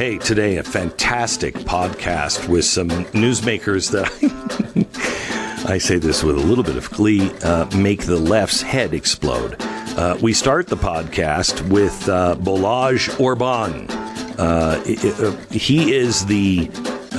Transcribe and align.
Hey, 0.00 0.16
today 0.16 0.56
a 0.56 0.62
fantastic 0.62 1.54
podcast 1.56 2.48
with 2.48 2.64
some 2.64 2.88
newsmakers 2.88 3.90
that 3.90 4.08
I, 5.66 5.72
I 5.74 5.76
say 5.76 5.98
this 5.98 6.24
with 6.24 6.36
a 6.36 6.40
little 6.40 6.64
bit 6.64 6.78
of 6.78 6.88
glee 6.88 7.30
uh, 7.42 7.66
make 7.76 8.06
the 8.06 8.16
left's 8.16 8.62
head 8.62 8.94
explode. 8.94 9.56
Uh, 9.60 10.16
we 10.22 10.32
start 10.32 10.68
the 10.68 10.76
podcast 10.78 11.68
with 11.68 12.08
uh, 12.08 12.34
Balázs 12.36 13.10
Orbán. 13.18 13.90
Uh, 14.38 14.80
uh, 15.22 15.36
he 15.50 15.92
is 15.92 16.24
the 16.24 16.70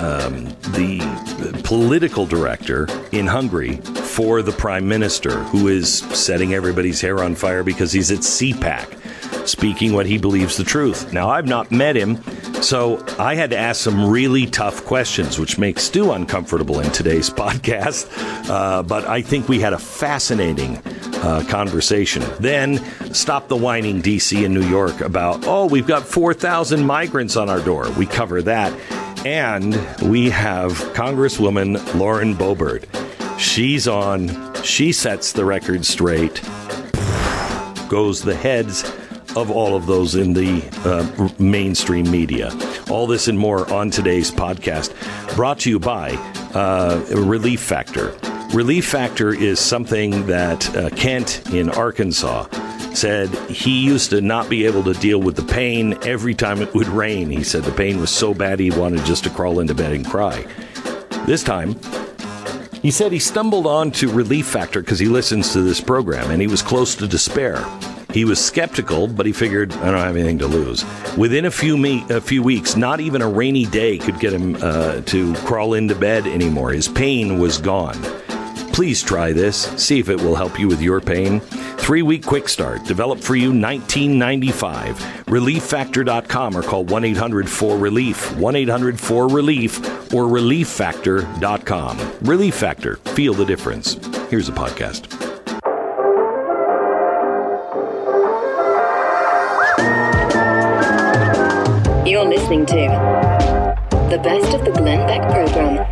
um, 0.02 0.45
the 0.73 1.61
political 1.63 2.25
director 2.25 2.88
in 3.11 3.27
Hungary 3.27 3.77
for 3.77 4.41
the 4.41 4.54
prime 4.54 4.88
minister, 4.88 5.43
who 5.43 5.68
is 5.68 6.00
setting 6.00 6.55
everybody's 6.55 7.00
hair 7.00 7.23
on 7.23 7.36
fire 7.36 7.61
because 7.61 7.91
he's 7.91 8.09
at 8.09 8.21
CPAC 8.21 9.00
speaking 9.45 9.93
what 9.93 10.05
he 10.05 10.17
believes 10.17 10.57
the 10.57 10.63
truth. 10.63 11.13
Now, 11.13 11.29
I've 11.29 11.47
not 11.47 11.71
met 11.71 11.95
him, 11.95 12.21
so 12.61 13.03
I 13.17 13.35
had 13.35 13.49
to 13.51 13.57
ask 13.57 13.81
some 13.81 14.09
really 14.09 14.45
tough 14.45 14.85
questions, 14.85 15.39
which 15.39 15.57
makes 15.57 15.83
Stu 15.83 16.11
uncomfortable 16.11 16.79
in 16.79 16.91
today's 16.91 17.29
podcast. 17.41 18.09
Uh, 18.49 18.83
but 18.83 19.05
I 19.05 19.21
think 19.21 19.49
we 19.49 19.59
had 19.59 19.73
a 19.73 19.80
fascinating 19.80 20.77
uh, 21.23 21.43
conversation. 21.47 22.23
Then 22.39 22.77
stop 23.13 23.47
the 23.47 23.55
whining, 23.55 24.02
DC 24.02 24.45
and 24.45 24.53
New 24.53 24.67
York, 24.67 25.02
about, 25.02 25.45
oh, 25.47 25.66
we've 25.66 25.88
got 25.88 26.03
4,000 26.03 26.85
migrants 26.85 27.35
on 27.35 27.49
our 27.49 27.61
door. 27.61 27.89
We 27.91 28.05
cover 28.05 28.41
that. 28.44 28.73
And 29.25 29.73
we 30.02 30.31
have 30.31 30.73
Congresswoman 30.94 31.94
Lauren 31.95 32.35
Boebert. 32.35 32.85
She's 33.39 33.88
on, 33.88 34.53
she 34.63 34.91
sets 34.91 35.31
the 35.33 35.45
record 35.45 35.85
straight, 35.85 36.41
goes 37.89 38.21
the 38.21 38.35
heads 38.35 38.83
of 39.35 39.49
all 39.49 39.76
of 39.76 39.85
those 39.85 40.16
in 40.16 40.34
the 40.34 40.63
uh, 40.85 41.30
mainstream 41.41 42.09
media. 42.09 42.52
All 42.89 43.08
this 43.08 43.27
and 43.27 43.38
more 43.38 43.72
on 43.72 43.89
today's 43.89 44.31
podcast, 44.31 44.94
brought 45.35 45.59
to 45.59 45.70
you 45.70 45.80
by 45.80 46.12
uh, 46.53 47.03
Relief 47.11 47.61
Factor. 47.61 48.17
Relief 48.53 48.86
Factor 48.86 49.33
is 49.33 49.59
something 49.59 50.28
that 50.28 50.75
uh, 50.75 50.89
Kent 50.89 51.53
in 51.53 51.70
Arkansas 51.70 52.47
said 52.94 53.30
he 53.50 53.81
used 53.81 54.09
to 54.09 54.20
not 54.20 54.50
be 54.50 54.66
able 54.66 54.83
to 54.83 54.94
deal 54.95 55.22
with 55.22 55.38
the 55.38 55.53
pain 55.53 55.98
every 56.03 56.36
time 56.36 56.61
it 56.61 56.73
would 56.73 56.88
rain. 56.88 57.30
He 57.30 57.44
said 57.44 57.64
the 57.64 57.72
pain 57.72 58.00
was 58.00 58.09
so 58.09 58.33
bad 58.33 58.59
he 58.59 58.70
wanted 58.72 59.05
just 59.05 59.23
to 59.23 59.30
crawl 59.30 59.59
into 59.59 59.73
bed 59.73 59.94
and 59.94 60.05
cry. 60.05 60.45
This 61.25 61.44
time, 61.44 61.80
he 62.81 62.92
said 62.92 63.11
he 63.11 63.20
stumbled 63.20 63.67
onto 63.67 64.11
Relief 64.11 64.48
Factor 64.48 64.81
because 64.81 65.00
he 65.00 65.05
listens 65.05 65.53
to 65.53 65.61
this 65.61 65.80
program 65.80 66.31
and 66.31 66.42
he 66.42 66.48
was 66.48 66.61
close 66.61 66.95
to 66.95 67.08
despair. 67.08 67.64
He 68.14 68.26
was 68.26 68.44
skeptical, 68.44 69.08
but 69.08 69.26
he 69.26 69.31
figured 69.31 69.73
I 69.73 69.86
don't 69.92 70.00
have 70.00 70.16
anything 70.16 70.40
to 70.40 70.48
lose. 70.48 70.84
Within 71.17 71.45
a 71.45 71.52
few 71.52 71.78
me- 71.78 72.06
a 72.09 72.20
few 72.22 72.44
weeks, 72.44 72.76
not 72.76 73.00
even 73.00 73.22
a 73.22 73.28
rainy 73.30 73.66
day 73.66 73.98
could 73.98 74.20
get 74.20 74.34
him 74.34 74.58
uh, 74.62 75.02
to 75.02 75.34
crawl 75.45 75.73
into 75.76 75.95
bed 75.95 76.28
anymore. 76.28 76.72
His 76.72 76.88
pain 76.88 77.39
was 77.39 77.58
gone. 77.58 77.95
Please 78.73 79.04
try 79.04 79.34
this. 79.34 79.64
See 79.82 80.00
if 80.00 80.09
it 80.09 80.20
will 80.22 80.36
help 80.36 80.58
you 80.59 80.67
with 80.67 80.82
your 80.82 81.02
pain. 81.02 81.39
Three 81.82 82.02
week 82.04 82.26
quick 82.26 82.48
start, 82.48 82.86
developed 82.86 83.23
for 83.23 83.36
you 83.36 83.50
1995. 83.50 84.98
ReliefFactor.com 85.26 86.56
or 86.58 86.64
call 86.64 86.86
1 86.86 87.04
800 87.06 87.50
4 87.50 87.78
Relief, 87.78 88.36
1 88.38 88.56
800 88.56 89.00
4 89.00 89.28
Relief, 89.28 89.80
or 90.14 90.26
ReliefFactor.com. 90.26 92.17
Relief 92.22 92.56
Factor. 92.56 92.95
Feel 92.98 93.34
the 93.34 93.45
difference. 93.45 93.94
Here's 94.30 94.48
a 94.50 94.54
podcast. 94.54 95.30
Listening 102.62 102.90
to 102.90 104.08
the 104.09 104.20
best 104.20 104.54
of 104.54 104.64
the 104.66 104.72
Glenn 104.72 105.08
Beck 105.08 105.22
program. 105.31 105.86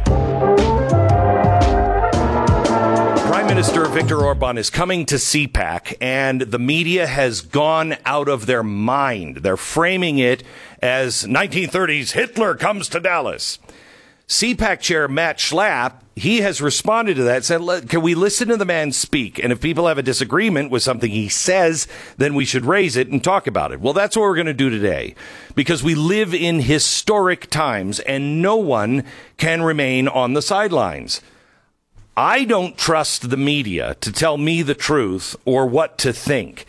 Prime 3.27 3.47
Minister 3.47 3.85
Viktor 3.85 4.17
Orban 4.17 4.57
is 4.57 4.69
coming 4.69 5.05
to 5.07 5.15
CPAC, 5.15 5.95
and 5.99 6.41
the 6.41 6.59
media 6.59 7.07
has 7.07 7.41
gone 7.41 7.95
out 8.05 8.27
of 8.27 8.45
their 8.45 8.63
mind. 8.63 9.37
They're 9.37 9.57
framing 9.57 10.19
it 10.19 10.43
as 10.81 11.23
1930s 11.23 12.11
Hitler 12.11 12.55
comes 12.55 12.87
to 12.89 12.99
Dallas. 12.99 13.57
CPAC 14.27 14.79
chair 14.79 15.07
Matt 15.07 15.39
Schlapp, 15.39 16.01
he 16.19 16.41
has 16.41 16.61
responded 16.61 17.15
to 17.15 17.23
that, 17.23 17.45
said, 17.45 17.89
can 17.89 18.01
we 18.01 18.13
listen 18.13 18.49
to 18.49 18.57
the 18.57 18.65
man 18.65 18.91
speak? 18.91 19.39
And 19.39 19.51
if 19.51 19.61
people 19.61 19.87
have 19.87 19.97
a 19.97 20.03
disagreement 20.03 20.69
with 20.69 20.83
something 20.83 21.09
he 21.09 21.29
says, 21.29 21.87
then 22.17 22.35
we 22.35 22.45
should 22.45 22.65
raise 22.65 22.97
it 22.97 23.07
and 23.07 23.23
talk 23.23 23.47
about 23.47 23.71
it. 23.71 23.79
Well, 23.79 23.93
that's 23.93 24.15
what 24.17 24.23
we're 24.23 24.35
going 24.35 24.47
to 24.47 24.53
do 24.53 24.69
today 24.69 25.15
because 25.55 25.83
we 25.83 25.95
live 25.95 26.33
in 26.33 26.59
historic 26.59 27.49
times 27.49 27.99
and 28.01 28.41
no 28.41 28.57
one 28.57 29.03
can 29.37 29.61
remain 29.61 30.07
on 30.07 30.33
the 30.33 30.41
sidelines. 30.41 31.21
I 32.17 32.43
don't 32.43 32.77
trust 32.77 33.29
the 33.29 33.37
media 33.37 33.95
to 34.01 34.11
tell 34.11 34.37
me 34.37 34.61
the 34.61 34.75
truth 34.75 35.37
or 35.45 35.65
what 35.65 35.97
to 35.99 36.11
think. 36.11 36.65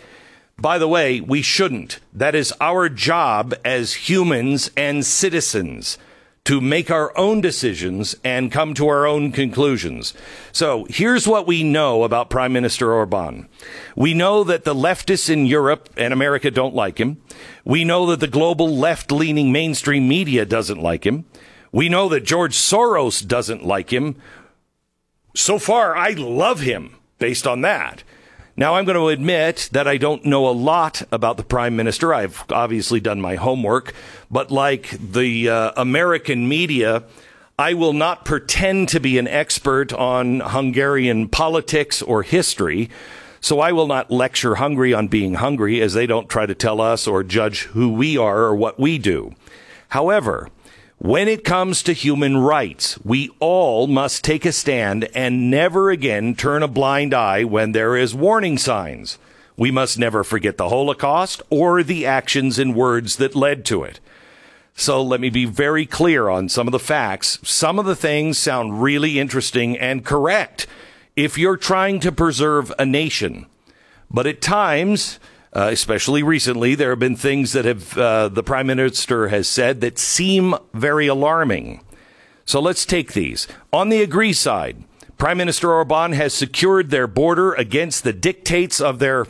By 0.59 0.78
the 0.78 0.87
way, 0.87 1.21
we 1.21 1.43
shouldn't. 1.43 1.99
That 2.12 2.37
is 2.37 2.55
our 2.60 2.89
job 2.89 3.55
as 3.65 4.09
humans 4.09 4.71
and 4.77 5.05
citizens 5.05 5.99
to 6.45 6.61
make 6.61 6.91
our 6.91 7.17
own 7.19 7.41
decisions 7.41 8.17
and 8.25 8.51
come 8.51 8.75
to 8.75 8.89
our 8.89 9.06
own 9.06 9.31
conclusions. 9.31 10.15
So 10.53 10.87
here's 10.89 11.28
what 11.28 11.47
we 11.47 11.62
know 11.62 12.03
about 12.03 12.31
Prime 12.31 12.53
Minister 12.53 12.93
Orban. 12.93 13.49
We 13.95 14.15
know 14.15 14.43
that 14.45 14.65
the 14.65 14.75
leftists 14.75 15.28
in 15.28 15.47
Europe 15.47 15.91
and 15.97 16.12
America 16.12 16.51
don't 16.51 16.75
like 16.75 16.99
him. 16.99 17.21
We 17.65 17.84
know 17.84 18.06
that 18.06 18.21
the 18.21 18.27
global 18.27 18.75
left 18.75 19.12
leaning 19.12 19.53
mainstream 19.53 20.09
media 20.09 20.47
doesn't 20.47 20.81
like 20.81 21.05
him. 21.05 21.27
We 21.73 21.89
know 21.89 22.09
that 22.09 22.25
George 22.25 22.57
Soros 22.57 23.27
doesn't 23.27 23.65
like 23.65 23.93
him. 23.93 24.17
So 25.37 25.59
far, 25.59 25.97
I 25.97 26.11
love 26.11 26.61
him 26.61 26.97
based 27.19 27.47
on 27.47 27.61
that. 27.61 28.03
Now, 28.56 28.75
I'm 28.75 28.84
going 28.84 28.97
to 28.97 29.09
admit 29.09 29.71
that 29.72 29.87
I 29.87 29.97
don't 29.97 30.25
know 30.25 30.49
a 30.49 30.50
lot 30.50 31.03
about 31.12 31.37
the 31.37 31.44
prime 31.44 31.77
minister. 31.77 32.12
I've 32.12 32.44
obviously 32.50 33.00
done 33.00 33.21
my 33.21 33.37
homework, 33.37 33.94
but 34.31 34.50
like 34.50 34.91
the 34.91 35.49
uh, 35.49 35.72
American 35.77 36.49
media, 36.49 37.05
I 37.59 37.75
will 37.75 37.93
not 37.93 38.25
pretend 38.25 38.89
to 38.91 39.00
be 39.00 39.19
an 39.19 39.28
expert 39.28 39.93
on 39.93 40.41
Hungarian 40.41 41.28
politics 41.28 42.03
or 42.03 42.22
history. 42.22 42.91
So 43.41 43.60
I 43.60 43.72
will 43.72 43.87
not 43.87 44.10
lecture 44.10 44.56
Hungary 44.56 44.93
on 44.93 45.09
being 45.09 45.34
hungry 45.34 45.81
as 45.81 45.94
they 45.94 46.06
don't 46.06 46.28
try 46.28 46.44
to 46.44 46.55
tell 46.55 46.81
us 46.81 47.06
or 47.06 47.22
judge 47.22 47.62
who 47.62 47.93
we 47.93 48.19
are 48.19 48.41
or 48.41 48.55
what 48.55 48.78
we 48.78 48.99
do. 48.99 49.34
However, 49.91 50.49
when 51.00 51.28
it 51.28 51.44
comes 51.44 51.83
to 51.83 51.94
human 51.94 52.37
rights, 52.37 52.99
we 53.03 53.31
all 53.41 53.87
must 53.87 54.22
take 54.22 54.44
a 54.44 54.53
stand 54.53 55.09
and 55.15 55.50
never 55.50 55.88
again 55.88 56.34
turn 56.34 56.62
a 56.62 56.69
blind 56.69 57.15
eye 57.15 57.43
when 57.43 57.72
there 57.72 57.97
is 57.97 58.15
warning 58.15 58.59
signs. 58.59 59.16
We 59.56 59.71
must 59.71 59.99
never 59.99 60.22
forget 60.22 60.59
the 60.59 60.69
Holocaust 60.69 61.41
or 61.49 61.83
the 61.83 62.05
actions 62.05 62.59
and 62.59 62.75
words 62.75 63.16
that 63.16 63.34
led 63.34 63.65
to 63.65 63.83
it. 63.83 63.99
So 64.75 65.03
let 65.03 65.22
me 65.22 65.31
be 65.31 65.47
very 65.47 65.87
clear 65.87 66.28
on 66.28 66.50
some 66.50 66.69
of 66.69 66.72
the 66.72 66.78
facts. 66.78 67.39
Some 67.43 67.78
of 67.78 67.87
the 67.87 67.97
things 67.97 68.37
sound 68.37 68.83
really 68.83 69.19
interesting 69.19 69.78
and 69.78 70.05
correct 70.05 70.66
if 71.16 71.39
you're 71.39 71.56
trying 71.56 72.00
to 72.00 72.12
preserve 72.12 72.71
a 72.78 72.84
nation. 72.84 73.47
But 74.10 74.27
at 74.27 74.43
times, 74.43 75.19
uh, 75.53 75.69
especially 75.72 76.22
recently, 76.22 76.75
there 76.75 76.91
have 76.91 76.99
been 76.99 77.16
things 77.16 77.53
that 77.53 77.65
have 77.65 77.99
uh, 77.99 78.28
the 78.28 78.43
prime 78.43 78.66
minister 78.66 79.28
has 79.28 79.49
said 79.49 79.81
that 79.81 79.99
seem 79.99 80.55
very 80.72 81.06
alarming. 81.06 81.83
So 82.44 82.61
let's 82.61 82.87
take 82.87 83.12
these. 83.12 83.49
On 83.72 83.89
the 83.89 84.03
agree 84.03 84.33
side, 84.33 84.84
Prime 85.19 85.37
Minister 85.37 85.71
Orban 85.71 86.12
has 86.12 86.33
secured 86.33 86.91
their 86.91 87.06
border 87.06 87.53
against 87.53 88.05
the 88.05 88.12
dictates 88.12 88.81
of 88.81 88.99
their 88.99 89.27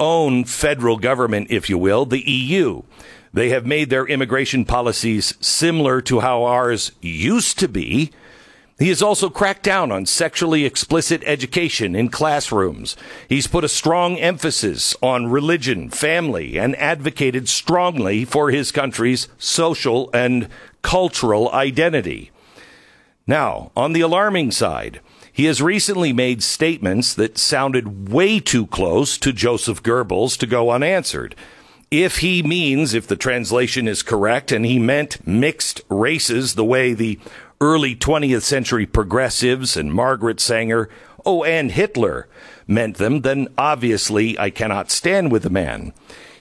own 0.00 0.44
federal 0.44 0.96
government, 0.96 1.46
if 1.50 1.70
you 1.70 1.78
will, 1.78 2.04
the 2.04 2.28
EU. 2.28 2.82
They 3.32 3.50
have 3.50 3.64
made 3.64 3.88
their 3.88 4.06
immigration 4.06 4.64
policies 4.64 5.34
similar 5.40 6.00
to 6.02 6.20
how 6.20 6.44
ours 6.44 6.92
used 7.00 7.58
to 7.60 7.68
be 7.68 8.10
he 8.78 8.88
has 8.88 9.02
also 9.02 9.28
cracked 9.28 9.64
down 9.64 9.90
on 9.90 10.06
sexually 10.06 10.64
explicit 10.64 11.22
education 11.26 11.96
in 11.96 12.08
classrooms. 12.08 12.96
He's 13.28 13.48
put 13.48 13.64
a 13.64 13.68
strong 13.68 14.16
emphasis 14.18 14.94
on 15.02 15.26
religion, 15.26 15.90
family, 15.90 16.58
and 16.58 16.76
advocated 16.76 17.48
strongly 17.48 18.24
for 18.24 18.50
his 18.50 18.70
country's 18.70 19.26
social 19.36 20.10
and 20.14 20.48
cultural 20.82 21.50
identity. 21.50 22.30
Now, 23.26 23.72
on 23.76 23.92
the 23.92 24.00
alarming 24.00 24.52
side, 24.52 25.00
he 25.32 25.44
has 25.44 25.60
recently 25.60 26.12
made 26.12 26.42
statements 26.42 27.14
that 27.14 27.36
sounded 27.36 28.10
way 28.10 28.40
too 28.40 28.66
close 28.66 29.18
to 29.18 29.32
Joseph 29.32 29.82
Goebbels 29.82 30.36
to 30.38 30.46
go 30.46 30.70
unanswered. 30.70 31.34
If 31.90 32.18
he 32.18 32.42
means, 32.42 32.94
if 32.94 33.06
the 33.06 33.16
translation 33.16 33.88
is 33.88 34.02
correct, 34.02 34.52
and 34.52 34.64
he 34.64 34.78
meant 34.78 35.26
mixed 35.26 35.80
races 35.88 36.54
the 36.54 36.64
way 36.64 36.92
the 36.92 37.18
early 37.60 37.94
20th 37.96 38.42
century 38.42 38.86
progressives 38.86 39.76
and 39.76 39.92
Margaret 39.92 40.40
Sanger, 40.40 40.88
oh, 41.24 41.44
and 41.44 41.72
Hitler 41.72 42.28
meant 42.66 42.96
them, 42.96 43.22
then 43.22 43.48
obviously 43.56 44.38
I 44.38 44.50
cannot 44.50 44.90
stand 44.90 45.32
with 45.32 45.42
the 45.42 45.50
man. 45.50 45.92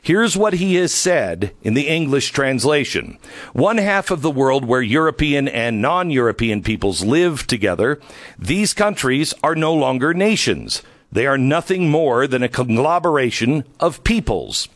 Here's 0.01 0.37
what 0.37 0.53
he 0.53 0.75
has 0.75 0.93
said 0.93 1.53
in 1.63 1.73
the 1.73 1.87
English 1.87 2.31
translation. 2.31 3.17
One 3.51 3.77
half 3.77 4.09
of 4.09 4.21
the 4.21 4.31
world 4.31 4.63
where 4.63 4.81
European 4.81 5.49
and 5.49 5.81
non-European 5.81 6.63
peoples 6.63 7.03
live 7.03 7.45
together, 7.45 7.99
these 8.39 8.73
countries 8.73 9.33
are 9.43 9.55
no 9.55 9.73
longer 9.73 10.13
nations. 10.13 10.81
They 11.11 11.27
are 11.27 11.37
nothing 11.37 11.89
more 11.89 12.27
than 12.27 12.43
a 12.43 12.49
conglomeration 12.49 13.65
of 13.79 14.03
peoples. 14.03 14.69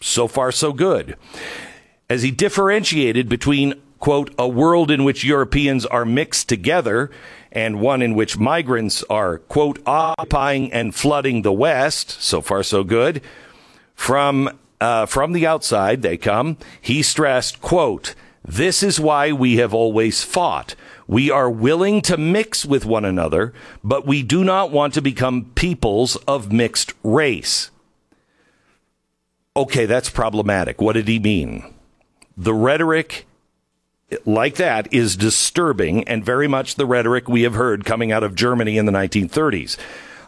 So 0.00 0.26
far, 0.26 0.50
so 0.50 0.72
good. 0.72 1.16
As 2.08 2.22
he 2.22 2.30
differentiated 2.30 3.28
between, 3.28 3.74
quote, 4.00 4.34
a 4.38 4.48
world 4.48 4.90
in 4.90 5.04
which 5.04 5.22
Europeans 5.22 5.86
are 5.86 6.04
mixed 6.04 6.48
together 6.48 7.10
and 7.52 7.80
one 7.80 8.02
in 8.02 8.14
which 8.14 8.38
migrants 8.38 9.04
are, 9.10 9.38
quote, 9.38 9.78
occupying 9.86 10.72
and 10.72 10.94
flooding 10.94 11.42
the 11.42 11.52
West. 11.52 12.20
So 12.20 12.40
far, 12.40 12.62
so 12.62 12.82
good. 12.82 13.20
From, 13.94 14.58
uh, 14.80 15.06
from 15.06 15.32
the 15.32 15.46
outside, 15.46 16.02
they 16.02 16.16
come. 16.16 16.56
He 16.80 17.02
stressed, 17.02 17.60
quote, 17.60 18.14
this 18.42 18.82
is 18.82 18.98
why 18.98 19.32
we 19.32 19.56
have 19.56 19.74
always 19.74 20.24
fought. 20.24 20.74
We 21.06 21.30
are 21.30 21.50
willing 21.50 22.00
to 22.02 22.16
mix 22.16 22.64
with 22.64 22.86
one 22.86 23.04
another, 23.04 23.52
but 23.84 24.06
we 24.06 24.22
do 24.22 24.44
not 24.44 24.70
want 24.70 24.94
to 24.94 25.02
become 25.02 25.50
peoples 25.54 26.16
of 26.26 26.52
mixed 26.52 26.94
race. 27.02 27.70
Okay, 29.56 29.84
that's 29.84 30.08
problematic. 30.08 30.80
What 30.80 30.94
did 30.94 31.08
he 31.08 31.18
mean? 31.18 31.74
The 32.36 32.54
rhetoric 32.54 33.26
like 34.24 34.56
that 34.56 34.92
is 34.92 35.16
disturbing 35.16 36.04
and 36.04 36.24
very 36.24 36.48
much 36.48 36.74
the 36.74 36.86
rhetoric 36.86 37.28
we 37.28 37.42
have 37.42 37.54
heard 37.54 37.84
coming 37.84 38.12
out 38.12 38.24
of 38.24 38.34
Germany 38.34 38.76
in 38.78 38.86
the 38.86 38.92
1930s. 38.92 39.76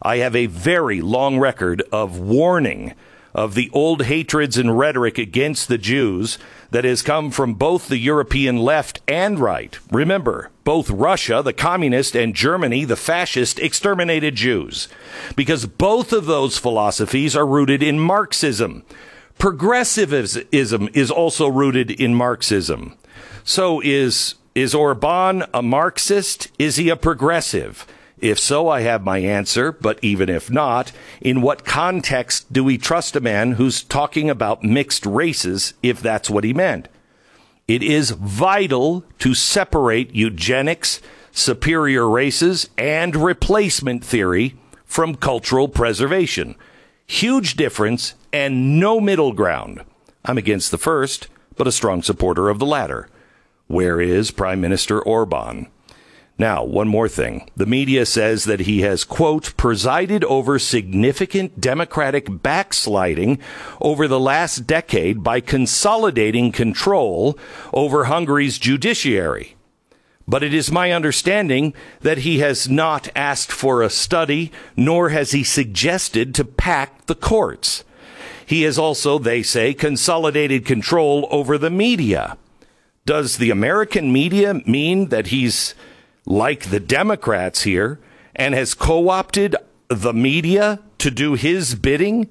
I 0.00 0.18
have 0.18 0.34
a 0.34 0.46
very 0.46 1.00
long 1.00 1.38
record 1.38 1.82
of 1.92 2.18
warning 2.18 2.94
of 3.34 3.54
the 3.54 3.70
old 3.72 4.02
hatreds 4.02 4.58
and 4.58 4.78
rhetoric 4.78 5.16
against 5.16 5.68
the 5.68 5.78
Jews 5.78 6.38
that 6.70 6.84
has 6.84 7.02
come 7.02 7.30
from 7.30 7.54
both 7.54 7.88
the 7.88 7.98
European 7.98 8.58
left 8.58 9.00
and 9.08 9.38
right. 9.38 9.78
Remember, 9.90 10.50
both 10.64 10.90
Russia, 10.90 11.42
the 11.42 11.52
communist, 11.52 12.14
and 12.14 12.34
Germany, 12.34 12.84
the 12.84 12.96
fascist, 12.96 13.58
exterminated 13.58 14.34
Jews. 14.34 14.88
Because 15.34 15.66
both 15.66 16.12
of 16.12 16.26
those 16.26 16.58
philosophies 16.58 17.34
are 17.34 17.46
rooted 17.46 17.82
in 17.82 17.98
Marxism. 17.98 18.84
Progressivism 19.38 20.88
is 20.92 21.10
also 21.10 21.48
rooted 21.48 21.90
in 21.90 22.14
Marxism. 22.14 22.96
So 23.44 23.80
is 23.82 24.36
is 24.54 24.74
Orban 24.74 25.44
a 25.54 25.62
Marxist? 25.62 26.48
Is 26.58 26.76
he 26.76 26.88
a 26.88 26.96
progressive? 26.96 27.86
If 28.18 28.38
so, 28.38 28.68
I 28.68 28.82
have 28.82 29.02
my 29.02 29.18
answer, 29.18 29.72
but 29.72 29.98
even 30.00 30.28
if 30.28 30.48
not, 30.48 30.92
in 31.20 31.42
what 31.42 31.64
context 31.64 32.52
do 32.52 32.62
we 32.62 32.78
trust 32.78 33.16
a 33.16 33.20
man 33.20 33.52
who's 33.52 33.82
talking 33.82 34.30
about 34.30 34.62
mixed 34.62 35.04
races 35.04 35.74
if 35.82 36.00
that's 36.00 36.30
what 36.30 36.44
he 36.44 36.54
meant? 36.54 36.86
It 37.66 37.82
is 37.82 38.10
vital 38.10 39.04
to 39.20 39.34
separate 39.34 40.14
eugenics, 40.14 41.00
superior 41.32 42.08
races, 42.08 42.68
and 42.78 43.16
replacement 43.16 44.04
theory 44.04 44.54
from 44.84 45.16
cultural 45.16 45.66
preservation. 45.66 46.54
Huge 47.06 47.54
difference 47.54 48.14
and 48.32 48.78
no 48.78 49.00
middle 49.00 49.32
ground. 49.32 49.82
I'm 50.24 50.38
against 50.38 50.70
the 50.70 50.78
first, 50.78 51.26
but 51.56 51.66
a 51.66 51.72
strong 51.72 52.02
supporter 52.02 52.48
of 52.48 52.60
the 52.60 52.66
latter. 52.66 53.08
Where 53.66 54.00
is 54.00 54.30
Prime 54.30 54.60
Minister 54.60 55.00
Orban? 55.00 55.68
Now, 56.38 56.64
one 56.64 56.88
more 56.88 57.08
thing. 57.08 57.48
The 57.56 57.66
media 57.66 58.04
says 58.04 58.44
that 58.44 58.60
he 58.60 58.80
has, 58.80 59.04
quote, 59.04 59.56
presided 59.56 60.24
over 60.24 60.58
significant 60.58 61.60
democratic 61.60 62.42
backsliding 62.42 63.38
over 63.80 64.08
the 64.08 64.18
last 64.18 64.66
decade 64.66 65.22
by 65.22 65.40
consolidating 65.40 66.50
control 66.50 67.38
over 67.72 68.04
Hungary's 68.04 68.58
judiciary. 68.58 69.56
But 70.26 70.42
it 70.42 70.54
is 70.54 70.72
my 70.72 70.90
understanding 70.90 71.74
that 72.00 72.18
he 72.18 72.38
has 72.38 72.68
not 72.68 73.08
asked 73.14 73.52
for 73.52 73.82
a 73.82 73.90
study, 73.90 74.50
nor 74.76 75.10
has 75.10 75.32
he 75.32 75.44
suggested 75.44 76.34
to 76.34 76.44
pack 76.44 77.06
the 77.06 77.14
courts. 77.14 77.84
He 78.46 78.62
has 78.62 78.78
also, 78.78 79.18
they 79.18 79.42
say, 79.42 79.74
consolidated 79.74 80.64
control 80.64 81.28
over 81.30 81.58
the 81.58 81.70
media. 81.70 82.36
Does 83.04 83.38
the 83.38 83.50
American 83.50 84.12
media 84.12 84.54
mean 84.54 85.08
that 85.08 85.28
he's 85.28 85.74
like 86.24 86.70
the 86.70 86.78
Democrats 86.78 87.62
here 87.62 87.98
and 88.36 88.54
has 88.54 88.74
co 88.74 89.08
opted 89.08 89.56
the 89.88 90.12
media 90.12 90.80
to 90.98 91.10
do 91.10 91.34
his 91.34 91.74
bidding? 91.74 92.30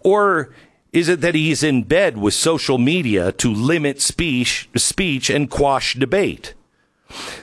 Or 0.00 0.52
is 0.92 1.08
it 1.08 1.20
that 1.20 1.36
he's 1.36 1.62
in 1.62 1.84
bed 1.84 2.18
with 2.18 2.34
social 2.34 2.78
media 2.78 3.30
to 3.32 3.52
limit 3.52 4.00
speech, 4.00 4.68
speech 4.74 5.30
and 5.30 5.48
quash 5.48 5.94
debate? 5.94 6.54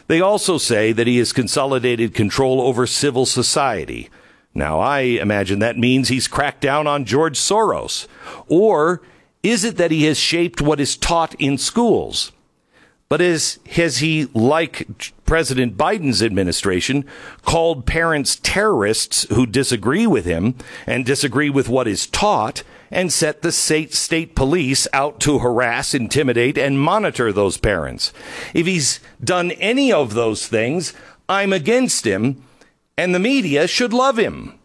They 0.08 0.20
also 0.20 0.58
say 0.58 0.92
that 0.92 1.08
he 1.08 1.18
has 1.18 1.32
consolidated 1.32 2.14
control 2.14 2.62
over 2.62 2.86
civil 2.86 3.26
society. 3.26 4.10
Now, 4.54 4.80
I 4.80 5.00
imagine 5.00 5.60
that 5.60 5.78
means 5.78 6.10
he's 6.10 6.28
cracked 6.28 6.62
down 6.62 6.88
on 6.88 7.06
George 7.06 7.38
Soros. 7.38 8.08
Or 8.48 9.02
is 9.44 9.64
it 9.64 9.78
that 9.78 9.92
he 9.92 10.04
has 10.06 10.18
shaped 10.18 10.62
what 10.62 10.80
is 10.80 10.98
taught 10.98 11.36
in 11.36 11.58
schools? 11.58 12.32
But 13.08 13.22
is, 13.22 13.60
has 13.72 13.98
he, 13.98 14.26
like 14.34 14.88
President 15.26 15.78
Biden's 15.78 16.24
administration, 16.24 17.06
called 17.44 17.86
parents 17.86 18.40
terrorists 18.42 19.28
who 19.30 19.46
disagree 19.46 20.08
with 20.08 20.26
him 20.26 20.56
and 20.88 21.06
disagree 21.06 21.50
with 21.52 21.70
what 21.70 21.88
is 21.88 22.08
taught 22.08 22.64
and 22.90 23.14
set 23.14 23.42
the 23.42 23.52
state, 23.52 23.94
state 23.94 24.36
police 24.36 24.88
out 24.92 25.20
to 25.20 25.40
harass, 25.40 25.94
intimidate, 25.94 26.58
and 26.58 26.80
monitor 26.80 27.32
those 27.32 27.58
parents? 27.58 28.12
If 28.56 28.66
he's 28.66 29.00
done 29.24 29.52
any 29.52 29.94
of 29.94 30.16
those 30.16 30.48
things, 30.48 30.94
I'm 31.30 31.54
against 31.54 32.08
him, 32.08 32.44
and 32.98 33.14
the 33.14 33.20
media 33.20 33.68
should 33.68 33.94
love 33.94 34.18
him. 34.18 34.58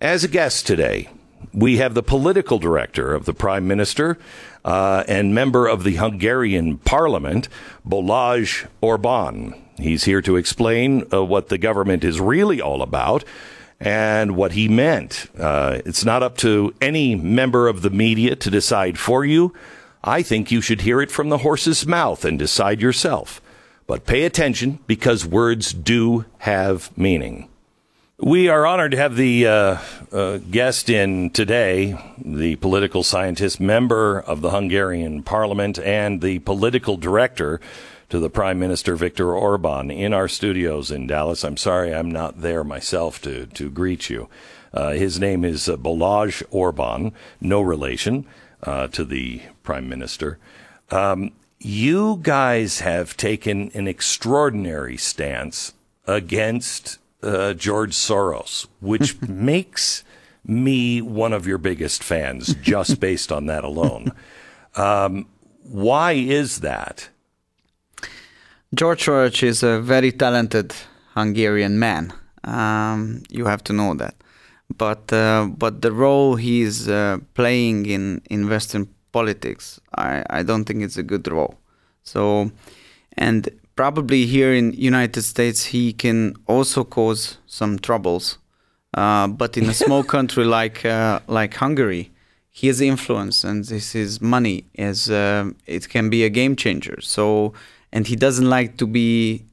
As 0.00 0.24
a 0.24 0.28
guest 0.28 0.66
today, 0.66 1.10
we 1.52 1.78
have 1.78 1.94
the 1.94 2.02
political 2.02 2.58
director 2.58 3.14
of 3.14 3.24
the 3.24 3.32
prime 3.32 3.66
minister 3.66 4.18
uh, 4.66 5.04
and 5.06 5.32
member 5.32 5.68
of 5.68 5.84
the 5.84 5.94
Hungarian 5.96 6.78
parliament, 6.78 7.48
Balázs 7.88 8.66
Orban. 8.80 9.54
He's 9.78 10.04
here 10.04 10.20
to 10.22 10.36
explain 10.36 11.04
uh, 11.12 11.24
what 11.24 11.48
the 11.48 11.56
government 11.56 12.02
is 12.02 12.20
really 12.20 12.60
all 12.60 12.82
about 12.82 13.24
and 13.78 14.34
what 14.34 14.52
he 14.52 14.68
meant. 14.68 15.30
Uh, 15.38 15.80
it's 15.86 16.04
not 16.04 16.22
up 16.22 16.36
to 16.38 16.74
any 16.80 17.14
member 17.14 17.68
of 17.68 17.82
the 17.82 17.90
media 17.90 18.34
to 18.34 18.50
decide 18.50 18.98
for 18.98 19.24
you. 19.24 19.54
I 20.02 20.22
think 20.22 20.50
you 20.50 20.60
should 20.60 20.80
hear 20.80 21.00
it 21.00 21.12
from 21.12 21.28
the 21.28 21.38
horse's 21.38 21.86
mouth 21.86 22.24
and 22.24 22.38
decide 22.38 22.80
yourself. 22.80 23.40
But 23.86 24.04
pay 24.04 24.24
attention 24.24 24.80
because 24.88 25.24
words 25.24 25.72
do 25.72 26.24
have 26.38 26.96
meaning. 26.98 27.48
We 28.18 28.48
are 28.48 28.66
honored 28.66 28.92
to 28.92 28.96
have 28.96 29.14
the 29.16 29.46
uh, 29.46 29.78
uh, 30.10 30.38
guest 30.38 30.88
in 30.88 31.28
today, 31.28 31.98
the 32.16 32.56
political 32.56 33.02
scientist, 33.02 33.60
member 33.60 34.20
of 34.20 34.40
the 34.40 34.52
Hungarian 34.52 35.22
parliament, 35.22 35.78
and 35.78 36.22
the 36.22 36.38
political 36.38 36.96
director 36.96 37.60
to 38.08 38.18
the 38.18 38.30
Prime 38.30 38.58
Minister 38.58 38.96
Viktor 38.96 39.34
Orban 39.34 39.90
in 39.90 40.14
our 40.14 40.28
studios 40.28 40.90
in 40.90 41.06
Dallas. 41.06 41.44
I'm 41.44 41.58
sorry 41.58 41.94
I'm 41.94 42.10
not 42.10 42.40
there 42.40 42.64
myself 42.64 43.20
to, 43.20 43.48
to 43.48 43.68
greet 43.68 44.08
you. 44.08 44.30
Uh, 44.72 44.92
his 44.92 45.20
name 45.20 45.44
is 45.44 45.68
uh, 45.68 45.76
Balázs 45.76 46.42
Orban, 46.50 47.12
no 47.42 47.60
relation 47.60 48.24
uh, 48.62 48.86
to 48.88 49.04
the 49.04 49.42
Prime 49.62 49.90
Minister. 49.90 50.38
Um, 50.90 51.32
you 51.58 52.18
guys 52.22 52.80
have 52.80 53.14
taken 53.18 53.70
an 53.74 53.86
extraordinary 53.86 54.96
stance 54.96 55.74
against 56.06 56.96
uh, 57.22 57.54
George 57.54 57.92
Soros, 57.92 58.66
which 58.80 59.20
makes 59.28 60.04
me 60.44 61.02
one 61.02 61.32
of 61.32 61.46
your 61.46 61.58
biggest 61.58 62.02
fans 62.02 62.54
just 62.62 63.00
based 63.06 63.32
on 63.32 63.46
that 63.46 63.64
alone. 63.64 64.12
Um, 64.76 65.26
why 65.62 66.12
is 66.12 66.60
that? 66.60 67.08
George 68.74 69.04
Soros 69.04 69.42
is 69.42 69.62
a 69.62 69.80
very 69.80 70.12
talented 70.12 70.74
Hungarian 71.14 71.78
man. 71.78 72.12
Um, 72.44 73.22
you 73.30 73.46
have 73.46 73.64
to 73.64 73.72
know 73.72 73.94
that. 73.94 74.14
But 74.76 75.12
uh, 75.12 75.46
but 75.56 75.82
the 75.82 75.92
role 75.92 76.36
he's 76.36 76.88
uh, 76.88 77.18
playing 77.34 77.86
in, 77.86 78.20
in 78.28 78.48
Western 78.48 78.88
politics, 79.12 79.80
I, 79.94 80.24
I 80.28 80.42
don't 80.42 80.64
think 80.64 80.82
it's 80.82 80.96
a 80.96 81.02
good 81.02 81.28
role. 81.28 81.58
So, 82.02 82.50
and 83.16 83.48
probably 83.76 84.26
here 84.26 84.52
in 84.52 84.72
United 84.72 85.22
States 85.22 85.66
he 85.66 85.92
can 85.92 86.34
also 86.46 86.82
cause 86.82 87.38
some 87.46 87.78
troubles. 87.78 88.38
Uh, 88.94 89.28
but 89.28 89.56
in 89.56 89.68
a 89.68 89.74
small 89.74 90.02
country 90.14 90.44
like 90.44 90.84
uh, 90.84 91.20
like 91.28 91.54
Hungary, 91.54 92.10
his 92.50 92.80
influence 92.80 93.44
and 93.44 93.64
this 93.66 93.92
his 93.92 94.20
money 94.20 94.64
is 94.74 95.10
uh, 95.10 95.50
it 95.66 95.88
can 95.88 96.08
be 96.10 96.24
a 96.24 96.30
game 96.30 96.56
changer. 96.56 96.98
So 97.00 97.52
and 97.92 98.06
he 98.06 98.16
doesn't 98.16 98.48
like 98.48 98.78
to 98.78 98.86
be 98.86 99.44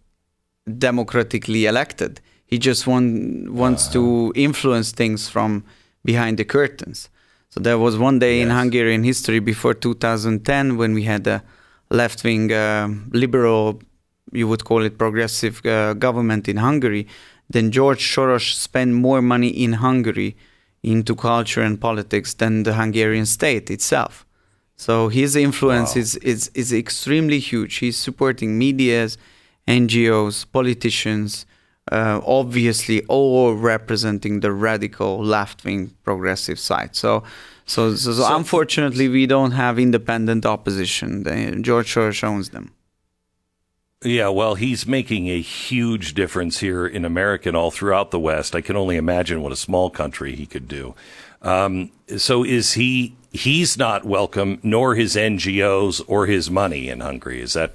democratically 0.65 1.65
elected. 1.65 2.21
He 2.45 2.57
just 2.57 2.87
want, 2.87 3.51
wants 3.51 3.87
to 3.89 4.31
influence 4.35 4.91
things 4.91 5.29
from 5.29 5.63
behind 6.05 6.37
the 6.37 6.45
curtains. 6.45 7.09
So 7.49 7.59
there 7.59 7.77
was 7.77 7.97
one 7.97 8.19
day 8.19 8.41
in 8.41 8.49
Hungarian 8.49 9.03
history 9.03 9.39
before 9.39 9.73
2010 9.73 10.77
when 10.77 10.93
we 10.93 11.03
had 11.03 11.27
a 11.27 11.43
left-wing 11.89 12.51
uh, 12.51 12.89
liberal, 13.11 13.81
you 14.31 14.47
would 14.47 14.63
call 14.63 14.83
it 14.83 14.97
progressive 14.97 15.61
uh, 15.65 15.93
government 15.93 16.47
in 16.47 16.57
Hungary. 16.57 17.07
Then 17.49 17.71
George 17.71 18.03
Soros 18.15 18.53
spent 18.55 18.93
more 18.93 19.21
money 19.21 19.49
in 19.49 19.73
Hungary 19.73 20.35
into 20.81 21.15
culture 21.15 21.61
and 21.61 21.79
politics 21.79 22.33
than 22.33 22.63
the 22.63 22.73
Hungarian 22.73 23.25
state 23.25 23.69
itself. 23.69 24.25
So 24.75 25.07
his 25.09 25.35
influence 25.35 25.95
Wow. 25.95 26.01
is, 26.01 26.15
is 26.17 26.51
is 26.55 26.73
extremely 26.73 27.39
huge. 27.39 27.75
He's 27.75 27.95
supporting 27.97 28.57
medias, 28.57 29.17
NGOs, 29.67 30.45
politicians, 30.51 31.45
uh, 31.91 32.19
obviously 32.25 33.03
all 33.05 33.53
representing 33.55 34.39
the 34.39 34.51
radical 34.51 35.23
left-wing 35.23 35.93
progressive 36.03 36.59
side. 36.59 36.95
So, 36.95 37.23
so, 37.65 37.95
so, 37.95 38.11
so 38.13 38.23
So- 38.23 38.35
unfortunately, 38.35 39.07
we 39.09 39.25
don't 39.25 39.51
have 39.51 39.77
independent 39.79 40.45
opposition. 40.45 41.23
George 41.63 41.93
Soros 41.93 42.23
owns 42.23 42.49
them. 42.49 42.71
Yeah, 44.03 44.29
well, 44.29 44.55
he's 44.55 44.85
making 44.85 45.29
a 45.29 45.39
huge 45.39 46.13
difference 46.13 46.59
here 46.59 46.85
in 46.85 47.05
America 47.05 47.49
and 47.49 47.57
all 47.57 47.71
throughout 47.71 48.11
the 48.11 48.19
West. 48.19 48.53
I 48.53 48.61
can 48.61 48.75
only 48.75 48.97
imagine 48.97 49.41
what 49.41 49.53
a 49.53 49.57
small 49.57 49.89
country 49.89 50.35
he 50.35 50.45
could 50.45 50.67
do. 50.67 50.93
Um, 51.41 51.91
so 52.17 52.43
is 52.43 52.73
he? 52.73 53.15
He's 53.31 53.77
not 53.77 54.05
welcome, 54.05 54.59
nor 54.61 54.95
his 54.95 55.15
NGOs 55.15 56.01
or 56.07 56.25
his 56.25 56.51
money 56.51 56.89
in 56.89 56.99
Hungary. 56.99 57.41
Is 57.41 57.53
that 57.53 57.73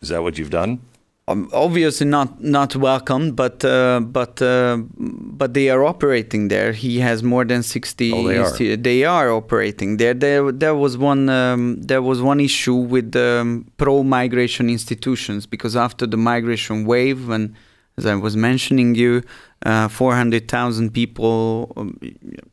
is 0.00 0.08
that 0.08 0.22
what 0.22 0.38
you've 0.38 0.50
done? 0.50 0.80
Um, 1.28 1.48
obviously 1.52 2.06
not 2.06 2.42
not 2.42 2.74
welcome, 2.74 3.32
but 3.32 3.64
uh, 3.64 4.00
but 4.00 4.40
uh, 4.40 4.78
but 4.96 5.54
they 5.54 5.68
are 5.68 5.84
operating 5.84 6.48
there. 6.48 6.72
He 6.72 7.00
has 7.00 7.22
more 7.22 7.44
than 7.44 7.62
sixty. 7.62 8.12
Oh, 8.12 8.26
they 8.26 8.38
are. 8.38 8.76
They 8.76 9.04
are 9.04 9.30
operating 9.30 9.98
there. 9.98 10.14
There 10.14 10.50
there 10.50 10.74
was 10.74 10.96
one 10.96 11.28
um, 11.28 11.80
there 11.82 12.02
was 12.02 12.22
one 12.22 12.40
issue 12.40 12.74
with 12.74 13.12
the 13.12 13.64
pro 13.76 14.02
migration 14.02 14.70
institutions 14.70 15.46
because 15.46 15.76
after 15.76 16.06
the 16.06 16.16
migration 16.16 16.84
wave, 16.86 17.28
when 17.28 17.54
as 17.98 18.06
I 18.06 18.14
was 18.14 18.36
mentioning 18.36 18.94
you, 18.94 19.22
uh, 19.66 19.88
four 19.88 20.14
hundred 20.14 20.48
thousand 20.48 20.94
people 20.94 21.72
um, 21.76 21.98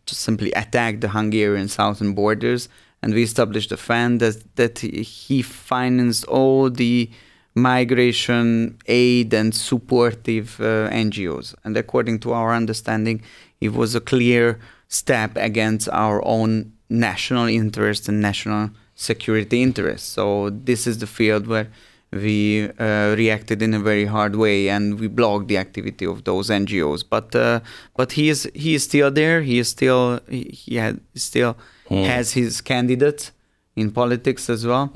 just 0.06 0.22
simply 0.22 0.52
attacked 0.52 1.02
the 1.02 1.10
Hungarian 1.10 1.68
southern 1.70 2.14
borders, 2.14 2.68
and 3.02 3.14
we 3.14 3.24
established 3.24 3.72
a 3.72 3.78
fund 3.78 4.20
that 4.20 4.44
that 4.58 4.80
he 4.80 5.42
financed 5.42 6.26
all 6.26 6.70
the 6.70 7.10
migration 7.56 8.78
aid 8.86 9.34
and 9.34 9.56
supportive 9.56 10.60
uh, 10.60 10.90
NGOs. 10.90 11.56
And 11.64 11.76
according 11.78 12.20
to 12.20 12.34
our 12.34 12.54
understanding, 12.54 13.22
it 13.62 13.74
was 13.74 13.96
a 13.96 14.02
clear 14.02 14.60
step 14.90 15.32
against 15.38 15.90
our 15.90 16.24
own 16.26 16.74
national 16.90 17.48
interest 17.48 18.08
and 18.10 18.22
national 18.22 18.70
security 18.94 19.64
interests. 19.64 20.08
So 20.08 20.50
this 20.50 20.86
is 20.86 21.00
the 21.00 21.08
field 21.08 21.48
where 21.48 21.70
we 22.12 22.70
uh, 22.80 23.16
reacted 23.18 23.62
in 23.62 23.74
a 23.74 23.80
very 23.80 24.06
hard 24.06 24.36
way 24.36 24.70
and 24.70 25.00
we 25.00 25.08
blocked 25.08 25.48
the 25.48 25.58
activity 25.58 26.06
of 26.06 26.24
those 26.24 26.50
NGOs. 26.50 27.04
But 27.10 27.36
uh, 27.36 27.60
but 27.96 28.14
he 28.14 28.30
is 28.30 28.50
he 28.54 28.76
is 28.76 28.84
still 28.84 29.12
there. 29.12 29.42
He 29.42 29.60
is 29.60 29.70
still 29.70 30.20
he, 30.30 30.44
he 30.44 30.76
had 30.76 31.00
still 31.16 31.58
has 31.90 32.34
his 32.34 32.62
candidates 32.62 33.32
in 33.76 33.92
politics 33.92 34.50
as 34.50 34.66
well. 34.66 34.92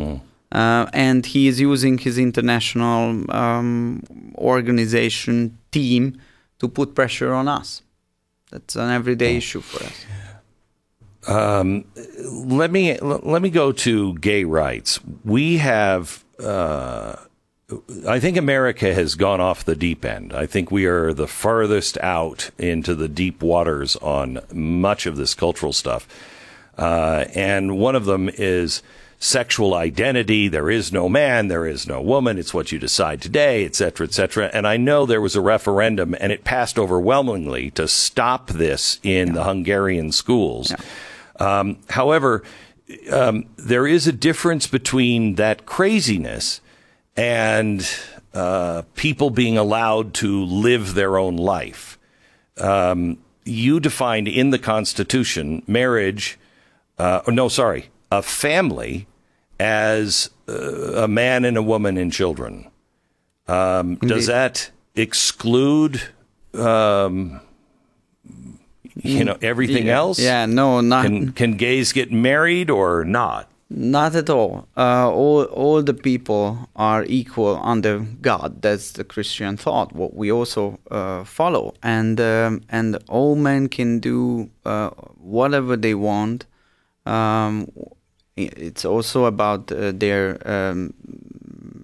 Uh, 0.52 0.88
and 0.94 1.26
he 1.26 1.48
is 1.48 1.60
using 1.60 1.98
his 1.98 2.18
international 2.18 3.30
um, 3.32 4.02
organization 4.36 5.58
team 5.72 6.20
to 6.58 6.68
put 6.68 6.96
pressure 6.96 7.34
on 7.34 7.48
us. 7.48 7.84
That's 8.52 8.76
an 8.76 8.90
everyday 8.90 9.38
issue 9.38 9.62
for 9.62 9.84
us. 9.86 10.06
Um, 11.28 11.86
let 12.28 12.72
me 12.72 12.98
let 13.00 13.42
me 13.42 13.50
go 13.50 13.72
to 13.72 14.16
gay 14.16 14.44
rights. 14.44 15.00
We 15.24 15.58
have. 15.58 16.24
Uh, 16.40 17.18
I 18.08 18.20
think 18.20 18.36
America 18.36 18.96
has 18.96 19.14
gone 19.14 19.40
off 19.40 19.64
the 19.64 19.76
deep 19.76 20.04
end. 20.04 20.34
I 20.34 20.48
think 20.48 20.72
we 20.72 20.86
are 20.86 21.14
the 21.14 21.28
farthest 21.28 22.00
out 22.00 22.50
into 22.58 22.96
the 22.96 23.08
deep 23.08 23.44
waters 23.44 23.96
on 23.98 24.40
much 24.52 25.06
of 25.06 25.18
this 25.18 25.36
cultural 25.36 25.72
stuff. 25.72 26.08
Uh, 26.80 27.26
and 27.36 27.78
one 27.78 27.96
of 27.96 28.06
them 28.06 28.28
is 28.28 28.82
sexual 29.20 29.74
identity. 29.74 30.48
There 30.48 30.70
is 30.70 30.94
no 30.94 31.10
man, 31.10 31.50
there 31.50 31.66
is 31.66 31.86
no 31.86 32.02
woman. 32.02 32.38
It's 32.38 32.54
what 32.54 32.72
you 32.72 32.80
decide 32.80 33.22
today, 33.22 33.66
et 33.66 33.76
cetera, 33.76 34.08
et 34.08 34.14
cetera. 34.14 34.50
And 34.54 34.66
I 34.66 34.78
know 34.78 35.06
there 35.06 35.22
was 35.22 35.36
a 35.36 35.42
referendum 35.42 36.16
and 36.20 36.32
it 36.32 36.46
passed 36.46 36.80
overwhelmingly 36.80 37.72
to 37.72 37.88
stop 37.88 38.48
this 38.48 39.00
in 39.04 39.34
the 39.34 39.44
Hungarian 39.44 40.14
schools. 40.14 40.74
Um, 41.38 41.80
however, 41.90 42.44
um, 43.12 43.46
there 43.58 43.86
is 43.86 44.08
a 44.08 44.14
difference 44.14 44.68
between 44.68 45.36
that 45.36 45.66
craziness 45.66 46.62
and 47.18 47.86
uh, 48.34 48.84
people 48.96 49.30
being 49.30 49.58
allowed 49.58 50.14
to 50.14 50.46
live 50.46 50.94
their 50.94 51.18
own 51.18 51.36
life. 51.36 52.00
Um, 52.58 53.18
you 53.44 53.80
defined 53.82 54.28
in 54.30 54.52
the 54.52 54.60
Constitution 54.60 55.62
marriage, 55.68 56.40
uh, 56.98 57.22
no, 57.28 57.50
sorry, 57.50 57.90
a 58.12 58.22
family 58.22 59.08
as 59.60 60.30
uh, 60.48 61.04
a 61.04 61.08
man 61.08 61.46
and 61.46 61.58
a 61.58 61.62
woman 61.62 61.98
and 61.98 62.12
children. 62.12 62.70
Um, 63.48 63.96
does 63.96 64.28
that 64.28 64.72
exclude, 64.96 66.02
um, 66.54 67.42
you 68.96 69.24
know, 69.24 69.38
everything 69.42 69.90
else? 69.90 70.20
Yeah, 70.20 70.46
no, 70.46 70.82
not 70.82 71.06
Can 71.06 71.32
can 71.34 71.58
gays 71.58 71.92
get 71.94 72.12
married 72.12 72.70
or 72.70 73.04
not? 73.04 73.50
Not 73.72 74.16
at 74.16 74.30
all. 74.30 74.68
Uh, 74.76 75.12
all 75.12 75.44
all 75.44 75.84
the 75.84 75.94
people 75.94 76.70
are 76.76 77.06
equal 77.06 77.60
under 77.62 78.00
God. 78.22 78.62
That's 78.62 78.92
the 78.94 79.04
Christian 79.04 79.58
thought. 79.58 79.94
What 79.94 80.16
we 80.16 80.32
also 80.32 80.80
uh, 80.90 81.24
follow, 81.24 81.74
and 81.84 82.20
um, 82.20 82.62
and 82.70 82.98
all 83.08 83.36
men 83.36 83.68
can 83.68 84.00
do 84.00 84.50
uh, 84.66 84.90
whatever 85.18 85.78
they 85.78 85.94
want. 85.94 86.46
Um, 87.06 87.68
it's 88.40 88.86
also 88.86 89.26
about 89.26 89.72
uh, 89.72 89.92
their 89.94 90.40
um, 90.48 90.94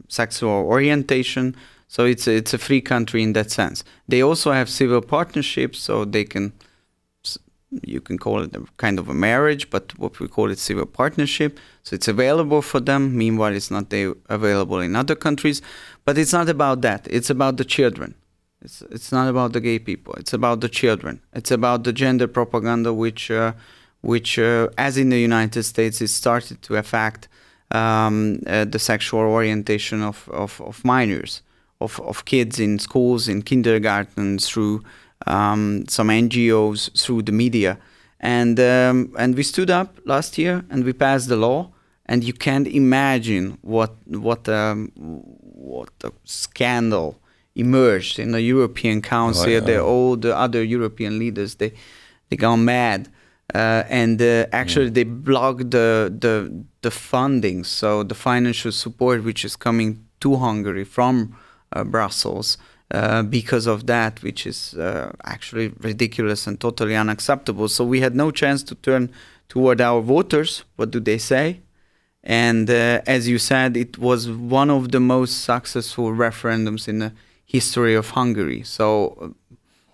sexual 0.08 0.52
orientation. 0.52 1.56
So 1.88 2.06
it's 2.06 2.28
a, 2.28 2.36
it's 2.36 2.54
a 2.54 2.58
free 2.58 2.82
country 2.82 3.22
in 3.24 3.34
that 3.34 3.52
sense. 3.52 3.84
They 4.08 4.22
also 4.22 4.52
have 4.52 4.70
civil 4.70 5.02
partnerships, 5.02 5.80
so 5.80 6.06
they 6.06 6.24
can 6.24 6.54
you 7.84 8.00
can 8.00 8.18
call 8.18 8.42
it 8.42 8.56
a 8.56 8.64
kind 8.78 9.00
of 9.00 9.10
a 9.10 9.14
marriage, 9.14 9.70
but 9.70 9.98
what 10.00 10.20
we 10.20 10.28
call 10.28 10.50
it 10.50 10.60
civil 10.60 10.86
partnership. 10.86 11.60
So 11.84 11.96
it's 11.96 12.08
available 12.08 12.62
for 12.62 12.80
them. 12.80 13.18
Meanwhile, 13.18 13.54
it's 13.54 13.72
not 13.72 13.92
available 14.30 14.80
in 14.80 14.96
other 14.96 15.16
countries. 15.16 15.62
But 16.06 16.18
it's 16.18 16.34
not 16.34 16.50
about 16.50 16.82
that. 16.82 17.08
It's 17.10 17.30
about 17.30 17.58
the 17.58 17.66
children. 17.66 18.16
It's 18.62 18.82
it's 18.84 19.12
not 19.12 19.28
about 19.28 19.54
the 19.54 19.62
gay 19.62 19.80
people. 19.80 20.14
It's 20.14 20.34
about 20.34 20.62
the 20.62 20.70
children. 20.70 21.22
It's 21.34 21.52
about 21.52 21.84
the 21.84 21.94
gender 21.94 22.28
propaganda, 22.28 22.94
which 22.94 23.30
uh, 23.30 23.54
which 24.06 24.38
uh, 24.38 24.70
as 24.78 24.98
in 24.98 25.10
the 25.10 25.20
United 25.20 25.64
States, 25.64 26.00
it 26.02 26.10
started 26.10 26.62
to 26.62 26.76
affect 26.76 27.28
um, 27.72 28.40
uh, 28.48 28.66
the 28.66 28.80
sexual 28.80 29.22
orientation 29.22 30.02
of 30.02 30.30
of, 30.30 30.62
of 30.62 30.84
minors, 30.86 31.42
of 31.82 32.00
of 32.02 32.26
kids 32.26 32.60
in 32.60 32.80
schools, 32.80 33.28
in 33.28 33.42
kindergarten, 33.42 34.38
through 34.40 34.84
um, 35.28 35.86
some 35.88 36.10
NGOs 36.10 36.92
through 37.02 37.24
the 37.24 37.32
media, 37.32 37.78
and 38.20 38.60
um, 38.60 39.14
and 39.18 39.36
we 39.36 39.44
stood 39.44 39.70
up 39.70 39.98
last 40.06 40.38
year 40.38 40.64
and 40.70 40.84
we 40.86 40.94
passed 40.94 41.28
the 41.28 41.36
law, 41.36 41.72
and 42.06 42.24
you 42.24 42.34
can't 42.34 42.68
imagine 42.68 43.58
what 43.62 43.96
what 44.08 44.48
um, 44.48 44.92
what 44.96 45.90
a 46.04 46.12
scandal 46.26 47.20
emerged 47.56 48.20
in 48.20 48.32
the 48.32 48.42
European 48.42 49.02
Council. 49.02 49.50
yeah. 49.50 49.62
The, 49.62 49.82
all 49.82 50.16
the 50.18 50.38
other 50.38 50.64
European 50.64 51.18
leaders 51.18 51.56
they 51.56 51.74
they 52.30 52.38
gone 52.38 52.66
mad. 52.66 53.10
Uh, 53.54 53.84
and 53.90 54.22
uh, 54.22 54.48
actually, 54.52 54.90
they 54.90 55.04
blocked 55.04 55.70
the, 55.70 56.12
the 56.20 56.66
the 56.82 56.92
funding, 56.92 57.64
so 57.64 58.04
the 58.04 58.16
financial 58.16 58.72
support 58.72 59.24
which 59.24 59.46
is 59.46 59.56
coming 59.56 60.04
to 60.20 60.36
Hungary 60.38 60.84
from 60.84 61.38
uh, 61.72 61.84
Brussels, 61.84 62.58
uh, 62.92 63.22
because 63.22 63.68
of 63.68 63.86
that, 63.86 64.24
which 64.24 64.48
is 64.48 64.74
uh, 64.74 65.12
actually 65.24 65.72
ridiculous 65.80 66.48
and 66.48 66.60
totally 66.60 66.96
unacceptable. 66.96 67.68
So 67.68 67.86
we 67.86 68.02
had 68.02 68.16
no 68.16 68.32
chance 68.32 68.64
to 68.64 68.76
turn 68.76 69.12
toward 69.48 69.80
our 69.80 70.02
voters. 70.02 70.64
What 70.76 70.90
do 70.90 71.00
they 71.00 71.20
say? 71.20 71.62
And 72.24 72.68
uh, 72.68 73.02
as 73.06 73.28
you 73.28 73.38
said, 73.38 73.78
it 73.78 74.00
was 74.00 74.28
one 74.28 74.72
of 74.72 74.92
the 74.92 75.00
most 75.00 75.44
successful 75.44 76.12
referendums 76.12 76.88
in 76.88 76.98
the 77.00 77.14
history 77.46 77.94
of 77.94 78.10
Hungary. 78.10 78.64
So. 78.64 79.36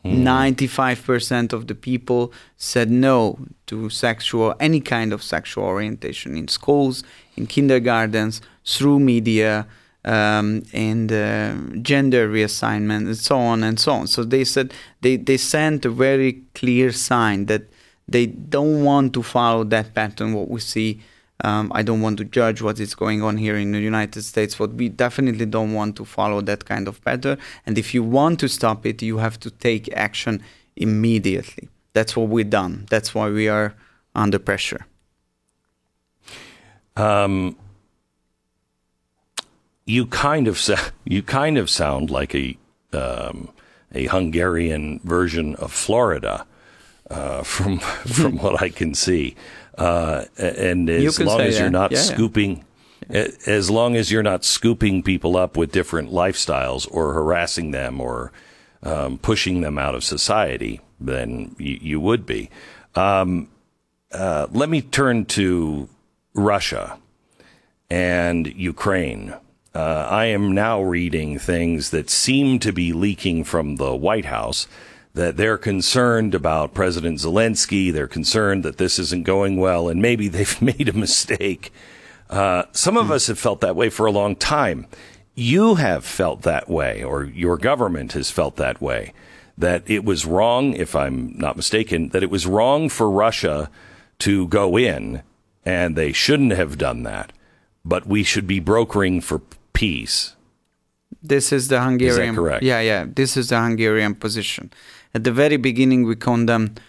Uh, 0.06 0.10
95% 0.10 1.54
of 1.54 1.68
the 1.68 1.76
people 1.76 2.32
said 2.58 2.90
no 2.90 3.40
to 3.68 3.90
sexual 3.90 4.56
any 4.60 4.82
kind 4.82 5.14
of 5.14 5.22
sexual 5.24 5.64
orientation 5.64 6.36
in 6.38 6.48
schools 6.48 7.04
in 7.38 7.46
kindergartens 7.48 8.42
through 8.66 9.00
media 9.00 9.68
um, 10.04 10.64
and 10.74 11.12
uh, 11.12 11.54
gender 11.82 12.28
reassignment 12.28 13.06
and 13.06 13.18
so 13.18 13.38
on 13.38 13.64
and 13.64 13.80
so 13.80 13.94
on. 13.94 14.08
So 14.08 14.24
they 14.24 14.44
said 14.44 14.74
they, 15.02 15.18
they 15.18 15.38
sent 15.38 15.86
a 15.86 15.90
very 15.90 16.42
clear 16.56 16.92
sign 16.92 17.46
that 17.46 17.64
They 18.08 18.26
don't 18.28 18.84
want 18.84 19.14
to 19.14 19.24
follow 19.24 19.64
that 19.66 19.94
pattern. 19.94 20.34
What 20.34 20.50
we 20.50 20.60
see. 20.60 21.02
Um, 21.44 21.72
I 21.74 21.82
don't 21.82 22.02
want 22.02 22.18
to 22.20 22.26
judge 22.26 22.62
what 22.62 22.80
is 22.80 22.94
going 22.96 23.22
on 23.24 23.38
here 23.38 23.58
in 23.58 23.72
the 23.72 23.80
United 23.80 24.22
States, 24.24 24.56
but 24.56 24.74
we 24.74 24.90
definitely 24.90 25.46
don't 25.46 25.74
want 25.74 25.96
to 25.98 26.06
follow 26.06 26.42
that 26.42 26.66
kind 26.66 26.88
of 26.88 27.04
pattern. 27.04 27.38
And 27.66 27.78
if 27.78 27.94
you 27.94 28.04
want 28.04 28.40
to 28.42 28.48
stop 28.48 28.86
it, 28.86 29.02
you 29.02 29.18
have 29.18 29.40
to 29.42 29.52
take 29.52 29.92
action 29.94 30.44
immediately. 30.76 31.70
That's 31.94 32.16
what 32.16 32.30
we've 32.30 32.50
done. 32.50 32.86
That's 32.90 33.14
why 33.14 33.30
we 33.30 33.48
are 33.50 33.76
under 34.16 34.40
pressure. 34.40 34.86
Um, 36.96 37.56
you 39.86 40.06
kind 40.06 40.48
of 40.48 40.62
you 41.06 41.24
kind 41.24 41.58
of 41.58 41.70
sound 41.70 42.10
like 42.10 42.36
a 42.36 42.58
um, 42.94 43.50
a 43.94 44.06
Hungarian 44.08 45.00
version 45.04 45.56
of 45.56 45.72
Florida, 45.72 46.46
uh, 47.12 47.44
from 47.44 47.80
from 47.80 48.38
what 48.38 48.62
I 48.62 48.70
can 48.70 48.94
see. 48.94 49.36
Uh, 49.78 50.26
and 50.38 50.90
as 50.90 51.20
long 51.20 51.42
as 51.42 51.60
you're 51.60 51.70
not 51.70 51.92
yeah, 51.92 52.00
scooping, 52.00 52.66
yeah. 53.10 53.28
as 53.48 53.70
long 53.70 53.96
as 53.96 54.12
you're 54.12 54.24
not 54.24 54.44
scooping 54.44 55.02
people 55.04 55.38
up 55.38 55.58
with 55.58 55.72
different 55.72 56.12
lifestyles 56.12 56.88
or 56.92 57.14
harassing 57.14 57.72
them 57.72 58.00
or 58.00 58.32
um, 58.84 59.18
pushing 59.18 59.62
them 59.62 59.78
out 59.78 59.96
of 59.96 60.04
society, 60.04 60.82
then 61.00 61.56
you, 61.58 61.80
you 61.82 62.00
would 62.00 62.26
be. 62.26 62.50
Um, 62.96 63.48
uh, 64.12 64.48
let 64.52 64.70
me 64.70 64.82
turn 64.82 65.26
to 65.26 65.88
Russia 66.34 67.00
and 67.90 68.48
Ukraine. 68.48 69.34
Uh, 69.74 70.08
I 70.10 70.26
am 70.26 70.52
now 70.52 70.82
reading 70.82 71.40
things 71.40 71.92
that 71.92 72.10
seem 72.10 72.60
to 72.60 72.74
be 72.74 72.92
leaking 72.92 73.46
from 73.46 73.78
the 73.78 73.96
White 73.96 74.26
House 74.26 74.68
that 75.14 75.38
they're 75.38 75.58
concerned 75.58 76.34
about 76.34 76.74
President 76.74 77.20
Zelensky. 77.20 77.92
They're 77.92 78.08
concerned 78.08 78.64
that 78.64 78.78
this 78.78 78.98
isn't 78.98 79.26
going 79.26 79.58
well, 79.58 79.90
and 79.90 80.02
maybe 80.02 80.28
they've 80.30 80.62
made 80.62 80.90
a 80.90 80.94
mistake. 80.94 81.72
Uh, 82.30 82.64
some 82.72 82.98
of 82.98 83.12
us 83.12 83.28
have 83.28 83.40
felt 83.40 83.62
that 83.62 83.76
way 83.76 83.90
for 83.90 84.06
a 84.06 84.12
long 84.12 84.36
time. 84.36 84.88
You 85.36 85.76
have 85.76 86.06
felt 86.06 86.44
that 86.44 86.70
way, 86.70 87.04
or 87.04 87.24
your 87.24 87.58
government 87.58 88.14
has 88.14 88.32
felt 88.32 88.56
that 88.56 88.82
way, 88.82 89.14
that 89.58 89.84
it 89.90 90.06
was 90.06 90.26
wrong, 90.26 90.74
if 90.74 90.96
I'm 90.96 91.38
not 91.38 91.56
mistaken, 91.58 92.10
that 92.10 92.24
it 92.24 92.30
was 92.30 92.48
wrong 92.48 92.90
for 92.90 93.10
Russia 93.10 93.70
to 94.20 94.48
go 94.48 94.78
in, 94.78 95.24
and 95.66 95.96
they 95.96 96.12
shouldn't 96.12 96.52
have 96.52 96.78
done 96.78 97.04
that, 97.04 97.34
but 97.84 98.08
we 98.08 98.24
should 98.24 98.48
be 98.48 98.60
brokering 98.60 99.20
for 99.20 99.42
peace. 99.74 100.36
This 101.22 101.52
is 101.52 101.68
the 101.68 101.82
Hungarian. 101.82 102.30
Is 102.30 102.36
correct? 102.36 102.64
Yeah, 102.64 102.80
yeah. 102.80 103.06
This 103.08 103.38
is 103.38 103.50
the 103.50 103.60
Hungarian 103.60 104.16
position. 104.16 104.72
At 105.14 105.24
the 105.24 105.32
very 105.32 105.58
beginning, 105.58 106.06
we 106.06 106.16
condemned 106.16 106.80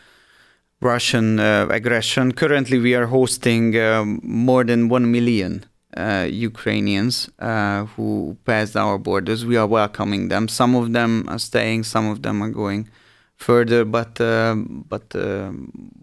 Russian 0.81 1.41
uh, 1.41 1.67
aggression. 1.71 2.33
Currently, 2.33 2.79
we 2.79 2.95
are 2.95 3.07
hosting 3.07 3.77
um, 3.79 4.21
more 4.23 4.65
than 4.65 4.89
one 4.89 5.11
million 5.11 5.65
uh, 5.97 6.27
Ukrainians 6.31 7.29
uh, 7.39 7.85
who 7.85 8.37
passed 8.45 8.77
our 8.77 8.99
borders. 8.99 9.45
We 9.45 9.57
are 9.57 9.67
welcoming 9.67 10.29
them. 10.29 10.49
Some 10.49 10.75
of 10.75 10.93
them 10.93 11.29
are 11.29 11.39
staying. 11.39 11.85
Some 11.85 12.09
of 12.09 12.23
them 12.23 12.43
are 12.43 12.51
going 12.51 12.89
further. 13.37 13.85
But 13.85 14.21
uh, 14.21 14.55
but 14.57 15.15
uh, 15.15 15.53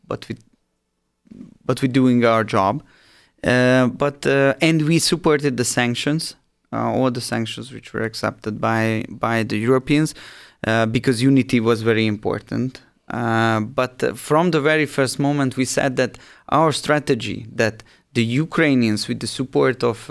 but 0.08 0.28
we 0.28 0.36
but 1.66 1.82
we're 1.82 1.92
doing 2.02 2.26
our 2.26 2.44
job. 2.44 2.84
Uh, 3.44 3.88
but 3.88 4.26
and 4.26 4.82
we 4.82 5.00
supported 5.00 5.56
the 5.56 5.64
sanctions 5.64 6.36
uh, 6.72 6.92
all 6.92 7.12
the 7.12 7.22
sanctions 7.22 7.72
which 7.72 7.94
were 7.94 8.02
accepted 8.02 8.62
by 8.62 9.06
by 9.10 9.44
the 9.44 9.58
Europeans 9.58 10.14
uh, 10.66 10.86
because 10.86 11.22
unity 11.22 11.60
was 11.60 11.82
very 11.82 12.06
important. 12.06 12.82
Uh, 13.10 13.60
but 13.62 14.18
from 14.18 14.52
the 14.52 14.62
very 14.62 14.86
first 14.86 15.20
moment, 15.20 15.58
we 15.58 15.66
said 15.66 15.96
that 15.96 16.18
our 16.50 16.72
strategy, 16.72 17.48
that 17.52 17.84
the 18.14 18.24
Ukrainians, 18.24 19.08
with 19.08 19.20
the 19.20 19.28
support 19.28 19.84
of 19.84 20.10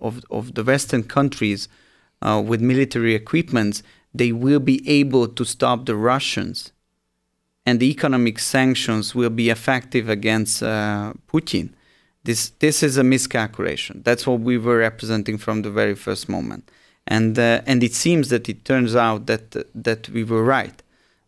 of, 0.00 0.20
of 0.30 0.54
the 0.54 0.64
Western 0.64 1.02
countries 1.02 1.68
uh, 2.22 2.42
with 2.44 2.60
military 2.60 3.14
equipment, 3.14 3.82
they 4.12 4.32
will 4.32 4.60
be 4.60 4.88
able 4.88 5.28
to 5.28 5.44
stop 5.44 5.86
the 5.86 5.96
Russians. 5.96 6.72
And 7.66 7.80
the 7.80 7.90
economic 7.90 8.38
sanctions 8.38 9.14
will 9.14 9.30
be 9.30 9.48
effective 9.48 10.08
against 10.08 10.62
uh, 10.62 11.14
Putin. 11.26 11.70
This 12.24 12.50
this 12.58 12.82
is 12.82 12.96
a 12.96 13.04
miscalculation. 13.04 14.02
That's 14.04 14.26
what 14.26 14.40
we 14.40 14.58
were 14.58 14.78
representing 14.78 15.38
from 15.38 15.62
the 15.62 15.70
very 15.70 15.94
first 15.94 16.28
moment, 16.28 16.70
and 17.06 17.38
uh, 17.38 17.60
and 17.66 17.82
it 17.82 17.94
seems 17.94 18.28
that 18.28 18.48
it 18.48 18.64
turns 18.64 18.94
out 18.96 19.26
that 19.26 19.56
that 19.74 20.08
we 20.08 20.24
were 20.24 20.44
right. 20.44 20.82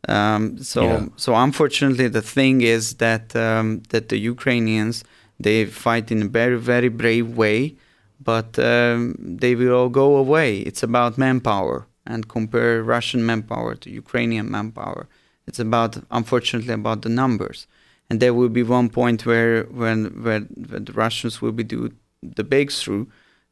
Um, 0.08 0.58
so 0.58 0.82
yeah. 0.82 1.06
so 1.16 1.34
unfortunately, 1.34 2.08
the 2.08 2.22
thing 2.22 2.60
is 2.60 2.94
that 2.94 3.34
um, 3.36 3.82
that 3.90 4.08
the 4.08 4.18
Ukrainians 4.18 5.04
they 5.38 5.66
fight 5.66 6.10
in 6.10 6.22
a 6.22 6.28
very 6.28 6.58
very 6.58 6.88
brave 6.88 7.36
way, 7.36 7.76
but 8.20 8.58
um, 8.58 9.16
they 9.18 9.54
will 9.54 9.74
all 9.74 9.88
go 9.88 10.16
away. 10.16 10.58
It's 10.60 10.82
about 10.82 11.18
manpower, 11.18 11.86
and 12.06 12.28
compare 12.28 12.82
Russian 12.82 13.24
manpower 13.26 13.74
to 13.74 13.90
Ukrainian 13.90 14.50
manpower. 14.50 15.08
It's 15.46 15.60
about 15.60 15.98
unfortunately 16.10 16.74
about 16.74 17.02
the 17.02 17.08
numbers 17.08 17.66
and 18.08 18.20
there 18.20 18.34
will 18.34 18.48
be 18.48 18.62
one 18.62 18.88
point 18.88 19.26
where 19.26 19.64
when 19.64 20.22
where, 20.22 20.40
where 20.40 20.80
the 20.80 20.92
Russians 20.92 21.42
will 21.42 21.52
be 21.52 21.64
do 21.64 21.92
the 22.22 22.44
breakthrough, 22.44 23.06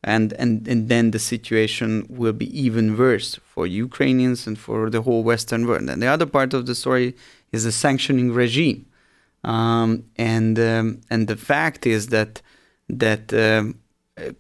and 0.05 0.33
and 0.35 0.69
and 0.69 0.89
then 0.89 1.11
the 1.11 1.19
situation 1.19 2.07
will 2.09 2.33
be 2.33 2.49
even 2.59 2.97
worse 2.97 3.41
for 3.53 3.67
Ukrainians 3.67 4.47
and 4.47 4.59
for 4.59 4.91
the 4.91 5.03
whole 5.03 5.23
Western 5.23 5.67
world. 5.67 5.89
And 5.89 6.03
the 6.03 6.07
other 6.07 6.27
part 6.27 6.55
of 6.55 6.67
the 6.67 6.75
story 6.75 7.17
is 7.53 7.65
the 7.65 7.73
sanctioning 7.73 8.33
regime, 8.33 8.87
um, 9.43 10.05
and 10.17 10.59
um, 10.59 11.01
and 11.11 11.27
the 11.27 11.37
fact 11.37 11.87
is 11.87 12.09
that 12.09 12.43
that. 12.89 13.33
Um, 13.33 13.79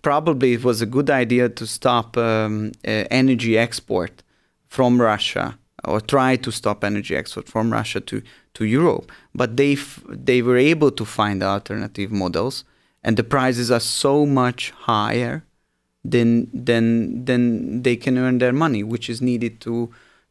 probably 0.03 0.53
it 0.53 0.63
was 0.63 0.81
a 0.81 0.87
good 0.87 1.11
idea 1.11 1.49
to 1.49 1.67
stop 1.67 2.17
um, 2.17 2.71
uh, 2.87 3.05
energy 3.11 3.59
export 3.59 4.23
from 4.69 5.01
Russia 5.01 5.59
or 5.85 6.01
try 6.01 6.37
to 6.37 6.51
stop 6.53 6.85
energy 6.85 7.17
export 7.17 7.49
from 7.49 7.73
Russia 7.73 8.01
to, 8.01 8.23
to 8.55 8.65
Europe. 8.65 9.11
But 9.35 9.57
they, 9.57 9.77
they 10.09 10.43
were 10.43 10.57
able 10.57 10.93
to 10.93 11.05
find 11.05 11.43
alternative 11.43 12.13
models, 12.13 12.65
and 13.03 13.17
the 13.17 13.25
prices 13.25 13.71
are 13.71 13.81
so 13.81 14.25
much 14.25 14.71
higher 14.71 15.45
than, 16.05 16.51
than, 16.53 17.25
than 17.25 17.83
they 17.83 17.97
can 17.97 18.19
earn 18.19 18.39
their 18.39 18.53
money, 18.53 18.83
which 18.83 19.09
is 19.09 19.23
needed 19.23 19.61
to, 19.63 19.91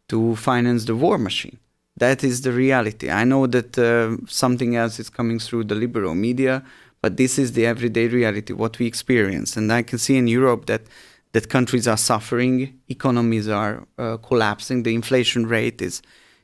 to 0.09 0.35
finance 0.35 0.85
the 0.85 0.95
war 0.95 1.17
machine. 1.17 1.57
That 1.97 2.23
is 2.23 2.41
the 2.41 2.51
reality. 2.51 3.09
I 3.09 3.23
know 3.23 3.47
that 3.47 3.77
uh, 3.77 4.17
something 4.27 4.75
else 4.75 4.99
is 4.99 5.09
coming 5.09 5.39
through 5.39 5.65
the 5.65 5.75
liberal 5.75 6.15
media, 6.15 6.63
but 7.01 7.17
this 7.17 7.37
is 7.37 7.53
the 7.53 7.65
everyday 7.65 8.07
reality, 8.07 8.53
what 8.53 8.79
we 8.79 8.85
experience. 8.87 9.55
And 9.57 9.71
I 9.71 9.83
can 9.83 9.99
see 9.99 10.17
in 10.17 10.27
Europe 10.27 10.65
that 10.67 10.83
that 11.33 11.49
countries 11.49 11.87
are 11.87 11.97
suffering, 11.97 12.79
economies 12.87 13.47
are 13.47 13.87
uh, 13.97 14.17
collapsing, 14.17 14.83
the 14.83 14.93
inflation 14.93 15.47
rate 15.47 15.81
is 15.81 16.01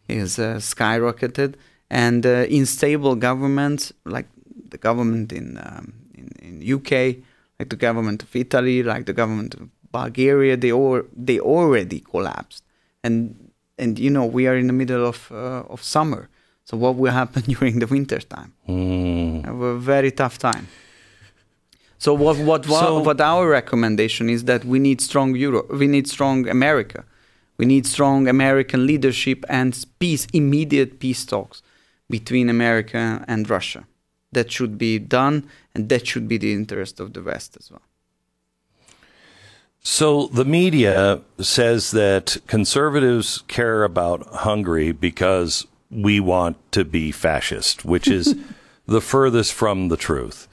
is 0.08 0.40
uh, 0.40 0.56
skyrocketed, 0.56 1.54
and 1.90 2.26
uh, 2.26 2.46
unstable 2.50 3.16
governments 3.16 3.94
like 4.06 4.28
the 4.70 4.78
government 4.78 5.32
in, 5.32 5.58
um, 5.64 5.94
in, 6.16 6.28
in 6.42 6.74
UK, 6.74 7.24
like 7.60 7.70
the 7.70 7.76
government 7.76 8.24
of 8.24 8.36
Italy, 8.36 8.82
like 8.84 9.06
the 9.06 9.14
government 9.14 9.56
of 9.56 9.70
Bulgaria, 9.92 10.56
they 10.58 10.72
all 10.72 11.02
they 11.16 11.40
already 11.40 12.00
collapsed, 12.00 12.64
and 13.04 13.52
and 13.78 14.00
you 14.00 14.10
know 14.10 14.26
we 14.26 14.48
are 14.48 14.58
in 14.58 14.68
the 14.68 14.74
middle 14.74 15.06
of 15.06 15.32
uh, 15.32 15.64
of 15.74 15.84
summer, 15.84 16.30
so 16.64 16.78
what 16.78 16.96
will 16.96 17.12
happen 17.12 17.44
during 17.54 17.80
the 17.80 17.88
winter 17.88 18.20
time? 18.20 18.54
Mm. 18.68 19.48
A 19.48 19.78
very 19.78 20.12
tough 20.12 20.38
time. 20.38 20.68
So 21.98 22.14
what 22.14 22.38
what 22.38 22.66
so, 22.66 23.02
what 23.02 23.20
our 23.20 23.50
recommendation 23.50 24.30
is 24.30 24.46
that 24.46 24.64
we 24.64 24.80
need 24.80 25.02
strong 25.02 25.36
Europe, 25.36 25.70
we 25.70 25.88
need 25.88 26.08
strong 26.08 26.48
America, 26.48 27.04
we 27.58 27.66
need 27.66 27.86
strong 27.86 28.28
American 28.28 28.88
leadership 28.88 29.44
and 29.50 29.72
peace, 30.00 30.26
immediate 30.32 31.00
peace 31.00 31.26
talks 31.26 31.62
between 32.10 32.50
America 32.50 33.26
and 33.28 33.50
Russia. 33.50 33.84
That 34.32 34.50
should 34.52 34.78
be 34.78 34.98
done, 35.00 35.50
and 35.76 35.90
that 35.90 36.08
should 36.08 36.28
be 36.28 36.38
the 36.38 36.54
interest 36.54 37.00
of 37.00 37.14
the 37.14 37.22
West 37.22 37.58
as 37.60 37.72
well. 37.72 37.82
So 39.82 40.28
the 40.28 40.46
media 40.46 41.22
says 41.40 41.92
that 41.92 42.38
conservatives 42.48 43.44
care 43.48 43.84
about 43.84 44.26
Hungary 44.28 44.92
because 44.92 45.66
we 45.90 46.20
want 46.20 46.58
to 46.74 46.84
be 46.84 47.12
fascist, 47.12 47.86
which 47.86 48.08
is 48.08 48.36
the 48.86 49.02
furthest 49.02 49.54
from 49.54 49.88
the 49.88 49.98
truth. 49.98 50.48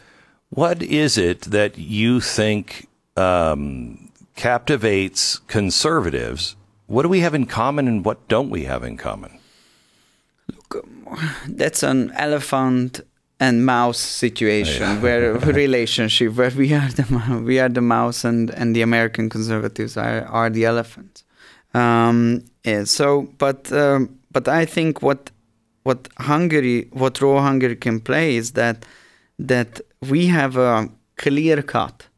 What 0.50 0.82
is 0.82 1.18
it 1.18 1.42
that 1.42 1.76
you 1.76 2.20
think 2.20 2.88
um, 3.16 4.10
captivates 4.36 5.38
conservatives? 5.48 6.54
What 6.86 7.02
do 7.02 7.08
we 7.08 7.20
have 7.20 7.34
in 7.34 7.46
common 7.46 7.88
and 7.88 8.04
what 8.04 8.28
don't 8.28 8.50
we 8.50 8.64
have 8.64 8.84
in 8.84 8.96
common? 8.96 9.40
Look, 10.48 10.86
that's 11.48 11.82
an 11.82 12.12
elephant 12.12 13.00
and 13.38 13.66
mouse 13.66 13.98
situation 13.98 14.82
yeah. 14.82 15.00
where 15.00 15.34
relationship 15.64 16.34
where 16.34 16.50
we 16.50 16.72
are 16.72 16.88
the 16.88 17.42
we 17.44 17.58
are 17.58 17.68
the 17.68 17.82
mouse 17.82 18.24
and 18.24 18.50
and 18.50 18.74
the 18.74 18.82
American 18.82 19.28
conservatives 19.28 19.96
are 19.96 20.24
are 20.26 20.50
the 20.50 20.64
elephant. 20.64 21.22
Um, 21.74 22.44
yeah, 22.64 22.84
so, 22.84 23.28
but 23.38 23.70
um, 23.72 24.18
but 24.32 24.48
I 24.48 24.64
think 24.64 25.02
what 25.02 25.30
what 25.82 26.08
Hungary, 26.18 26.88
what 26.92 27.20
role 27.20 27.40
Hungary 27.40 27.76
can 27.76 28.00
play 28.00 28.36
is 28.36 28.52
that 28.52 28.84
that 29.38 29.80
we 30.10 30.26
have 30.26 30.56
a 30.56 30.88
clear 31.16 31.62
cut 31.62 32.08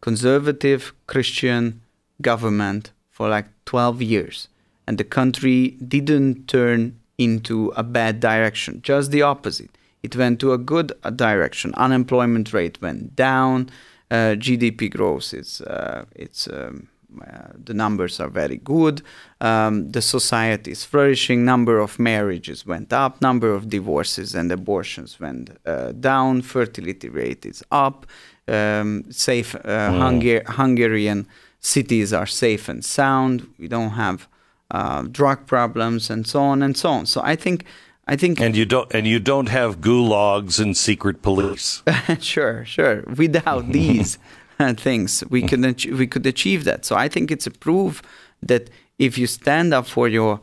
conservative 0.00 0.92
Christian 1.06 1.80
government 2.20 2.90
for 3.10 3.28
like 3.28 3.46
12 3.64 4.02
years, 4.02 4.48
and 4.86 4.98
the 4.98 5.04
country 5.04 5.70
didn't 5.88 6.48
turn 6.48 6.98
into 7.16 7.72
a 7.76 7.82
bad 7.82 8.20
direction, 8.20 8.82
just 8.82 9.10
the 9.10 9.22
opposite. 9.22 9.70
It 10.04 10.14
went 10.16 10.38
to 10.40 10.52
a 10.52 10.58
good 10.58 10.92
direction. 11.16 11.72
Unemployment 11.86 12.52
rate 12.52 12.76
went 12.82 13.16
down. 13.16 13.70
Uh, 14.10 14.36
GDP 14.46 14.90
growth 14.90 15.32
is 15.32 15.60
uh, 15.62 16.04
it's 16.14 16.46
um, 16.46 16.88
uh, 17.22 17.52
the 17.64 17.72
numbers 17.74 18.20
are 18.20 18.28
very 18.28 18.58
good. 18.58 19.00
Um, 19.40 19.90
the 19.92 20.02
society 20.02 20.70
is 20.72 20.84
flourishing. 20.84 21.44
Number 21.44 21.78
of 21.78 21.98
marriages 21.98 22.66
went 22.66 22.92
up. 22.92 23.22
Number 23.22 23.50
of 23.54 23.68
divorces 23.68 24.34
and 24.34 24.52
abortions 24.52 25.18
went 25.20 25.50
uh, 25.64 25.92
down. 25.92 26.42
Fertility 26.42 27.08
rate 27.08 27.46
is 27.46 27.62
up. 27.70 28.06
Um, 28.46 29.04
safe 29.10 29.54
uh, 29.54 29.90
Hungar- 30.02 30.46
Hungarian 30.46 31.26
cities 31.60 32.12
are 32.12 32.26
safe 32.26 32.68
and 32.68 32.84
sound. 32.84 33.46
We 33.58 33.68
don't 33.68 33.94
have 34.04 34.28
uh, 34.70 35.02
drug 35.10 35.46
problems 35.46 36.10
and 36.10 36.26
so 36.26 36.40
on 36.42 36.62
and 36.62 36.76
so 36.76 36.90
on. 36.90 37.06
So 37.06 37.22
I 37.24 37.36
think. 37.36 37.64
I 38.06 38.16
think 38.16 38.40
And 38.40 38.54
you 38.56 38.66
don't 38.66 38.92
and 38.94 39.06
you 39.06 39.18
don't 39.18 39.48
have 39.48 39.80
gulags 39.80 40.60
and 40.60 40.76
secret 40.76 41.22
police. 41.22 41.82
sure, 42.20 42.64
sure. 42.64 43.02
Without 43.16 43.72
these 43.78 44.18
uh, 44.58 44.74
things, 44.74 45.24
we 45.30 45.42
could 45.42 45.64
ach- 45.64 45.86
we 45.86 46.06
could 46.06 46.26
achieve 46.26 46.64
that. 46.64 46.84
So 46.84 46.96
I 46.96 47.08
think 47.08 47.30
it's 47.30 47.46
a 47.46 47.50
proof 47.50 48.02
that 48.42 48.68
if 48.98 49.16
you 49.18 49.26
stand 49.26 49.72
up 49.72 49.86
for 49.86 50.08
your 50.08 50.40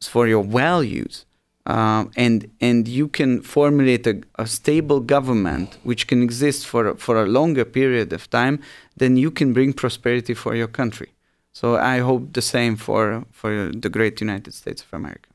for 0.00 0.26
your 0.26 0.42
values, 0.42 1.26
um, 1.66 2.10
and 2.16 2.50
and 2.60 2.88
you 2.88 3.08
can 3.08 3.42
formulate 3.42 4.06
a, 4.06 4.22
a 4.38 4.46
stable 4.46 5.00
government 5.00 5.78
which 5.82 6.06
can 6.06 6.22
exist 6.22 6.66
for 6.66 6.94
for 6.96 7.22
a 7.22 7.26
longer 7.26 7.64
period 7.64 8.12
of 8.12 8.28
time, 8.30 8.58
then 8.96 9.16
you 9.16 9.30
can 9.30 9.52
bring 9.52 9.72
prosperity 9.74 10.34
for 10.34 10.54
your 10.54 10.68
country. 10.68 11.10
So 11.52 11.76
I 11.76 11.98
hope 11.98 12.32
the 12.32 12.42
same 12.42 12.76
for 12.76 13.24
for 13.32 13.70
the 13.70 13.90
great 13.90 14.20
United 14.20 14.54
States 14.54 14.82
of 14.82 14.92
America. 14.94 15.31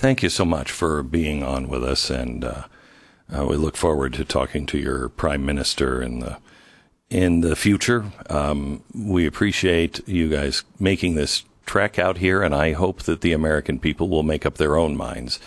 Thank 0.00 0.22
you 0.22 0.30
so 0.30 0.46
much 0.46 0.72
for 0.72 1.02
being 1.02 1.42
on 1.42 1.68
with 1.68 1.84
us, 1.84 2.08
and 2.08 2.42
uh, 2.42 2.62
uh, 3.30 3.44
we 3.44 3.56
look 3.56 3.76
forward 3.76 4.14
to 4.14 4.24
talking 4.24 4.64
to 4.64 4.78
your 4.78 5.10
prime 5.10 5.44
minister 5.44 6.00
in 6.00 6.20
the 6.20 6.38
in 7.10 7.42
the 7.42 7.54
future. 7.54 8.06
Um, 8.30 8.82
we 8.94 9.26
appreciate 9.26 10.00
you 10.08 10.30
guys 10.30 10.64
making 10.78 11.16
this 11.16 11.44
trek 11.66 11.98
out 11.98 12.16
here, 12.16 12.42
and 12.42 12.54
I 12.54 12.72
hope 12.72 13.02
that 13.02 13.20
the 13.20 13.34
American 13.34 13.78
people 13.78 14.08
will 14.08 14.22
make 14.22 14.46
up 14.46 14.54
their 14.54 14.78
own 14.78 14.96
minds 14.96 15.38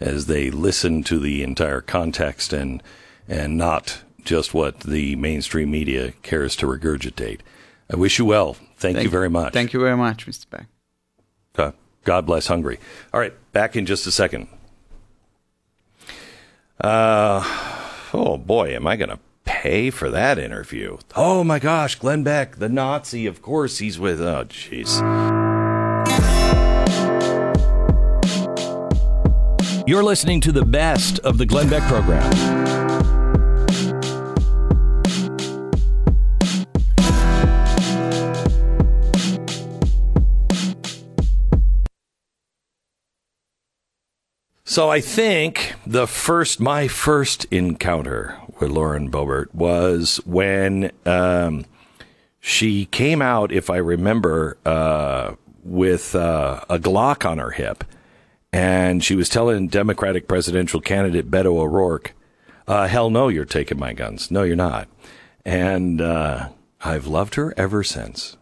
as 0.00 0.26
they 0.26 0.50
listen 0.50 1.04
to 1.04 1.20
the 1.20 1.44
entire 1.44 1.80
context 1.80 2.52
and 2.52 2.82
and 3.28 3.56
not 3.56 4.02
just 4.24 4.52
what 4.52 4.80
the 4.80 5.14
mainstream 5.14 5.70
media 5.70 6.14
cares 6.22 6.56
to 6.56 6.66
regurgitate. 6.66 7.42
I 7.88 7.94
wish 7.94 8.18
you 8.18 8.24
well. 8.24 8.56
Thank, 8.76 9.04
you 9.04 9.08
very 9.08 9.30
much. 9.30 9.52
Thank 9.52 9.72
you 9.72 9.78
very 9.78 9.96
much, 9.96 10.26
Mr. 10.26 10.50
Beck. 10.50 10.66
God 12.04 12.26
bless 12.26 12.46
Hungary. 12.46 12.78
All 13.12 13.20
right, 13.20 13.34
back 13.52 13.76
in 13.76 13.86
just 13.86 14.06
a 14.06 14.12
second. 14.12 14.48
Uh, 16.80 17.42
oh 18.14 18.38
boy, 18.38 18.74
am 18.74 18.86
I 18.86 18.96
going 18.96 19.10
to 19.10 19.18
pay 19.44 19.90
for 19.90 20.10
that 20.10 20.38
interview? 20.38 20.96
Oh 21.14 21.44
my 21.44 21.58
gosh, 21.58 21.96
Glenn 21.96 22.22
Beck, 22.22 22.56
the 22.56 22.68
Nazi. 22.68 23.26
Of 23.26 23.42
course, 23.42 23.78
he's 23.78 23.98
with. 23.98 24.20
Oh, 24.20 24.44
jeez. 24.46 25.00
You're 29.86 30.04
listening 30.04 30.40
to 30.42 30.52
the 30.52 30.64
best 30.64 31.18
of 31.20 31.36
the 31.36 31.46
Glenn 31.46 31.68
Beck 31.68 31.82
program. 31.82 32.89
So 44.70 44.88
I 44.88 45.00
think 45.00 45.74
the 45.84 46.06
first, 46.06 46.60
my 46.60 46.86
first 46.86 47.44
encounter 47.46 48.38
with 48.60 48.70
Lauren 48.70 49.10
Boebert 49.10 49.52
was 49.52 50.18
when 50.24 50.92
um, 51.04 51.64
she 52.38 52.84
came 52.84 53.20
out, 53.20 53.50
if 53.50 53.68
I 53.68 53.78
remember, 53.78 54.58
uh, 54.64 55.34
with 55.64 56.14
uh, 56.14 56.60
a 56.70 56.78
Glock 56.78 57.28
on 57.28 57.38
her 57.38 57.50
hip, 57.50 57.82
and 58.52 59.02
she 59.02 59.16
was 59.16 59.28
telling 59.28 59.66
Democratic 59.66 60.28
presidential 60.28 60.80
candidate 60.80 61.32
Beto 61.32 61.46
O'Rourke, 61.46 62.12
uh, 62.68 62.86
"Hell 62.86 63.10
no, 63.10 63.26
you're 63.26 63.44
taking 63.44 63.80
my 63.80 63.92
guns. 63.92 64.30
No, 64.30 64.44
you're 64.44 64.54
not." 64.54 64.86
And 65.44 66.00
uh, 66.00 66.50
I've 66.80 67.08
loved 67.08 67.34
her 67.34 67.52
ever 67.56 67.82
since. 67.82 68.36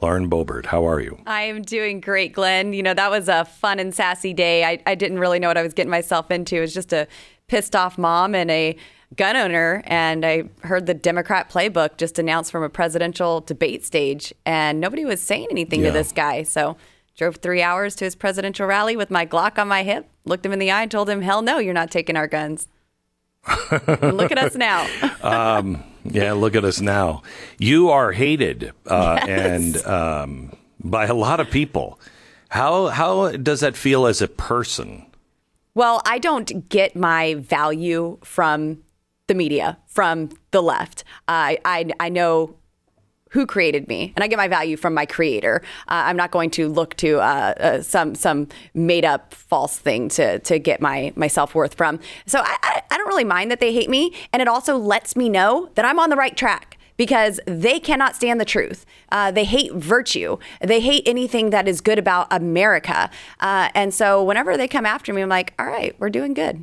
Lauren 0.00 0.30
Boebert, 0.30 0.66
how 0.66 0.86
are 0.86 1.00
you? 1.00 1.20
I 1.26 1.42
am 1.42 1.62
doing 1.62 2.00
great, 2.00 2.32
Glenn. 2.32 2.72
You 2.72 2.82
know, 2.82 2.94
that 2.94 3.10
was 3.10 3.28
a 3.28 3.44
fun 3.44 3.78
and 3.78 3.94
sassy 3.94 4.32
day. 4.32 4.64
I, 4.64 4.78
I 4.86 4.94
didn't 4.94 5.18
really 5.18 5.38
know 5.38 5.48
what 5.48 5.58
I 5.58 5.62
was 5.62 5.74
getting 5.74 5.90
myself 5.90 6.30
into. 6.30 6.56
It 6.56 6.60
was 6.60 6.74
just 6.74 6.92
a 6.92 7.06
pissed 7.48 7.76
off 7.76 7.98
mom 7.98 8.34
and 8.34 8.50
a 8.50 8.76
gun 9.16 9.36
owner. 9.36 9.82
And 9.86 10.24
I 10.24 10.44
heard 10.62 10.86
the 10.86 10.94
Democrat 10.94 11.50
playbook 11.50 11.98
just 11.98 12.18
announced 12.18 12.50
from 12.50 12.62
a 12.62 12.68
presidential 12.70 13.40
debate 13.40 13.84
stage, 13.84 14.32
and 14.46 14.80
nobody 14.80 15.04
was 15.04 15.20
saying 15.20 15.48
anything 15.50 15.80
Yeah. 15.80 15.88
to 15.88 15.92
this 15.92 16.12
guy. 16.12 16.44
So 16.44 16.76
drove 17.16 17.36
three 17.36 17.60
hours 17.60 17.94
to 17.96 18.04
his 18.04 18.14
presidential 18.14 18.66
rally 18.66 18.96
with 18.96 19.10
my 19.10 19.26
Glock 19.26 19.58
on 19.58 19.68
my 19.68 19.82
hip, 19.82 20.06
looked 20.24 20.46
him 20.46 20.52
in 20.52 20.58
the 20.58 20.70
eye, 20.70 20.82
and 20.82 20.90
told 20.90 21.10
him, 21.10 21.20
hell 21.20 21.42
no, 21.42 21.58
you're 21.58 21.74
not 21.74 21.90
taking 21.90 22.16
our 22.16 22.26
guns. 22.26 22.68
Look 23.70 24.30
at 24.32 24.38
us 24.38 24.54
now. 24.54 24.86
Um, 25.22 25.84
Yeah, 26.04 26.32
look 26.32 26.54
at 26.54 26.64
us 26.64 26.80
now. 26.80 27.22
You 27.58 27.90
are 27.90 28.12
hated 28.12 28.72
uh, 28.86 29.20
Yes. 29.26 29.76
and 29.84 29.86
um, 29.86 30.52
by 30.82 31.06
a 31.06 31.14
lot 31.14 31.40
of 31.40 31.50
people. 31.50 32.00
How 32.48 32.88
how 32.88 33.30
does 33.32 33.60
that 33.60 33.76
feel 33.76 34.06
as 34.06 34.20
a 34.22 34.28
person? 34.28 35.06
Well, 35.74 36.02
I 36.04 36.18
don't 36.18 36.68
get 36.68 36.96
my 36.96 37.34
value 37.34 38.18
from 38.24 38.82
the 39.28 39.34
media, 39.34 39.78
from 39.86 40.30
the 40.50 40.62
left. 40.62 41.04
I 41.28 41.58
I, 41.64 41.90
I 42.00 42.08
know 42.08 42.56
who 43.30 43.46
created 43.46 43.88
me, 43.88 44.12
and 44.14 44.22
I 44.22 44.28
get 44.28 44.36
my 44.36 44.48
value 44.48 44.76
from 44.76 44.94
my 44.94 45.06
creator. 45.06 45.62
Uh, 45.88 46.02
I'm 46.06 46.16
not 46.16 46.30
going 46.30 46.50
to 46.50 46.68
look 46.68 46.94
to 46.96 47.18
uh, 47.20 47.54
uh, 47.58 47.82
some 47.82 48.14
some 48.14 48.48
made 48.74 49.04
up 49.04 49.34
false 49.34 49.78
thing 49.78 50.08
to 50.10 50.38
to 50.40 50.58
get 50.58 50.80
my 50.80 51.12
my 51.16 51.28
self 51.28 51.54
worth 51.54 51.74
from. 51.74 52.00
So 52.26 52.40
I, 52.40 52.56
I 52.62 52.82
I 52.90 52.96
don't 52.96 53.08
really 53.08 53.24
mind 53.24 53.50
that 53.50 53.60
they 53.60 53.72
hate 53.72 53.90
me, 53.90 54.14
and 54.32 54.42
it 54.42 54.48
also 54.48 54.76
lets 54.76 55.16
me 55.16 55.28
know 55.28 55.70
that 55.74 55.84
I'm 55.84 55.98
on 55.98 56.10
the 56.10 56.16
right 56.16 56.36
track 56.36 56.78
because 57.00 57.40
they 57.46 57.80
cannot 57.80 58.14
stand 58.14 58.38
the 58.38 58.44
truth. 58.44 58.84
Uh, 59.10 59.30
they 59.30 59.44
hate 59.44 59.72
virtue. 59.72 60.36
They 60.60 60.80
hate 60.80 61.02
anything 61.06 61.48
that 61.48 61.66
is 61.66 61.80
good 61.80 61.98
about 61.98 62.26
America. 62.30 63.08
Uh, 63.40 63.70
and 63.74 63.94
so 63.94 64.22
whenever 64.22 64.58
they 64.58 64.68
come 64.68 64.84
after 64.84 65.14
me, 65.14 65.22
I'm 65.22 65.30
like, 65.30 65.54
all 65.58 65.64
right, 65.64 65.96
we're 65.98 66.10
doing 66.10 66.34
good. 66.34 66.62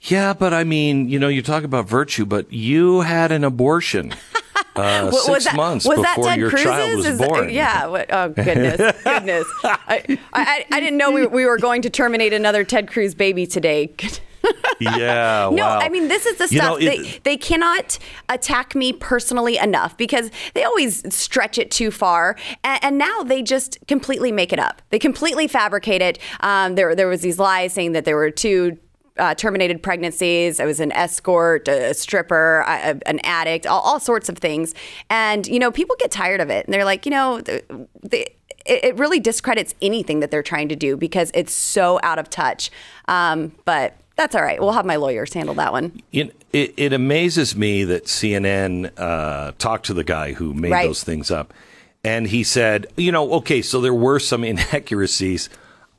Yeah, 0.00 0.34
but 0.34 0.52
I 0.52 0.64
mean, 0.64 1.08
you 1.08 1.20
know, 1.20 1.28
you 1.28 1.42
talk 1.42 1.62
about 1.62 1.88
virtue, 1.88 2.26
but 2.26 2.52
you 2.52 3.02
had 3.02 3.30
an 3.30 3.44
abortion 3.44 4.12
uh, 4.76 5.10
Wa- 5.12 5.18
six 5.18 5.44
that, 5.44 5.56
months 5.56 5.86
was 5.86 5.98
before 5.98 6.24
that 6.24 6.30
Ted 6.30 6.38
your 6.38 6.50
Cruz's? 6.50 6.66
child 6.66 6.96
was 6.96 7.06
Is 7.06 7.18
born. 7.18 7.50
yeah. 7.50 7.86
What, 7.86 8.12
oh 8.12 8.28
goodness, 8.30 8.76
goodness. 9.04 9.46
I, 9.64 10.18
I 10.32 10.66
I 10.70 10.80
didn't 10.80 10.96
know 10.98 11.10
we, 11.10 11.26
we 11.26 11.46
were 11.46 11.58
going 11.58 11.82
to 11.82 11.90
terminate 11.90 12.32
another 12.32 12.64
Ted 12.64 12.90
Cruz 12.90 13.14
baby 13.14 13.46
today. 13.46 13.94
yeah. 14.80 15.48
No, 15.50 15.64
wow. 15.64 15.78
I 15.80 15.88
mean 15.88 16.08
this 16.08 16.26
is 16.26 16.36
the 16.36 16.44
You 16.54 16.60
stuff 16.60 16.70
know, 16.72 16.78
they 16.78 17.20
they 17.24 17.36
cannot 17.36 17.98
attack 18.28 18.74
me 18.74 18.92
personally 18.92 19.56
enough 19.56 19.96
because 19.96 20.30
they 20.54 20.64
always 20.64 21.02
stretch 21.14 21.56
it 21.58 21.70
too 21.70 21.90
far, 21.90 22.36
and, 22.62 22.84
and 22.84 22.98
now 22.98 23.22
they 23.22 23.42
just 23.42 23.78
completely 23.88 24.32
make 24.32 24.52
it 24.52 24.58
up. 24.58 24.82
They 24.90 24.98
completely 24.98 25.48
fabricate 25.48 26.02
it. 26.02 26.18
Um, 26.40 26.74
there 26.74 26.94
there 26.94 27.08
was 27.08 27.22
these 27.22 27.38
lies 27.38 27.72
saying 27.72 27.92
that 27.92 28.04
there 28.04 28.16
were 28.16 28.30
two. 28.30 28.78
Uh, 29.16 29.32
terminated 29.32 29.80
pregnancies. 29.80 30.58
I 30.58 30.64
was 30.64 30.80
an 30.80 30.90
escort, 30.90 31.68
a 31.68 31.94
stripper, 31.94 32.64
a, 32.66 32.98
an 33.06 33.20
addict, 33.22 33.64
all, 33.64 33.80
all 33.80 34.00
sorts 34.00 34.28
of 34.28 34.38
things. 34.38 34.74
And 35.08 35.46
you 35.46 35.60
know, 35.60 35.70
people 35.70 35.94
get 36.00 36.10
tired 36.10 36.40
of 36.40 36.50
it, 36.50 36.66
and 36.66 36.74
they're 36.74 36.84
like, 36.84 37.06
you 37.06 37.10
know, 37.10 37.40
the, 37.40 37.62
the, 38.02 38.22
it, 38.66 38.84
it 38.84 38.98
really 38.98 39.20
discredits 39.20 39.72
anything 39.80 40.18
that 40.18 40.32
they're 40.32 40.42
trying 40.42 40.68
to 40.68 40.74
do 40.76 40.96
because 40.96 41.30
it's 41.32 41.52
so 41.52 42.00
out 42.02 42.18
of 42.18 42.28
touch. 42.28 42.72
Um, 43.06 43.52
but 43.64 43.96
that's 44.16 44.34
all 44.34 44.42
right. 44.42 44.60
We'll 44.60 44.72
have 44.72 44.84
my 44.86 44.96
lawyers 44.96 45.32
handle 45.32 45.54
that 45.56 45.70
one. 45.70 46.00
It, 46.12 46.34
it, 46.52 46.74
it 46.76 46.92
amazes 46.92 47.54
me 47.54 47.84
that 47.84 48.06
CNN 48.06 48.90
uh, 48.96 49.52
talked 49.58 49.86
to 49.86 49.94
the 49.94 50.04
guy 50.04 50.32
who 50.32 50.54
made 50.54 50.72
Right. 50.72 50.86
those 50.88 51.04
things 51.04 51.30
up. 51.30 51.54
And 52.02 52.26
he 52.26 52.42
said, 52.42 52.86
you 52.96 53.12
know, 53.12 53.32
okay, 53.34 53.62
so 53.62 53.80
there 53.80 53.94
were 53.94 54.18
some 54.18 54.42
inaccuracies. 54.52 55.48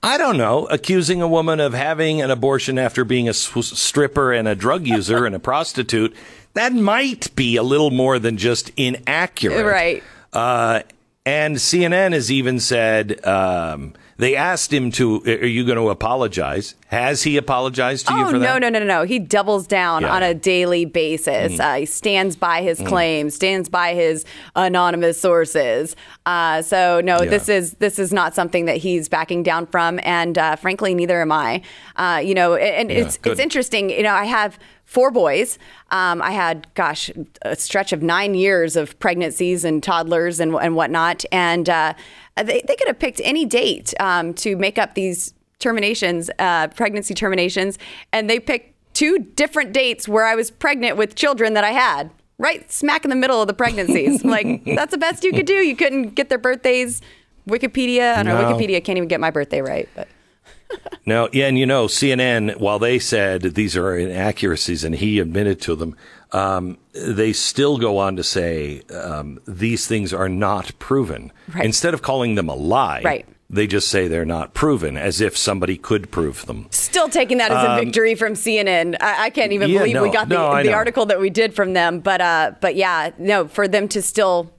I 0.06 0.20
don't 0.20 0.38
know, 0.38 0.68
accusing 0.68 1.24
a 1.24 1.28
woman 1.28 1.60
of 1.60 1.74
having 1.74 2.22
an 2.22 2.30
abortion 2.30 2.78
after 2.78 3.04
being 3.04 3.28
a 3.28 3.34
stripper 3.34 4.32
and 4.32 4.48
a 4.48 4.54
drug 4.54 4.86
user 4.86 5.26
and 5.26 5.34
a 5.34 5.40
prostitute, 5.40 6.16
that 6.54 6.74
might 6.74 7.36
be 7.36 7.56
a 7.56 7.64
little 7.64 7.90
more 7.90 8.20
than 8.20 8.38
just 8.38 8.70
inaccurate. 8.78 9.66
Right. 9.66 10.04
Uh, 10.32 10.82
and 11.26 11.56
CNN 11.56 12.12
has 12.12 12.32
even 12.32 12.60
said 12.60 13.26
um, 13.26 13.96
they 14.18 14.36
asked 14.36 14.72
him 14.72 14.92
to, 14.92 15.22
are 15.26 15.46
you 15.46 15.66
going 15.66 15.78
to 15.78 15.90
apologize? 15.90 16.76
Has 16.88 17.24
he 17.24 17.36
apologized 17.36 18.08
to 18.08 18.14
you 18.14 18.24
Oh 18.24 18.28
for 18.28 18.34
no 18.34 18.40
that? 18.40 18.60
no 18.62 18.70
no 18.70 18.80
no 18.80 18.86
no! 18.86 19.04
He 19.04 19.20
doubles 19.20 19.68
down 19.68 20.04
Yeah. 20.04 20.16
on 20.16 20.24
a 20.24 20.34
daily 20.34 20.86
basis. 20.86 21.54
Mm. 21.54 21.60
Uh, 21.60 21.80
he 21.80 21.86
stands 21.86 22.36
by 22.38 22.62
his 22.62 22.80
claims, 22.80 23.36
stands 23.36 23.68
by 23.68 23.94
his 23.94 24.24
anonymous 24.56 25.20
sources. 25.20 25.96
Uh, 26.26 26.62
so 26.62 27.02
no, 27.04 27.22
Yeah. 27.22 27.30
this 27.32 27.50
is 27.50 27.74
this 27.76 28.00
is 28.00 28.14
not 28.14 28.34
something 28.36 28.66
that 28.66 28.78
he's 28.78 29.10
backing 29.10 29.44
down 29.44 29.66
from, 29.66 30.00
and 30.04 30.38
uh, 30.38 30.56
frankly, 30.56 30.94
neither 30.96 31.22
am 31.22 31.32
I. 31.34 31.62
Uh, 31.98 32.22
you 32.24 32.34
know, 32.34 32.56
and, 32.56 32.90
and 32.90 32.92
Yeah, 32.92 33.06
it's 33.06 33.18
good. 33.18 33.32
it's 33.34 33.42
interesting. 33.42 33.90
You 33.90 34.04
know, 34.04 34.14
I 34.14 34.26
have 34.26 34.58
four 34.86 35.12
boys. 35.12 35.60
Um, 35.92 36.22
I 36.22 36.32
had, 36.32 36.68
gosh, 36.76 37.12
a 37.42 37.56
stretch 37.56 37.92
of 37.92 38.02
nine 38.02 38.36
years 38.36 38.76
of 38.76 38.98
pregnancies 39.00 39.66
and 39.66 39.84
toddlers 39.84 40.40
and, 40.40 40.56
and 40.56 40.76
whatnot. 40.76 41.26
And 41.32 41.70
uh, 41.70 41.94
they, 42.38 42.62
they 42.66 42.76
could 42.76 42.88
have 42.88 43.00
picked 43.00 43.20
any 43.24 43.46
date 43.46 43.94
um, 44.00 44.34
to 44.36 44.56
make 44.56 44.78
up 44.78 44.96
these 44.96 45.34
terminations, 45.60 46.30
uh, 46.40 46.68
pregnancy 46.70 47.14
terminations. 47.14 47.78
And 48.14 48.30
they 48.30 48.40
picked 48.40 48.74
two 48.94 49.20
different 49.20 49.74
dates 49.74 50.08
where 50.08 50.26
I 50.26 50.36
was 50.36 50.52
pregnant 50.52 50.98
with 50.98 51.16
children 51.16 51.54
that 51.54 51.64
I 51.64 51.72
had. 51.72 52.12
Right 52.38 52.70
smack 52.70 53.06
in 53.06 53.10
the 53.10 53.16
middle 53.16 53.42
of 53.42 53.48
the 53.48 53.54
pregnancies. 53.54 54.24
like, 54.26 54.64
that's 54.66 54.92
the 54.92 54.98
best 54.98 55.24
you 55.24 55.32
could 55.32 55.46
do. 55.46 55.54
You 55.54 55.76
couldn't 55.76 56.16
get 56.16 56.28
their 56.30 56.38
birthdays. 56.38 57.02
Wikipedia, 57.48 58.16
I 58.16 58.24
don't 58.24 58.34
know, 58.34 58.50
No. 58.50 58.58
Wikipedia 58.58 58.84
can't 58.84 58.98
even 58.98 59.08
get 59.08 59.20
my 59.20 59.32
birthday 59.32 59.62
right. 59.62 59.88
But 59.96 60.10
No, 61.08 61.30
yeah, 61.32 61.46
and 61.46 61.60
you 61.60 61.68
know, 61.68 61.86
CNN, 61.86 62.60
while 62.60 62.80
they 62.80 62.98
said 62.98 63.44
these 63.44 63.78
are 63.78 63.96
inaccuracies 63.96 64.84
and 64.84 64.96
he 64.96 65.20
admitted 65.20 65.62
to 65.62 65.76
them, 65.76 65.96
um, 66.32 66.80
they 66.94 67.32
still 67.32 67.78
go 67.78 68.00
on 68.00 68.16
to 68.16 68.24
say 68.24 68.82
um, 68.92 69.40
these 69.48 69.86
things 69.86 70.12
are 70.14 70.28
not 70.28 70.72
proven. 70.80 71.32
Right. 71.54 71.64
Instead 71.64 71.94
of 71.94 72.02
calling 72.02 72.34
them 72.34 72.50
a 72.50 72.56
lie, 72.56 73.04
Right. 73.06 73.28
they 73.52 73.68
just 73.68 73.90
say 73.90 74.08
they're 74.08 74.26
not 74.26 74.56
proven, 74.56 74.98
as 74.98 75.22
if 75.22 75.38
somebody 75.38 75.78
could 75.78 76.10
prove 76.10 76.48
them. 76.48 76.66
Still 76.72 77.08
taking 77.08 77.38
that 77.38 77.52
as 77.52 77.64
a 77.64 77.86
victory 77.86 78.16
from 78.16 78.34
CNN. 78.34 78.96
I, 79.00 79.26
I 79.26 79.30
can't 79.30 79.52
even 79.52 79.66
Um, 79.70 79.72
yeah, 79.74 79.80
believe 79.84 80.02
we 80.02 80.10
got 80.10 80.28
the, 80.28 80.36
no, 80.36 80.64
the 80.64 80.74
article 80.74 81.06
that 81.06 81.20
we 81.20 81.30
did 81.30 81.54
from 81.54 81.74
them. 81.74 82.00
But 82.00 82.20
uh, 82.20 82.54
but 82.62 82.76
yeah, 82.76 83.12
no, 83.20 83.48
for 83.48 83.68
them 83.68 83.88
to 83.90 84.02
still 84.02 84.52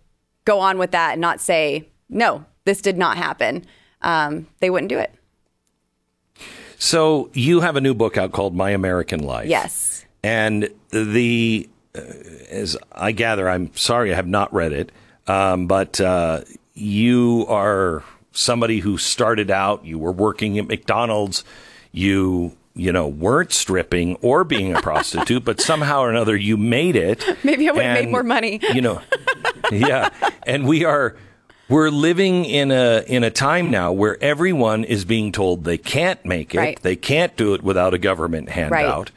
go 0.45 0.61
on 0.61 0.79
with 0.79 0.93
that 0.93 1.15
and 1.15 1.21
not 1.21 1.41
say 1.41 1.89
no, 2.09 2.45
this 2.65 2.81
did 2.81 2.97
not 2.97 3.17
happen. 3.17 3.65
Um, 4.03 4.47
they 4.61 4.71
wouldn't 4.71 4.91
do 4.91 4.99
it. 5.01 5.13
So 6.79 7.31
you 7.33 7.61
have 7.61 7.77
a 7.77 7.81
new 7.81 7.95
book 7.95 8.17
out 8.17 8.33
called 8.33 8.55
My 8.55 8.71
American 8.71 9.21
Life. 9.21 9.49
Yes. 9.49 10.05
And 10.23 10.69
the, 10.91 11.69
uh, 11.95 12.01
as 12.51 12.77
I 12.93 13.13
gather, 13.13 13.49
I'm 13.49 13.75
sorry 13.77 14.13
I 14.13 14.17
have 14.17 14.27
not 14.27 14.53
read 14.53 14.73
it, 14.73 14.93
um, 15.27 15.67
but 15.67 16.01
uh, 16.01 16.43
you 16.75 17.47
are 17.49 18.03
somebody 18.33 18.81
who 18.81 18.99
started 18.99 19.51
out, 19.51 19.85
you 19.85 19.99
were 19.99 20.13
working 20.13 20.59
at 20.59 20.67
McDonald's, 20.67 21.45
you, 21.93 22.57
you 22.75 22.93
know, 22.93 23.09
weren't 23.09 23.53
stripping 23.53 24.17
or 24.17 24.45
being 24.45 24.75
a 24.75 24.83
prostitute, 24.83 25.45
but 25.45 25.61
somehow 25.61 26.01
or 26.01 26.11
another 26.11 26.37
you 26.37 26.57
made 26.57 26.95
it. 26.97 27.25
Maybe 27.45 27.69
I 27.69 27.73
would've 27.73 27.93
made 27.93 28.11
more 28.11 28.23
money. 28.23 28.61
You 28.75 28.83
know, 28.83 29.03
yeah. 29.73 30.11
And 30.47 30.67
we 30.67 30.85
are, 30.85 31.17
we're 31.69 31.91
living 31.91 32.45
in 32.45 32.71
a 32.71 33.03
in 33.07 33.25
a 33.25 33.31
time 33.31 33.71
now 33.71 33.93
where 33.93 34.23
everyone 34.23 34.85
is 34.85 35.05
being 35.05 35.33
told 35.33 35.65
they 35.65 35.79
can't 35.79 36.25
make 36.25 36.55
it, 36.55 36.59
Right. 36.59 36.83
they 36.83 36.97
can't 36.97 37.37
do 37.37 37.55
it 37.55 37.63
without 37.63 37.95
a 37.95 37.99
government 37.99 38.51
handout. 38.51 39.11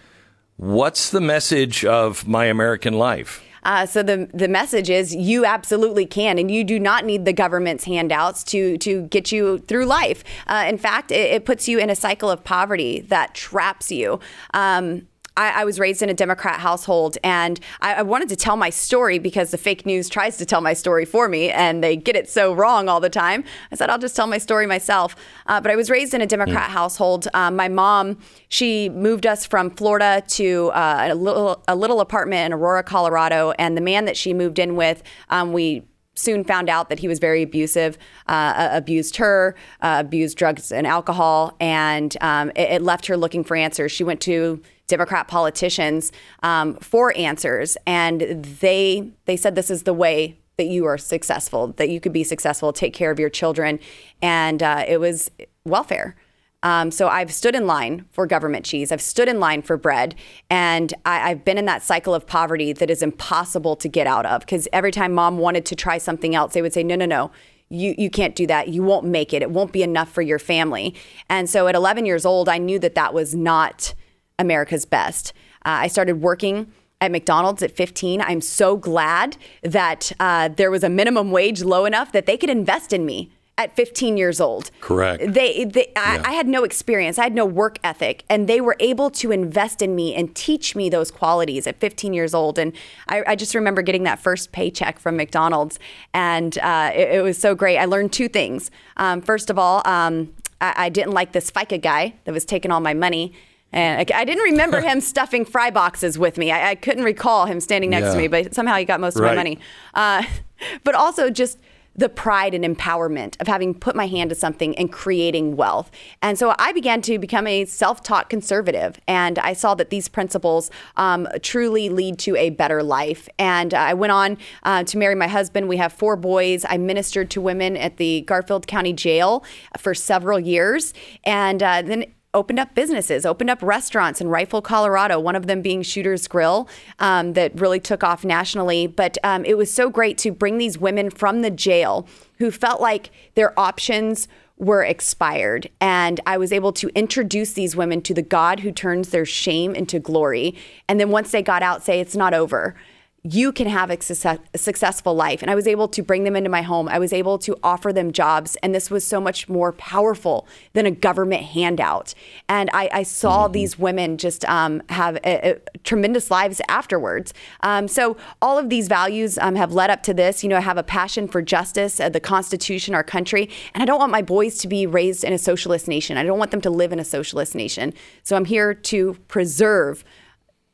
What's 0.57 1.09
the 1.09 1.21
message 1.21 1.85
of 1.85 2.27
My 2.27 2.45
American 2.45 2.93
Life? 2.95 3.43
Uh, 3.63 3.85
so 3.85 4.01
the 4.01 4.29
the 4.33 4.47
message 4.47 4.89
is 4.89 5.13
you 5.13 5.43
absolutely 5.45 6.05
can, 6.05 6.39
and 6.39 6.49
you 6.49 6.63
do 6.63 6.79
not 6.79 7.03
need 7.05 7.25
the 7.25 7.33
government's 7.33 7.83
handouts 7.83 8.41
to 8.45 8.77
to 8.77 9.01
get 9.07 9.33
you 9.33 9.57
through 9.59 9.85
life. 9.85 10.23
Uh, 10.47 10.65
in 10.67 10.77
fact, 10.77 11.11
it, 11.11 11.31
it 11.33 11.45
puts 11.45 11.67
you 11.67 11.77
in 11.77 11.89
a 11.89 11.95
cycle 11.95 12.29
of 12.31 12.41
poverty 12.45 13.01
that 13.01 13.35
traps 13.35 13.91
you. 13.91 14.19
Um, 14.53 15.08
I, 15.39 15.61
I 15.61 15.63
was 15.63 15.79
raised 15.79 16.01
in 16.01 16.09
a 16.09 16.13
Democrat 16.13 16.59
household, 16.59 17.17
and 17.23 17.59
I, 17.79 17.95
I 17.95 18.01
wanted 18.01 18.27
to 18.29 18.35
tell 18.35 18.57
my 18.57 18.69
story 18.69 19.19
because 19.19 19.51
the 19.51 19.57
fake 19.57 19.85
news 19.85 20.09
tries 20.09 20.35
to 20.37 20.45
tell 20.45 20.59
my 20.59 20.73
story 20.73 21.05
for 21.05 21.29
me, 21.29 21.49
and 21.49 21.81
they 21.81 21.95
get 21.95 22.17
it 22.17 22.29
so 22.29 22.53
wrong 22.53 22.89
all 22.89 22.99
the 22.99 23.09
time. 23.09 23.45
I 23.71 23.75
said 23.75 23.89
I'll 23.89 23.97
just 23.97 24.17
tell 24.17 24.27
my 24.27 24.37
story 24.37 24.67
myself. 24.67 25.15
Uh, 25.47 25.61
but 25.61 25.71
I 25.71 25.77
was 25.77 25.89
raised 25.89 26.13
in 26.13 26.21
a 26.21 26.27
Democrat 26.27 26.69
household. 26.69 27.29
Um, 27.33 27.55
my 27.55 27.69
mom, 27.69 28.19
she 28.49 28.89
moved 28.89 29.25
us 29.25 29.45
from 29.45 29.71
Florida 29.71 30.21
to 30.27 30.71
uh, 30.71 31.07
a 31.11 31.15
little 31.15 31.63
a 31.69 31.75
little 31.75 32.01
apartment 32.01 32.47
in 32.47 32.53
Aurora, 32.53 32.83
Colorado, 32.83 33.53
and 33.57 33.77
the 33.77 33.81
man 33.81 34.03
that 34.05 34.17
she 34.17 34.33
moved 34.33 34.59
in 34.59 34.75
with, 34.75 35.01
um, 35.29 35.53
we 35.53 35.83
soon 36.15 36.43
found 36.43 36.69
out 36.69 36.89
that 36.89 36.99
he 36.99 37.07
was 37.07 37.17
very 37.17 37.43
abusive, 37.43 37.97
uh, 38.27 38.67
abused 38.73 39.15
her, 39.15 39.55
uh, 39.81 40.03
abused 40.05 40.37
drugs 40.37 40.69
and 40.69 40.85
alcohol, 40.85 41.55
and 41.61 42.17
um, 42.19 42.49
it, 42.57 42.71
it 42.71 42.81
left 42.81 43.05
her 43.05 43.15
looking 43.15 43.41
for 43.41 43.55
answers. 43.55 43.89
She 43.89 44.03
went 44.03 44.19
to 44.21 44.61
Democrat 44.89 45.27
politicians 45.27 46.11
um, 46.43 46.75
for 46.75 47.15
answers, 47.17 47.77
and 47.87 48.21
they 48.59 49.09
they 49.25 49.37
said 49.37 49.55
this 49.55 49.69
is 49.69 49.83
the 49.83 49.93
way 49.93 50.37
that 50.57 50.67
you 50.67 50.85
are 50.85 50.97
successful, 50.97 51.67
that 51.77 51.89
you 51.89 52.01
could 52.01 52.11
be 52.11 52.23
successful, 52.23 52.73
take 52.73 52.93
care 52.93 53.11
of 53.11 53.19
your 53.19 53.29
children, 53.29 53.79
and 54.21 54.61
uh, 54.61 54.83
it 54.85 54.99
was 54.99 55.31
welfare. 55.63 56.17
Um, 56.61 56.91
so 56.91 57.07
I've 57.07 57.31
stood 57.31 57.55
in 57.55 57.65
line 57.65 58.05
for 58.11 58.27
government 58.27 58.65
cheese. 58.65 58.91
I've 58.91 59.01
stood 59.01 59.29
in 59.29 59.39
line 59.39 59.61
for 59.61 59.77
bread, 59.77 60.15
and 60.49 60.93
I, 61.05 61.31
I've 61.31 61.45
been 61.45 61.57
in 61.57 61.65
that 61.65 61.81
cycle 61.81 62.13
of 62.13 62.27
poverty 62.27 62.73
that 62.73 62.89
is 62.89 63.01
impossible 63.01 63.77
to 63.77 63.87
get 63.87 64.07
out 64.07 64.25
of. 64.25 64.41
Because 64.41 64.67
every 64.73 64.91
time 64.91 65.13
mom 65.13 65.37
wanted 65.37 65.65
to 65.67 65.75
try 65.75 65.97
something 65.97 66.35
else, 66.35 66.53
they 66.53 66.61
would 66.61 66.73
say, 66.73 66.83
"No, 66.83 66.95
no, 66.95 67.05
no." 67.05 67.31
You, 67.71 67.93
you 67.99 68.09
can't 68.09 68.35
do 68.35 68.47
that. 68.47 68.69
You 68.69 68.81
won't 68.81 69.05
make 69.05 69.31
it. 69.31 69.43
It 69.43 69.51
won't 69.51 69.71
be 69.71 69.83
enough 69.83 70.11
for 70.11 70.23
your 70.23 70.39
family. 70.39 70.95
And 71.29 71.47
so 71.47 71.67
at 71.67 71.75
11 71.75 72.07
years 72.07 72.25
old, 72.25 72.49
I 72.49 72.57
knew 72.57 72.79
that 72.79 72.95
that 72.95 73.13
was 73.13 73.35
not 73.35 73.93
America's 74.39 74.85
best. 74.85 75.33
Uh, 75.65 75.85
I 75.85 75.87
started 75.87 76.21
working 76.21 76.71
at 77.01 77.11
McDonald's 77.11 77.63
at 77.63 77.71
15. 77.71 78.21
I'm 78.21 78.41
so 78.41 78.75
glad 78.75 79.37
that 79.61 80.11
uh, 80.19 80.49
there 80.49 80.71
was 80.71 80.83
a 80.83 80.89
minimum 80.89 81.31
wage 81.31 81.61
low 81.61 81.85
enough 81.85 82.11
that 82.11 82.25
they 82.25 82.37
could 82.37 82.49
invest 82.49 82.91
in 82.91 83.05
me 83.05 83.31
at 83.59 83.75
15 83.75 84.15
years 84.15 84.39
old. 84.39 84.71
Correct. 84.79 85.21
They, 85.33 85.65
they 85.65 85.91
I, 85.95 86.15
Yeah. 86.15 86.21
I 86.25 86.31
had 86.31 86.47
no 86.47 86.63
experience. 86.63 87.19
I 87.19 87.23
had 87.23 87.35
no 87.35 87.45
work 87.45 87.77
ethic, 87.83 88.23
and 88.29 88.47
they 88.47 88.61
were 88.61 88.77
able 88.79 89.09
to 89.11 89.31
invest 89.31 89.81
in 89.81 89.95
me 89.95 90.15
and 90.15 90.33
teach 90.33 90.77
me 90.77 90.89
those 90.89 91.11
qualities 91.11 91.67
at 91.67 91.77
15 91.81 92.13
years 92.13 92.33
old. 92.33 92.57
And 92.57 92.71
I, 93.09 93.21
I 93.27 93.35
just 93.35 93.53
remember 93.53 93.81
getting 93.81 94.03
that 94.03 94.19
first 94.19 94.53
paycheck 94.53 94.97
from 94.97 95.17
McDonald's, 95.17 95.77
and 96.13 96.57
uh, 96.59 96.91
it, 96.95 97.15
it 97.15 97.21
was 97.21 97.37
so 97.37 97.53
great. 97.53 97.77
I 97.77 97.83
learned 97.83 98.13
two 98.13 98.29
things. 98.29 98.71
Um, 98.95 99.21
first 99.21 99.49
of 99.49 99.59
all, 99.59 99.81
um, 99.85 100.33
I, 100.61 100.85
I 100.85 100.89
didn't 100.89 101.11
like 101.11 101.33
this 101.33 101.51
FICA 101.51 101.81
guy 101.81 102.15
that 102.23 102.33
was 102.33 102.45
taking 102.45 102.71
all 102.71 102.79
my 102.79 102.93
money. 102.93 103.33
And 103.71 103.99
I 103.99 104.19
I 104.21 104.25
didn't 104.25 104.43
remember 104.43 104.81
him 104.89 105.01
stuffing 105.01 105.45
fry 105.45 105.69
boxes 105.69 106.17
with 106.17 106.37
me. 106.37 106.51
I, 106.51 106.71
I 106.71 106.75
couldn't 106.75 107.03
recall 107.03 107.45
him 107.45 107.59
standing 107.59 107.89
next 107.89 108.11
to 108.13 108.17
me, 108.17 108.27
but 108.27 108.53
somehow 108.53 108.75
he 108.77 108.85
got 108.85 108.99
most 108.99 109.15
of 109.15 109.21
Right. 109.21 109.31
my 109.31 109.35
money. 109.35 109.59
Uh, 109.93 110.23
but 110.83 110.95
also 110.95 111.29
just 111.29 111.59
the 111.95 112.07
pride 112.07 112.53
and 112.53 112.63
empowerment 112.63 113.39
of 113.41 113.47
having 113.47 113.73
put 113.73 113.93
my 113.93 114.07
hand 114.07 114.29
to 114.29 114.35
something 114.35 114.77
and 114.77 114.89
creating 114.91 115.57
wealth. 115.57 115.91
And 116.21 116.39
so 116.39 116.55
I 116.57 116.71
began 116.71 117.01
to 117.01 117.19
become 117.19 117.45
a 117.45 117.65
self 117.65 118.01
taught 118.03 118.29
conservative. 118.29 118.99
And 119.07 119.37
I 119.39 119.51
saw 119.53 119.75
that 119.75 119.89
these 119.89 120.07
principles 120.07 120.71
um, 120.95 121.27
truly 121.41 121.89
lead 121.89 122.17
to 122.19 122.37
a 122.37 122.51
better 122.51 122.83
life. 122.83 123.27
And 123.37 123.73
I 123.73 123.93
went 123.95 124.11
on 124.11 124.37
uh, 124.63 124.83
to 124.85 124.97
marry 124.97 125.15
my 125.15 125.27
husband. 125.27 125.67
We 125.67 125.77
have 125.77 125.91
four 125.91 126.15
boys. 126.15 126.65
I 126.69 126.77
ministered 126.77 127.29
to 127.31 127.41
women 127.41 127.75
at 127.75 127.97
the 127.97 128.21
Garfield 128.21 128.65
County 128.67 128.93
Jail 128.93 129.43
for 129.77 129.93
several 129.93 130.39
years. 130.39 130.93
And 131.25 131.61
uh, 131.61 131.81
then 131.81 132.05
opened 132.33 132.59
up 132.59 132.75
businesses, 132.75 133.25
opened 133.25 133.49
up 133.49 133.61
restaurants 133.63 134.21
in 134.21 134.27
Rifle, 134.27 134.61
Colorado, 134.61 135.19
one 135.19 135.35
of 135.35 135.47
them 135.47 135.61
being 135.61 135.81
Shooter's 135.81 136.27
Grill, 136.27 136.69
um, 136.99 137.33
that 137.33 137.59
really 137.59 137.79
took 137.79 138.03
off 138.03 138.23
nationally. 138.23 138.85
But 138.87 139.17
um, 139.23 139.45
it 139.45 139.57
was 139.57 139.73
so 139.73 139.89
great 139.89 140.17
to 140.19 140.31
bring 140.31 140.57
these 140.57 140.77
women 140.77 141.09
from 141.09 141.41
the 141.41 141.49
jail 141.49 142.07
who 142.37 142.51
felt 142.51 142.81
like 142.81 143.09
their 143.35 143.57
options 143.59 144.27
were 144.57 144.83
expired. 144.83 145.69
And 145.81 146.19
I 146.25 146.37
was 146.37 146.51
able 146.51 146.73
to 146.73 146.89
introduce 146.89 147.53
these 147.53 147.75
women 147.75 148.01
to 148.03 148.13
the 148.13 148.21
God 148.21 148.59
who 148.59 148.71
turns 148.71 149.09
their 149.09 149.25
shame 149.25 149.73
into 149.73 149.99
glory. 149.99 150.55
And 150.87 150.99
then 150.99 151.09
once 151.09 151.31
they 151.31 151.41
got 151.41 151.63
out, 151.63 151.83
say, 151.83 151.99
it's 151.99 152.15
not 152.15 152.33
over 152.33 152.75
you 153.23 153.51
can 153.51 153.67
have 153.67 153.89
a, 153.89 154.01
success, 154.01 154.39
a 154.53 154.57
successful 154.57 155.13
life. 155.13 155.41
And 155.41 155.51
I 155.51 155.55
was 155.55 155.67
able 155.67 155.89
to 155.89 156.01
bring 156.01 156.23
them 156.23 156.35
into 156.35 156.49
my 156.49 156.61
home. 156.61 156.87
I 156.87 156.99
was 156.99 157.11
able 157.11 157.37
to 157.39 157.57
offer 157.63 157.91
them 157.91 158.13
jobs. 158.13 158.55
And 158.63 158.73
this 158.73 158.89
was 158.89 159.03
so 159.03 159.19
much 159.19 159.49
more 159.49 159.73
powerful 159.73 160.47
than 160.73 160.85
a 160.85 160.91
government 160.91 161.43
handout. 161.43 162.13
And 162.47 162.69
I, 162.73 162.89
I 162.93 163.03
saw 163.03 163.47
these 163.49 163.77
women 163.77 164.17
just 164.17 164.45
um, 164.45 164.81
have 164.89 165.17
a, 165.17 165.51
a 165.51 165.77
tremendous 165.79 166.31
lives 166.31 166.61
afterwards. 166.69 167.33
Um, 167.61 167.89
so 167.89 168.15
all 168.41 168.57
of 168.57 168.69
these 168.69 168.87
values 168.87 169.37
um, 169.37 169.55
have 169.55 169.73
led 169.73 169.89
up 169.89 170.01
to 170.03 170.13
this. 170.13 170.41
You 170.41 170.49
know, 170.49 170.57
I 170.57 170.61
have 170.61 170.77
a 170.77 170.83
passion 170.83 171.27
for 171.27 171.41
justice, 171.41 171.99
uh, 171.99 172.07
the 172.07 172.21
Constitution, 172.21 172.95
our 172.95 173.03
country. 173.03 173.49
And 173.73 173.83
I 173.83 173.85
don't 173.85 173.99
want 173.99 174.11
my 174.11 174.21
boys 174.21 174.57
to 174.59 174.67
be 174.67 174.87
raised 174.87 175.25
in 175.25 175.33
a 175.33 175.37
socialist 175.37 175.89
nation. 175.89 176.15
I 176.15 176.23
don't 176.23 176.39
want 176.39 176.51
them 176.51 176.61
to 176.61 176.69
live 176.69 176.93
in 176.93 176.99
a 176.99 177.05
socialist 177.05 177.53
nation. 177.53 177.93
So 178.23 178.37
I'm 178.37 178.45
here 178.45 178.73
to 178.73 179.17
preserve 179.27 180.05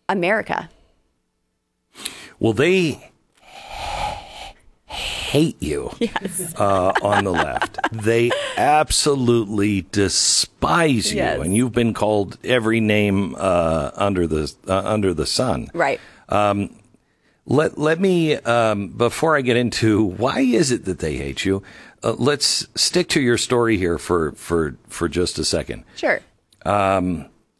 America. 0.08 0.70
Well, 2.40 2.54
they 2.54 3.12
hate 4.88 5.62
you. 5.62 5.92
Yes. 6.00 6.54
Uh, 6.58 6.94
on 7.02 7.24
the 7.26 7.32
left, 7.32 7.78
they 7.92 8.32
absolutely 8.58 9.86
despise 9.92 11.12
you, 11.12 11.18
Yes. 11.18 11.42
and 11.42 11.56
you've 11.56 11.72
been 11.74 11.94
called 11.94 12.38
every 12.44 12.80
name 12.80 13.36
uh, 13.38 13.92
under 13.96 14.28
the 14.28 14.54
uh, 14.68 14.82
under 14.86 15.14
the 15.14 15.26
sun. 15.26 15.70
Right. 15.74 16.00
Let 17.48 17.78
let 17.78 18.00
me 18.00 18.36
um, 18.36 18.88
before 18.90 19.38
I 19.38 19.42
get 19.42 19.56
into 19.56 20.04
why 20.04 20.40
is 20.40 20.72
it 20.72 20.86
that 20.86 20.98
they 21.00 21.16
hate 21.18 21.46
you. 21.46 21.62
Uh, 22.04 22.14
let's 22.18 22.68
stick 22.76 23.08
to 23.10 23.22
your 23.22 23.38
story 23.38 23.78
here 23.78 23.98
for 24.00 24.32
for 24.34 24.78
for 24.88 25.08
just 25.08 25.38
a 25.38 25.46
second. 25.46 25.84
Sure. 25.96 26.22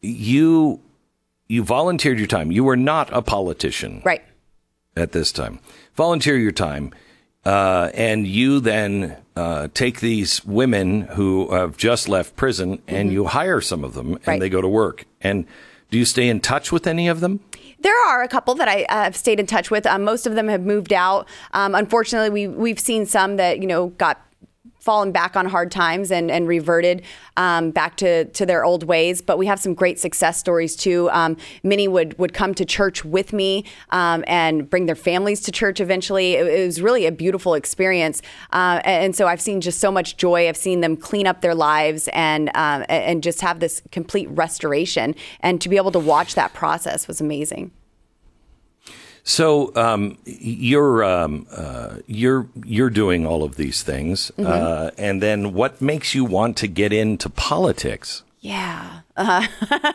You 0.02 0.80
you 1.48 1.62
volunteered 1.62 2.18
your 2.18 2.26
time. 2.26 2.50
You 2.52 2.64
were 2.64 2.76
not 2.76 3.12
a 3.12 3.22
politician. 3.22 4.02
Right. 4.04 4.22
at 4.96 5.12
this 5.12 5.30
time. 5.32 5.58
Volunteer 5.94 6.36
your 6.38 6.52
time, 6.52 6.92
uh, 7.44 7.90
and 7.94 8.26
you 8.26 8.60
then 8.60 9.16
uh, 9.36 9.68
take 9.74 10.00
these 10.00 10.44
women 10.44 11.02
who 11.02 11.52
have 11.54 11.76
just 11.76 12.08
left 12.08 12.34
prison 12.36 12.82
and 12.88 13.12
you 13.12 13.26
hire 13.26 13.60
some 13.60 13.84
of 13.84 13.94
them, 13.94 14.12
and 14.12 14.20
Mm-hmm. 14.20 14.30
Right. 14.30 14.40
they 14.40 14.48
go 14.48 14.60
to 14.60 14.68
work. 14.68 15.04
And 15.20 15.44
do 15.90 15.98
you 15.98 16.04
stay 16.04 16.28
in 16.28 16.40
touch 16.40 16.72
with 16.72 16.86
any 16.86 17.08
of 17.08 17.20
them? 17.20 17.40
There 17.80 17.94
are 18.08 18.22
a 18.22 18.28
couple 18.28 18.54
that 18.56 18.68
I 18.68 18.84
uh, 18.84 19.04
have 19.04 19.16
stayed 19.16 19.38
in 19.38 19.46
touch 19.46 19.70
with. 19.70 19.86
Um, 19.86 20.02
most 20.02 20.26
of 20.26 20.34
them 20.34 20.48
have 20.48 20.62
moved 20.62 20.92
out. 20.92 21.28
Um, 21.52 21.74
unfortunately, 21.74 22.30
we 22.30 22.48
we've 22.48 22.80
seen 22.80 23.04
some 23.06 23.36
that 23.36 23.60
you 23.60 23.66
know 23.66 23.88
got 23.98 24.20
fallen 24.86 25.10
back 25.10 25.36
on 25.36 25.46
hard 25.46 25.70
times 25.72 26.12
and, 26.12 26.30
and 26.30 26.46
reverted 26.46 27.02
um, 27.36 27.72
back 27.72 27.96
to, 27.96 28.24
to 28.26 28.46
their 28.46 28.64
old 28.64 28.84
ways. 28.84 29.20
But 29.20 29.36
we 29.36 29.46
have 29.46 29.58
some 29.58 29.74
great 29.74 29.98
success 29.98 30.38
stories 30.38 30.76
too. 30.76 31.10
Um, 31.10 31.36
many 31.64 31.88
would, 31.88 32.16
would 32.20 32.32
come 32.32 32.54
to 32.54 32.64
church 32.64 33.04
with 33.04 33.32
me 33.32 33.64
um, 33.90 34.22
and 34.28 34.70
bring 34.70 34.86
their 34.86 34.94
families 34.94 35.40
to 35.42 35.52
church 35.52 35.80
eventually. 35.80 36.34
It, 36.34 36.46
it 36.46 36.64
was 36.64 36.80
really 36.80 37.04
a 37.04 37.12
beautiful 37.12 37.54
experience. 37.54 38.22
Uh, 38.52 38.80
and 38.84 39.16
so 39.16 39.26
I've 39.26 39.40
seen 39.40 39.60
just 39.60 39.80
so 39.80 39.90
much 39.90 40.16
joy. 40.16 40.48
I've 40.48 40.56
seen 40.56 40.80
them 40.82 40.96
clean 40.96 41.26
up 41.26 41.40
their 41.40 41.54
lives 41.54 42.08
and, 42.12 42.48
um, 42.54 42.84
and 42.88 43.24
just 43.24 43.40
have 43.40 43.58
this 43.58 43.82
complete 43.90 44.28
restoration. 44.30 45.16
And 45.40 45.60
to 45.62 45.68
be 45.68 45.76
able 45.76 45.92
to 45.92 45.98
watch 45.98 46.36
that 46.36 46.54
process 46.54 47.08
was 47.08 47.20
amazing. 47.20 47.72
So 49.28 49.72
um, 49.74 50.18
you're 50.24 51.02
um, 51.02 51.48
uh, 51.50 51.96
you're 52.06 52.46
you're 52.64 52.90
doing 52.90 53.26
all 53.26 53.42
of 53.42 53.56
these 53.56 53.82
things, 53.82 54.30
Mm-hmm. 54.38 54.46
uh, 54.46 54.90
and 54.96 55.20
then 55.20 55.52
what 55.52 55.82
makes 55.82 56.14
you 56.14 56.24
want 56.24 56.56
to 56.58 56.68
get 56.68 56.92
into 56.92 57.28
politics? 57.28 58.22
Yeah. 58.40 59.00
Uh, 59.16 59.44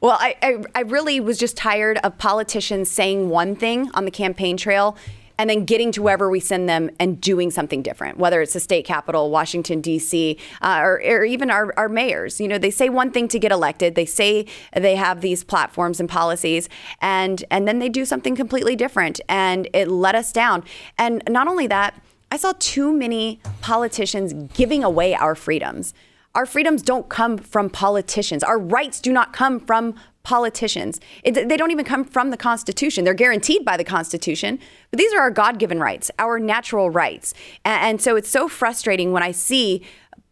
well, 0.00 0.16
I, 0.18 0.36
I, 0.40 0.64
I 0.74 0.80
really 0.82 1.20
was 1.20 1.36
just 1.38 1.54
tired 1.58 1.98
of 1.98 2.16
politicians 2.16 2.90
saying 2.90 3.28
one 3.28 3.54
thing 3.56 3.90
on 3.92 4.06
the 4.06 4.10
campaign 4.10 4.56
trail 4.56 4.96
and 5.42 5.50
then 5.50 5.64
getting 5.64 5.90
to 5.90 6.00
wherever 6.00 6.30
we 6.30 6.38
send 6.38 6.68
them 6.68 6.88
and 7.00 7.20
doing 7.20 7.50
something 7.50 7.82
different, 7.82 8.16
whether 8.16 8.40
it's 8.40 8.52
the 8.52 8.60
state 8.60 8.84
capitol, 8.84 9.28
Washington, 9.28 9.80
D.C., 9.80 10.38
uh, 10.60 10.78
or, 10.80 11.02
or 11.04 11.24
even 11.24 11.50
our, 11.50 11.74
our 11.76 11.88
mayors. 11.88 12.40
You 12.40 12.46
know, 12.46 12.58
they 12.58 12.70
say 12.70 12.88
one 12.88 13.10
thing 13.10 13.26
to 13.26 13.40
get 13.40 13.50
elected, 13.50 13.96
they 13.96 14.06
say 14.06 14.46
they 14.72 14.94
have 14.94 15.20
these 15.20 15.42
platforms 15.42 15.98
and 15.98 16.08
policies, 16.08 16.68
and, 17.00 17.42
and 17.50 17.66
then 17.66 17.80
they 17.80 17.88
do 17.88 18.04
something 18.04 18.36
completely 18.36 18.76
different, 18.76 19.20
and 19.28 19.68
it 19.74 19.88
let 19.88 20.14
us 20.14 20.30
down. 20.30 20.62
And 20.96 21.24
not 21.28 21.48
only 21.48 21.66
that, 21.66 22.00
I 22.30 22.36
saw 22.36 22.52
too 22.60 22.92
many 22.92 23.40
politicians 23.62 24.32
giving 24.54 24.84
away 24.84 25.12
our 25.16 25.34
freedoms. 25.34 25.92
Our 26.36 26.46
freedoms 26.46 26.82
don't 26.82 27.08
come 27.08 27.36
from 27.36 27.68
politicians. 27.68 28.44
Our 28.44 28.60
rights 28.60 29.00
do 29.00 29.12
not 29.12 29.32
come 29.32 29.58
from 29.58 29.96
politicians. 30.22 31.00
It, 31.24 31.48
they 31.48 31.56
don't 31.56 31.70
even 31.70 31.84
come 31.84 32.04
from 32.04 32.30
the 32.30 32.36
Constitution. 32.36 33.04
They're 33.04 33.14
guaranteed 33.14 33.64
by 33.64 33.76
the 33.76 33.84
Constitution, 33.84 34.58
but 34.90 34.98
these 34.98 35.12
are 35.12 35.20
our 35.20 35.30
God 35.30 35.58
given 35.58 35.80
rights, 35.80 36.10
our 36.18 36.38
natural 36.38 36.90
rights. 36.90 37.34
And, 37.64 37.82
and 37.82 38.02
so 38.02 38.16
it's 38.16 38.28
so 38.28 38.48
frustrating 38.48 39.12
when 39.12 39.22
I 39.22 39.32
see 39.32 39.82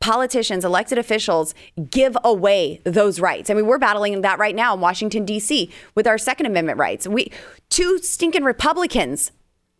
politicians, 0.00 0.64
elected 0.64 0.96
officials 0.96 1.54
give 1.90 2.16
away 2.24 2.80
those 2.84 3.20
rights. 3.20 3.50
I 3.50 3.54
mean, 3.54 3.66
we're 3.66 3.78
battling 3.78 4.20
that 4.22 4.38
right 4.38 4.54
now 4.54 4.74
in 4.74 4.80
Washington, 4.80 5.24
D.C. 5.24 5.70
with 5.94 6.06
our 6.06 6.18
Second 6.18 6.46
Amendment 6.46 6.78
rights. 6.78 7.06
We 7.06 7.30
Two 7.68 7.98
stinking 7.98 8.44
Republicans 8.44 9.30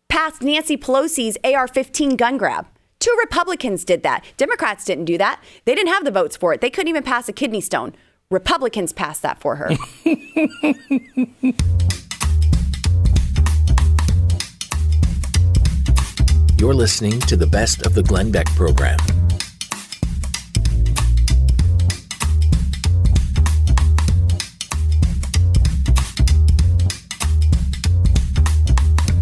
passed 0.08 0.42
Nancy 0.42 0.76
Pelosi's 0.76 1.38
AR 1.42 1.66
15 1.66 2.16
gun 2.16 2.36
grab. 2.36 2.66
Two 2.98 3.16
Republicans 3.18 3.84
did 3.84 4.02
that. 4.02 4.24
Democrats 4.36 4.84
didn't 4.84 5.06
do 5.06 5.16
that. 5.16 5.42
They 5.64 5.74
didn't 5.74 5.92
have 5.92 6.04
the 6.04 6.10
votes 6.10 6.36
for 6.36 6.52
it. 6.52 6.60
They 6.60 6.68
couldn't 6.68 6.88
even 6.88 7.02
pass 7.02 7.28
a 7.28 7.32
kidney 7.32 7.62
stone. 7.62 7.94
Republicans 8.32 8.92
passed 8.92 9.22
that 9.22 9.40
for 9.40 9.56
her. 9.56 9.70
You're 16.56 16.74
listening 16.74 17.18
to 17.22 17.36
the 17.36 17.48
best 17.48 17.84
of 17.84 17.94
the 17.94 18.04
Glenn 18.04 18.30
Beck 18.30 18.46
program. 18.50 18.98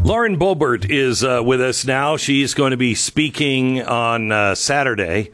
Lauren 0.05 0.39
Boebert 0.39 0.91
is 0.91 1.25
uh, 1.25 1.41
with 1.43 1.63
us 1.63 1.87
now. 1.87 2.19
She's 2.19 2.53
going 2.53 2.73
to 2.73 2.77
be 2.77 2.95
speaking 2.95 3.83
on 3.83 4.31
uh, 4.31 4.55
Saturday 4.55 5.31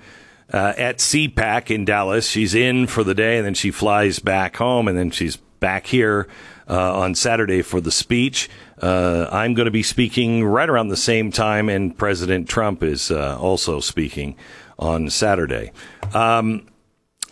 uh, 0.54 0.72
at 0.78 0.98
CPAC 0.98 1.74
in 1.74 1.84
Dallas. 1.84 2.28
She's 2.28 2.54
in 2.54 2.86
for 2.86 3.02
the 3.02 3.14
day, 3.14 3.38
and 3.38 3.44
then 3.44 3.54
she 3.54 3.72
flies 3.72 4.20
back 4.20 4.56
home, 4.56 4.86
and 4.86 4.96
then 4.96 5.10
she's 5.10 5.36
back 5.58 5.88
here 5.88 6.28
uh, 6.70 7.00
on 7.00 7.16
Saturday 7.16 7.60
for 7.60 7.80
the 7.80 7.90
speech. 7.90 8.48
Uh, 8.80 9.26
I'm 9.32 9.54
going 9.54 9.64
to 9.64 9.72
be 9.72 9.82
speaking 9.82 10.44
right 10.44 10.70
around 10.70 10.88
the 10.88 10.96
same 10.96 11.32
time, 11.32 11.68
and 11.68 11.98
President 11.98 12.48
Trump 12.48 12.84
is 12.84 13.10
uh, 13.10 13.36
also 13.36 13.80
speaking 13.80 14.36
on 14.78 15.10
Saturday. 15.10 15.72
Um, 16.12 16.68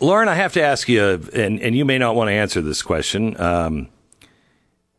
Lauren, 0.01 0.27
I 0.27 0.35
have 0.35 0.51
to 0.53 0.61
ask 0.61 0.89
you, 0.89 1.01
and, 1.33 1.61
and 1.61 1.77
you 1.77 1.85
may 1.85 1.97
not 1.97 2.15
want 2.15 2.27
to 2.27 2.33
answer 2.33 2.59
this 2.59 2.81
question. 2.81 3.39
Um, 3.39 3.87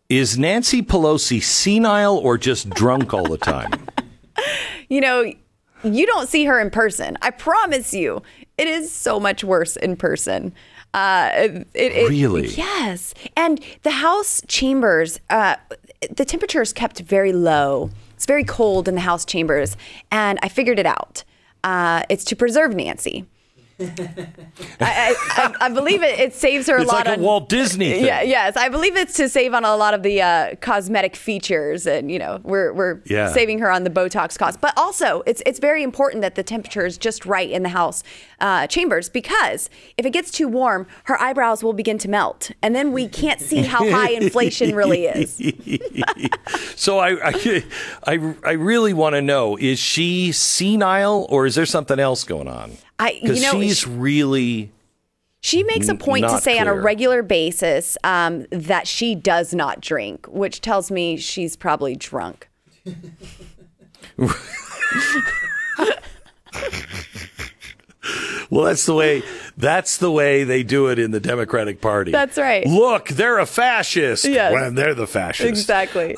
is 0.08 0.38
Nancy 0.38 0.80
Pelosi 0.80 1.42
senile 1.42 2.16
or 2.16 2.38
just 2.38 2.70
drunk 2.70 3.12
all 3.12 3.26
the 3.26 3.36
time? 3.36 3.70
you 4.88 5.02
know, 5.02 5.30
you 5.84 6.06
don't 6.06 6.28
see 6.28 6.44
her 6.44 6.60
in 6.60 6.70
person. 6.70 7.16
I 7.22 7.30
promise 7.30 7.92
you, 7.94 8.22
it 8.58 8.66
is 8.68 8.90
so 8.92 9.18
much 9.20 9.44
worse 9.44 9.76
in 9.76 9.96
person. 9.96 10.52
Uh, 10.92 11.30
it, 11.34 11.66
it- 11.74 12.08
Really? 12.08 12.48
Yes. 12.48 13.14
And 13.36 13.60
the 13.82 13.90
House 13.90 14.42
chambers, 14.46 15.18
uh, 15.30 15.56
the 16.14 16.24
temperature 16.24 16.62
is 16.62 16.72
kept 16.72 17.00
very 17.00 17.32
low. 17.32 17.90
It's 18.14 18.26
very 18.26 18.44
cold 18.44 18.86
in 18.88 18.94
the 18.94 19.00
House 19.00 19.24
chambers. 19.24 19.76
And 20.12 20.38
I 20.42 20.48
figured 20.48 20.78
it 20.78 20.86
out. 20.86 21.24
Uh, 21.64 22.02
it's 22.08 22.24
to 22.24 22.36
preserve 22.36 22.74
Nancy. 22.74 23.24
I, 23.80 25.16
I, 25.36 25.54
I, 25.62 25.68
believe 25.70 26.02
it, 26.02 26.18
it 26.20 26.32
saves 26.34 26.68
her 26.68 26.76
a 26.76 26.82
It's 26.82 26.90
lot 26.92 27.06
like 27.06 27.18
a 27.18 27.20
Walt 27.20 27.48
Disney 27.48 27.90
thing. 27.92 28.04
Yeah, 28.04 28.22
yes, 28.22 28.56
I 28.56 28.68
believe 28.68 28.96
it's 28.96 29.14
to 29.14 29.28
save 29.28 29.52
on 29.52 29.64
a 29.64 29.76
lot 29.76 29.94
of 29.94 30.02
the 30.02 30.22
uh, 30.22 30.54
cosmetic 30.60 31.16
features, 31.16 31.86
and 31.86 32.10
you 32.10 32.18
know, 32.18 32.40
we're 32.44 32.72
we're 32.72 33.00
Yeah. 33.06 33.32
saving 33.32 33.58
her 33.58 33.70
on 33.70 33.84
the 33.84 33.90
Botox 33.90 34.38
cost. 34.38 34.60
But 34.60 34.74
also, 34.76 35.22
it's 35.26 35.42
it's 35.44 35.58
very 35.58 35.82
important 35.82 36.22
that 36.22 36.34
the 36.36 36.42
temperature 36.44 36.86
is 36.86 36.96
just 36.98 37.26
right 37.26 37.50
in 37.50 37.62
the 37.64 37.68
house 37.70 38.02
uh, 38.40 38.66
chambers 38.68 39.08
because 39.08 39.68
if 39.98 40.06
it 40.06 40.10
gets 40.10 40.30
too 40.30 40.46
warm, 40.48 40.86
her 41.04 41.20
eyebrows 41.20 41.64
will 41.64 41.72
begin 41.72 41.98
to 41.98 42.08
melt, 42.08 42.52
and 42.62 42.76
then 42.76 42.92
we 42.92 43.08
can't 43.08 43.40
see 43.40 43.62
how 43.62 43.88
high 43.90 44.10
inflation 44.20 44.74
really 44.74 45.06
is. 45.06 45.40
So 46.76 46.98
I, 46.98 47.30
I, 47.30 47.64
I, 48.06 48.34
I 48.44 48.52
really 48.52 48.92
want 48.92 49.14
to 49.14 49.22
know: 49.22 49.56
is 49.56 49.78
she 49.78 50.32
senile 50.32 51.26
or 51.30 51.46
is 51.46 51.54
there 51.54 51.66
something 51.66 51.98
else 51.98 52.24
going 52.24 52.48
on? 52.48 52.72
I- 52.98 53.18
you 53.22 53.40
know, 53.40 53.52
she's 53.60 53.78
she- 53.80 53.90
really 53.90 54.72
She 55.40 55.62
makes 55.64 55.88
a 55.88 55.94
point 55.94 56.26
to 56.28 56.38
say 56.40 56.58
on 56.58 56.66
a 56.68 56.74
regular 56.74 57.22
basis 57.22 57.98
um, 58.04 58.46
that 58.50 58.86
she 58.88 59.14
does 59.14 59.52
not 59.52 59.80
drink, 59.80 60.26
which 60.28 60.60
tells 60.60 60.90
me 60.90 61.16
she's 61.16 61.56
probably 61.56 61.96
drunk. 61.96 62.48
well. 68.50 68.64
That's 68.64 68.86
the 68.86 68.94
way. 68.94 69.22
That's 69.56 69.96
the 69.98 70.10
way 70.10 70.44
they 70.44 70.62
do 70.62 70.88
it 70.88 70.98
in 70.98 71.10
the 71.10 71.20
Democratic 71.20 71.80
Party. 71.80 72.10
That's 72.12 72.38
right. 72.38 72.66
Look, 72.66 73.08
they're 73.08 73.38
a 73.38 73.46
fascist. 73.46 74.24
Yes. 74.24 74.52
when 74.52 74.74
they're 74.74 74.94
the 74.94 75.06
fascists. 75.06 75.60
Exactly. 75.60 76.14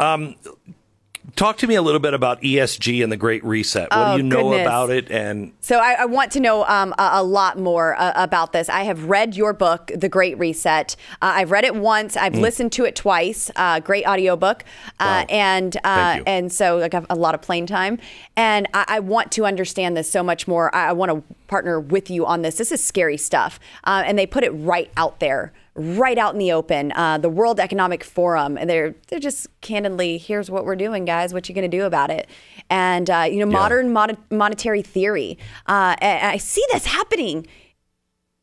Talk 1.34 1.58
to 1.58 1.66
me 1.66 1.74
a 1.74 1.82
little 1.82 1.98
bit 2.00 2.14
about 2.14 2.40
ESG 2.40 3.02
and 3.02 3.10
the 3.10 3.16
Great 3.16 3.44
Reset. 3.44 3.90
What 3.90 3.92
Oh, 3.92 4.12
do 4.16 4.22
you 4.22 4.28
know 4.28 4.42
goodness. 4.50 4.60
about 4.66 4.90
it? 4.90 5.10
And 5.10 5.52
So 5.60 5.78
I, 5.78 5.94
I 5.94 6.04
want 6.06 6.30
to 6.32 6.40
know 6.40 6.64
um, 6.66 6.94
a, 6.98 7.10
a 7.14 7.22
lot 7.24 7.58
more 7.58 7.94
uh, 8.00 8.12
about 8.14 8.52
this. 8.52 8.68
I 8.68 8.84
have 8.84 9.04
read 9.06 9.34
your 9.36 9.52
book, 9.52 9.90
The 9.94 10.08
Great 10.08 10.38
Reset. 10.38 10.94
Uh, 11.20 11.32
I've 11.34 11.50
read 11.50 11.64
it 11.64 11.74
once. 11.74 12.16
I've 12.16 12.34
listened 12.36 12.72
to 12.72 12.84
it 12.84 12.94
twice. 12.94 13.50
Uh, 13.56 13.80
great 13.80 14.06
audiobook. 14.06 14.64
Uh, 15.00 15.04
Mm. 15.06 15.18
Wow. 15.18 15.26
and 15.30 15.76
uh, 15.84 16.22
and 16.26 16.52
so 16.52 16.76
like, 16.78 16.94
I 16.94 16.98
have 16.98 17.06
a 17.10 17.16
lot 17.16 17.34
of 17.34 17.42
plane 17.42 17.66
time. 17.66 17.98
And 18.36 18.68
I, 18.72 18.84
I 18.88 19.00
want 19.00 19.32
to 19.32 19.44
understand 19.46 19.96
this 19.96 20.10
so 20.10 20.22
much 20.22 20.46
more. 20.46 20.72
I, 20.74 20.88
I 20.88 20.92
want 20.92 21.10
to 21.10 21.34
partner 21.48 21.80
with 21.80 22.08
you 22.10 22.24
on 22.26 22.42
this. 22.42 22.56
This 22.56 22.70
is 22.72 22.82
scary 22.82 23.16
stuff. 23.16 23.58
Uh, 23.84 24.02
and 24.06 24.18
they 24.18 24.26
put 24.26 24.44
it 24.44 24.50
right 24.50 24.90
out 24.96 25.20
there 25.20 25.52
right 25.76 26.18
out 26.18 26.32
in 26.32 26.38
the 26.38 26.52
open. 26.52 26.92
Uh, 26.92 27.18
the 27.18 27.28
World 27.28 27.60
Economic 27.60 28.02
Forum, 28.02 28.56
and 28.56 28.68
they're 28.68 28.94
they're 29.08 29.20
just 29.20 29.48
candidly, 29.60 30.18
here's 30.18 30.50
what 30.50 30.64
we're 30.64 30.76
doing, 30.76 31.04
guys. 31.04 31.32
What 31.32 31.48
you 31.48 31.54
going 31.54 31.70
to 31.70 31.76
do 31.76 31.84
about 31.84 32.10
it? 32.10 32.28
And 32.70 33.08
uh, 33.08 33.26
you 33.30 33.38
know, 33.38 33.46
modern 33.46 33.92
mon- 33.92 34.16
monetary 34.30 34.82
theory. 34.82 35.38
Uh, 35.66 35.96
and 36.00 36.26
I 36.26 36.36
see 36.38 36.64
this 36.72 36.86
happening 36.86 37.46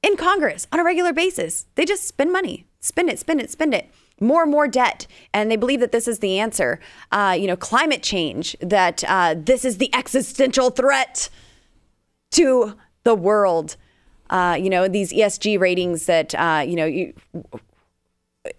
in 0.02 0.16
Congress 0.16 0.68
on 0.72 0.80
a 0.80 0.84
regular 0.84 1.14
basis. 1.14 1.66
They 1.76 1.86
just 1.86 2.06
spend 2.06 2.32
money, 2.32 2.66
spend 2.80 3.10
it, 3.10 3.20
spend 3.20 3.42
it, 3.42 3.50
spend 3.50 3.74
it. 3.74 3.90
More 4.20 4.44
and 4.44 4.52
more 4.52 4.68
debt, 4.68 5.08
and 5.34 5.50
they 5.50 5.56
believe 5.56 5.80
that 5.80 5.92
this 5.92 6.08
is 6.08 6.20
the 6.20 6.38
answer. 6.40 6.80
Uh, 7.12 7.36
you 7.38 7.48
know, 7.48 7.56
climate 7.58 8.04
change, 8.04 8.56
that 8.62 9.04
uh, 9.08 9.36
this 9.36 9.66
is 9.66 9.80
the 9.80 9.94
existential 9.94 10.70
threat 10.70 11.30
to 12.32 12.78
the 13.04 13.16
world. 13.16 13.76
Uh, 14.30 14.58
you 14.60 14.70
know, 14.70 14.88
these 14.88 15.12
ESG 15.14 15.60
ratings 15.60 16.06
that, 16.08 16.34
uh, 16.36 16.64
you 16.66 16.76
know, 16.76 16.86
you, 16.86 17.14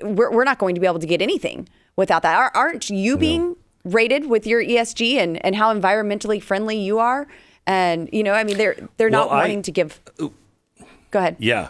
we're, 0.02 0.30
we're 0.30 0.44
not 0.44 0.58
going 0.58 0.74
to 0.74 0.80
be 0.80 0.86
able 0.86 0.98
to 1.00 1.06
get 1.06 1.20
anything 1.22 1.68
without 1.96 2.22
that. 2.22 2.52
Aren't 2.54 2.90
you 2.90 3.16
being 3.16 3.56
rated 3.84 4.28
with 4.28 4.46
your 4.46 4.62
ESG 4.62 5.16
and, 5.16 5.44
and 5.44 5.56
how 5.56 5.74
environmentally 5.74 6.42
friendly 6.42 6.78
you 6.78 6.98
are? 6.98 7.26
And, 7.66 8.08
you 8.12 8.22
know, 8.22 8.32
I 8.32 8.44
mean, 8.44 8.56
they're, 8.56 8.76
they're 8.96 9.10
not 9.10 9.30
Well, 9.30 9.38
I- 9.38 9.42
wanting 9.42 9.62
to 9.62 9.72
give. 9.72 10.00
Go 10.18 10.32
ahead. 11.18 11.36
Yeah. 11.38 11.68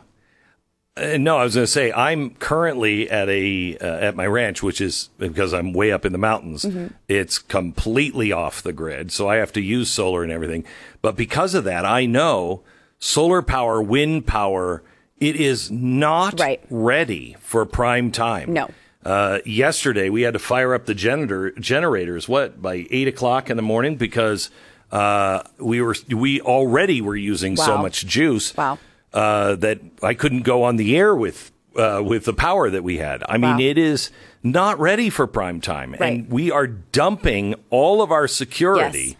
Uh, 0.96 1.16
no, 1.18 1.38
I 1.38 1.42
was 1.44 1.56
going 1.56 1.64
to 1.66 1.70
say 1.70 1.90
I'm 1.92 2.30
currently 2.36 3.10
at 3.10 3.28
a 3.28 3.76
uh, 3.78 3.84
at 3.96 4.14
my 4.14 4.26
ranch, 4.28 4.62
which 4.62 4.80
is 4.80 5.10
because 5.18 5.52
I'm 5.52 5.72
way 5.72 5.90
up 5.90 6.04
in 6.04 6.12
the 6.12 6.18
mountains. 6.18 6.64
It's 7.08 7.40
completely 7.40 8.30
off 8.30 8.62
the 8.62 8.72
grid, 8.72 9.10
so 9.10 9.28
I 9.28 9.36
have 9.36 9.52
to 9.54 9.60
use 9.60 9.90
solar 9.90 10.22
and 10.22 10.30
everything. 10.30 10.64
But 11.02 11.16
because 11.16 11.54
of 11.56 11.64
that, 11.64 11.84
I 11.84 12.06
know 12.06 12.62
solar 12.98 13.42
power, 13.42 13.82
wind 13.82 14.26
power, 14.26 14.82
it 15.18 15.36
is 15.36 15.70
not 15.70 16.38
Right. 16.40 16.60
ready 16.70 17.36
for 17.40 17.64
prime 17.64 18.10
time. 18.10 18.52
No. 18.52 18.68
Uh, 19.04 19.38
yesterday 19.44 20.08
we 20.08 20.22
had 20.22 20.32
to 20.32 20.38
fire 20.38 20.72
up 20.74 20.86
the 20.86 20.94
generator 20.94 21.50
generators. 21.60 22.28
What 22.28 22.62
by 22.62 22.86
eight 22.90 23.06
o'clock 23.08 23.50
in 23.50 23.56
the 23.56 23.62
morning 23.62 23.96
because 23.96 24.50
uh, 24.90 25.42
we 25.58 25.82
were 25.82 25.94
we 26.08 26.40
already 26.40 27.00
were 27.02 27.16
using 27.16 27.56
so 27.56 27.76
much 27.76 28.06
juice 28.06 28.56
Wow. 28.56 28.78
uh, 29.12 29.56
that 29.56 29.80
I 30.02 30.14
couldn't 30.14 30.42
go 30.42 30.62
on 30.62 30.76
the 30.76 30.96
air 30.96 31.14
with 31.14 31.50
uh, 31.76 32.00
with 32.04 32.24
the 32.24 32.32
power 32.32 32.70
that 32.70 32.82
we 32.84 32.98
had. 32.98 33.22
I 33.28 33.36
mean, 33.36 33.56
Wow. 33.56 33.60
it 33.60 33.76
is 33.76 34.10
not 34.42 34.78
ready 34.78 35.10
for 35.10 35.26
prime 35.26 35.60
time, 35.60 35.96
Right. 35.98 36.12
and 36.20 36.30
we 36.30 36.50
are 36.50 36.66
dumping 36.66 37.56
all 37.70 38.00
of 38.00 38.10
our 38.12 38.28
security 38.28 39.08
Yes. 39.08 39.16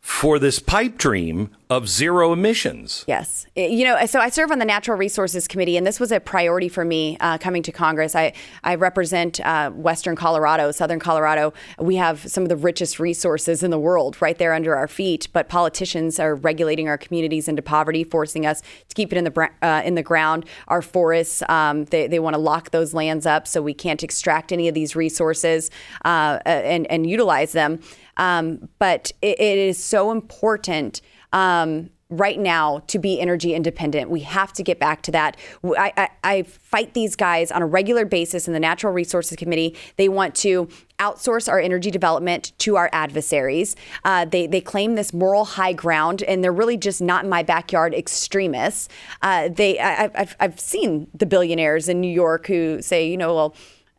for 0.00 0.38
this 0.38 0.60
pipe 0.60 0.96
dream 0.96 1.50
of 1.68 1.88
zero 1.88 2.32
emissions. 2.32 3.04
Yes. 3.08 3.44
You 3.56 3.84
know, 3.84 4.06
so 4.06 4.20
I 4.20 4.28
serve 4.28 4.52
on 4.52 4.60
the 4.60 4.64
Natural 4.64 4.96
Resources 4.96 5.48
Committee, 5.48 5.76
and 5.76 5.84
this 5.84 5.98
was 5.98 6.12
a 6.12 6.20
priority 6.20 6.68
for 6.68 6.84
me 6.84 7.16
uh, 7.18 7.38
coming 7.38 7.62
to 7.64 7.72
Congress. 7.72 8.14
I, 8.14 8.34
I 8.62 8.76
represent 8.76 9.40
uh, 9.40 9.70
Western 9.70 10.14
Colorado, 10.14 10.70
Southern 10.70 11.00
Colorado. 11.00 11.52
We 11.80 11.96
have 11.96 12.30
some 12.30 12.44
of 12.44 12.48
the 12.50 12.56
richest 12.56 13.00
resources 13.00 13.64
in 13.64 13.72
the 13.72 13.80
world 13.80 14.22
right 14.22 14.38
there 14.38 14.54
under 14.54 14.76
our 14.76 14.86
feet, 14.86 15.26
but 15.32 15.48
politicians 15.48 16.20
are 16.20 16.36
regulating 16.36 16.88
our 16.88 16.98
communities 16.98 17.48
into 17.48 17.62
poverty, 17.62 18.04
forcing 18.04 18.46
us 18.46 18.60
to 18.60 18.94
keep 18.94 19.12
it 19.12 19.18
in 19.18 19.24
the, 19.24 19.50
uh, 19.60 19.82
in 19.84 19.96
the 19.96 20.04
ground. 20.04 20.44
Our 20.68 20.82
forests, 20.82 21.42
um, 21.48 21.86
they, 21.86 22.06
they 22.06 22.20
want 22.20 22.34
to 22.34 22.40
lock 22.40 22.70
those 22.70 22.94
lands 22.94 23.26
up 23.26 23.48
so 23.48 23.60
we 23.60 23.74
can't 23.74 24.04
extract 24.04 24.52
any 24.52 24.68
of 24.68 24.74
these 24.74 24.94
resources 24.94 25.72
uh, 26.04 26.38
and, 26.46 26.86
and 26.86 27.10
utilize 27.10 27.50
them. 27.50 27.80
Um, 28.18 28.68
but 28.78 29.10
it, 29.20 29.40
it 29.40 29.58
is 29.58 29.82
so 29.82 30.12
important 30.12 31.00
um, 31.36 31.90
right 32.08 32.38
now 32.38 32.78
to 32.86 32.98
be 32.98 33.20
energy 33.20 33.52
independent. 33.52 34.08
We 34.08 34.20
have 34.20 34.52
to 34.54 34.62
get 34.62 34.78
back 34.78 35.02
to 35.02 35.12
that. 35.12 35.36
I, 35.64 35.92
I, 35.96 36.08
I 36.24 36.42
fight 36.44 36.94
these 36.94 37.14
guys 37.14 37.50
on 37.50 37.60
a 37.60 37.66
regular 37.66 38.04
basis 38.06 38.46
in 38.46 38.54
the 38.54 38.60
Natural 38.60 38.92
Resources 38.92 39.36
Committee. 39.36 39.76
They 39.96 40.08
want 40.08 40.34
to 40.36 40.68
outsource 40.98 41.46
our 41.48 41.58
energy 41.58 41.90
development 41.90 42.52
to 42.58 42.76
our 42.76 42.88
adversaries. 42.92 43.76
Uh, 44.04 44.24
they, 44.24 44.46
they 44.46 44.62
claim 44.62 44.94
this 44.94 45.12
moral 45.12 45.44
high 45.44 45.74
ground, 45.74 46.22
and 46.22 46.42
they're 46.42 46.52
really 46.52 46.78
just 46.78 47.02
not 47.02 47.24
in 47.24 47.28
my 47.28 47.42
backyard 47.42 47.92
extremists. 47.92 48.88
Uh, 49.20 49.48
they, 49.48 49.78
I, 49.78 50.10
I've, 50.14 50.36
I've 50.40 50.60
seen 50.60 51.08
the 51.12 51.26
billionaires 51.26 51.88
in 51.88 52.00
New 52.00 52.12
York 52.12 52.46
who 52.46 52.80
say, 52.80 53.06
you 53.06 53.16
know, 53.18 53.34
well, 53.34 53.54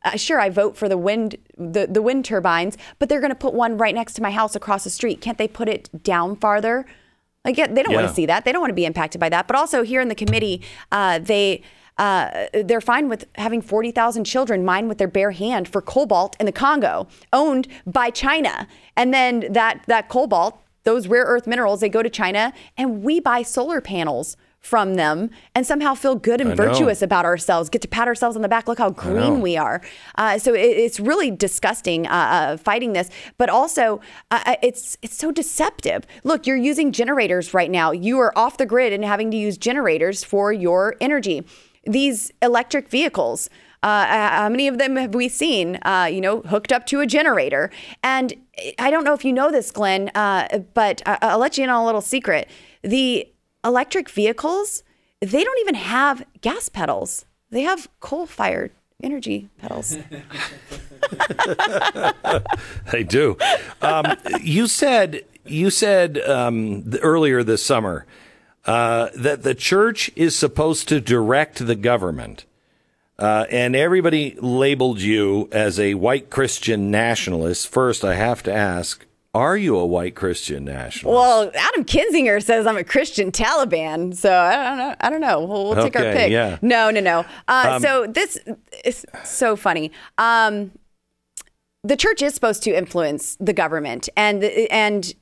uh, 0.05 0.15
sure, 0.15 0.39
I 0.39 0.49
vote 0.49 0.77
for 0.77 0.87
the 0.87 0.97
wind 0.97 1.35
the, 1.57 1.87
the 1.87 2.01
wind 2.01 2.23
turbines, 2.23 2.77
but 2.99 3.09
they're 3.09 3.19
going 3.19 3.31
to 3.31 3.35
put 3.35 3.53
one 3.53 3.77
right 3.77 3.93
next 3.93 4.13
to 4.13 4.21
my 4.21 4.31
house 4.31 4.55
across 4.55 4.85
the 4.85 4.89
street. 4.89 5.19
Can't 5.21 5.37
they 5.37 5.47
put 5.47 5.67
it 5.67 5.89
down 6.03 6.35
farther? 6.37 6.85
Like, 7.47 7.57
yeah, 7.57 7.67
they 7.67 7.81
don't 7.81 7.93
want 7.93 8.09
to 8.09 8.13
see 8.13 8.25
that. 8.25 8.43
They 8.43 8.51
don't 8.51 8.59
want 8.59 8.71
to 8.71 8.75
be 8.75 8.85
impacted 8.85 9.21
by 9.21 9.29
that. 9.29 9.47
But 9.47 9.55
also 9.55 9.83
here 9.83 10.01
in 10.01 10.09
the 10.09 10.15
committee, 10.15 10.61
uh, 10.91 11.19
they 11.19 11.63
uh, 11.97 12.47
they're 12.65 12.81
fine 12.81 13.07
with 13.07 13.25
having 13.35 13.61
forty 13.61 13.91
thousand 13.91 14.25
children 14.25 14.65
mine 14.65 14.89
with 14.89 14.97
their 14.97 15.07
bare 15.07 15.31
hand 15.31 15.69
for 15.69 15.81
cobalt 15.81 16.35
in 16.41 16.45
the 16.45 16.51
Congo, 16.51 17.07
owned 17.31 17.69
by 17.85 18.09
China, 18.09 18.67
and 18.97 19.13
then 19.13 19.51
that 19.53 19.81
that 19.87 20.09
cobalt, 20.09 20.61
those 20.83 21.07
rare 21.07 21.23
earth 21.23 21.47
minerals, 21.47 21.79
they 21.79 21.87
go 21.87 22.03
to 22.03 22.09
China, 22.09 22.51
and 22.77 23.01
we 23.01 23.21
buy 23.21 23.43
solar 23.43 23.79
panels 23.79 24.35
from 24.67 24.95
them 24.95 25.29
and 25.55 25.65
somehow 25.65 25.93
feel 25.95 26.15
good 26.15 26.41
and 26.41 26.51
I 26.51 26.55
know. 26.55 26.65
virtuous 26.65 27.01
about 27.01 27.23
ourselves, 27.23 27.69
get 27.69 27.81
to 27.83 27.87
pat 27.87 28.07
ourselves 28.07 28.35
on 28.35 28.41
the 28.41 28.49
back. 28.49 28.67
Look 28.67 28.79
how 28.79 28.89
green 28.89 29.39
we 29.39 29.55
are. 29.55 29.81
Uh, 30.15 30.37
so 30.37 30.53
it, 30.53 30.59
it's 30.59 30.99
really 30.99 31.31
disgusting 31.31 32.05
uh, 32.05 32.09
uh, 32.09 32.57
fighting 32.57 32.91
this, 32.91 33.09
but 33.37 33.49
also 33.49 34.01
uh, 34.29 34.43
uh, 34.45 34.55
it's 34.61 34.97
it's 35.01 35.15
so 35.15 35.31
deceptive. 35.31 36.05
Look, 36.25 36.45
you're 36.45 36.57
using 36.57 36.91
generators 36.91 37.53
right 37.53 37.71
now. 37.71 37.91
You 37.91 38.19
are 38.19 38.37
off 38.37 38.57
the 38.57 38.65
grid 38.65 38.91
and 38.91 39.05
having 39.05 39.31
to 39.31 39.37
use 39.37 39.57
generators 39.57 40.25
for 40.25 40.51
your 40.51 40.95
energy. 40.99 41.45
These 41.85 42.33
electric 42.41 42.89
vehicles. 42.89 43.49
Uh, 43.83 44.05
how 44.05 44.49
many 44.49 44.67
of 44.67 44.79
them 44.79 44.95
have 44.97 45.13
we 45.13 45.29
seen? 45.29 45.77
Uh, 45.83 46.09
you 46.11 46.19
know, 46.19 46.41
hooked 46.41 46.73
up 46.73 46.85
to 46.87 46.99
a 46.99 47.05
generator. 47.05 47.69
And 48.03 48.33
I 48.79 48.89
don't 48.89 49.05
know 49.05 49.13
if 49.13 49.23
you 49.23 49.31
know 49.31 49.51
this, 49.51 49.71
Glenn, 49.71 50.09
uh, 50.15 50.59
but 50.73 51.01
I'll 51.05 51.37
let 51.37 51.57
you 51.57 51.63
in 51.63 51.69
on 51.69 51.83
a 51.83 51.85
little 51.85 52.01
secret. 52.01 52.49
The 52.81 53.31
electric 53.63 54.09
vehicles, 54.09 54.83
they 55.21 55.43
don't 55.43 55.59
even 55.59 55.75
have 55.75 56.25
gas 56.41 56.69
pedals. 56.69 57.25
They 57.49 57.61
have 57.61 57.87
coal-fired 57.99 58.71
energy 59.01 59.49
pedals. 59.57 59.97
They 62.91 63.03
do. 63.03 63.37
Um, 63.81 64.05
you 64.41 64.67
said 64.67 65.23
you 65.45 65.69
said 65.69 66.17
um, 66.19 66.91
earlier 67.01 67.43
this 67.43 67.63
summer 67.63 68.05
uh, 68.65 69.09
that 69.15 69.43
the 69.43 69.55
church 69.55 70.11
is 70.15 70.35
supposed 70.35 70.87
to 70.89 70.99
direct 70.99 71.65
the 71.65 71.75
government, 71.75 72.45
uh, 73.17 73.45
and 73.49 73.75
everybody 73.75 74.35
labeled 74.39 74.99
you 74.99 75.47
as 75.51 75.79
a 75.79 75.93
white 75.93 76.29
Christian 76.29 76.91
nationalist. 76.91 77.67
First, 77.67 78.03
I 78.03 78.15
have 78.15 78.43
to 78.43 78.53
ask: 78.53 79.05
Are 79.33 79.55
you 79.57 79.77
a 79.77 79.85
white 79.85 80.15
Christian 80.15 80.65
nationalist? 80.65 81.15
Well, 81.15 81.51
Adam 81.53 81.85
Kinzinger 81.85 82.41
says 82.41 82.65
I'm 82.65 82.77
a 82.77 82.83
Christian 82.83 83.31
Taliban, 83.31 84.15
so 84.15 84.33
I 84.33 84.55
don't 84.65 84.77
know. 84.77 84.95
I 84.99 85.09
don't 85.09 85.21
know. 85.21 85.45
We'll, 85.45 85.65
we'll 85.69 85.83
take 85.83 85.95
our 85.95 86.11
pick. 86.13 86.31
yeah. 86.31 86.53
Um, 86.53 86.59
No, 86.63 86.89
no, 86.89 87.01
no. 87.01 87.25
Uh, 87.47 87.79
so 87.79 88.07
this 88.07 88.39
is 88.83 89.05
so 89.23 89.55
funny. 89.55 89.91
Um, 90.17 90.71
the 91.83 91.95
church 91.95 92.21
is 92.21 92.33
supposed 92.33 92.63
to 92.63 92.71
influence 92.75 93.37
the 93.39 93.53
government, 93.53 94.09
and 94.17 94.43
and 94.43 95.13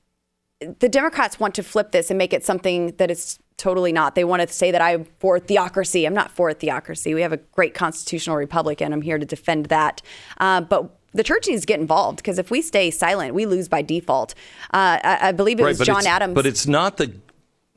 the 0.80 0.88
Democrats 0.88 1.40
want 1.40 1.54
to 1.56 1.64
flip 1.64 1.92
this 1.92 2.10
and 2.10 2.18
make 2.18 2.32
it 2.32 2.46
something 2.46 2.96
that 2.98 3.12
is 3.12 3.38
totally 3.58 3.92
not. 3.92 4.16
They 4.16 4.24
want 4.24 4.42
to 4.42 4.48
say 4.54 4.72
that 4.72 4.82
I'm 4.82 5.06
for 5.20 5.40
theocracy. 5.40 6.06
I'm 6.06 6.14
not 6.14 6.32
for 6.32 6.54
theocracy. 6.54 7.14
We 7.14 7.22
have 7.22 7.34
a 7.34 7.38
great 7.38 7.74
constitutional 7.74 8.38
republic, 8.38 8.82
and 8.82 8.94
I'm 8.94 9.02
here 9.02 9.18
to 9.18 9.26
defend 9.26 9.66
that. 9.68 10.02
Uh, 10.40 10.62
but 10.62 10.90
the 11.16 11.24
church 11.24 11.48
needs 11.48 11.62
to 11.62 11.68
get 11.68 11.80
involved 11.80 12.18
because 12.18 12.38
if 12.38 12.52
we 12.52 12.62
stay 12.62 12.92
silent, 12.92 13.34
we 13.34 13.46
lose 13.46 13.68
by 13.68 13.82
default. 13.82 14.34
Uh, 14.74 15.00
I, 15.04 15.30
I 15.30 15.32
believe 15.32 15.60
it 15.60 15.64
was 15.64 15.80
John 15.80 16.06
Adams. 16.06 16.36
But 16.36 16.46
it's 16.46 16.68
not 16.68 16.98
the 16.98 17.14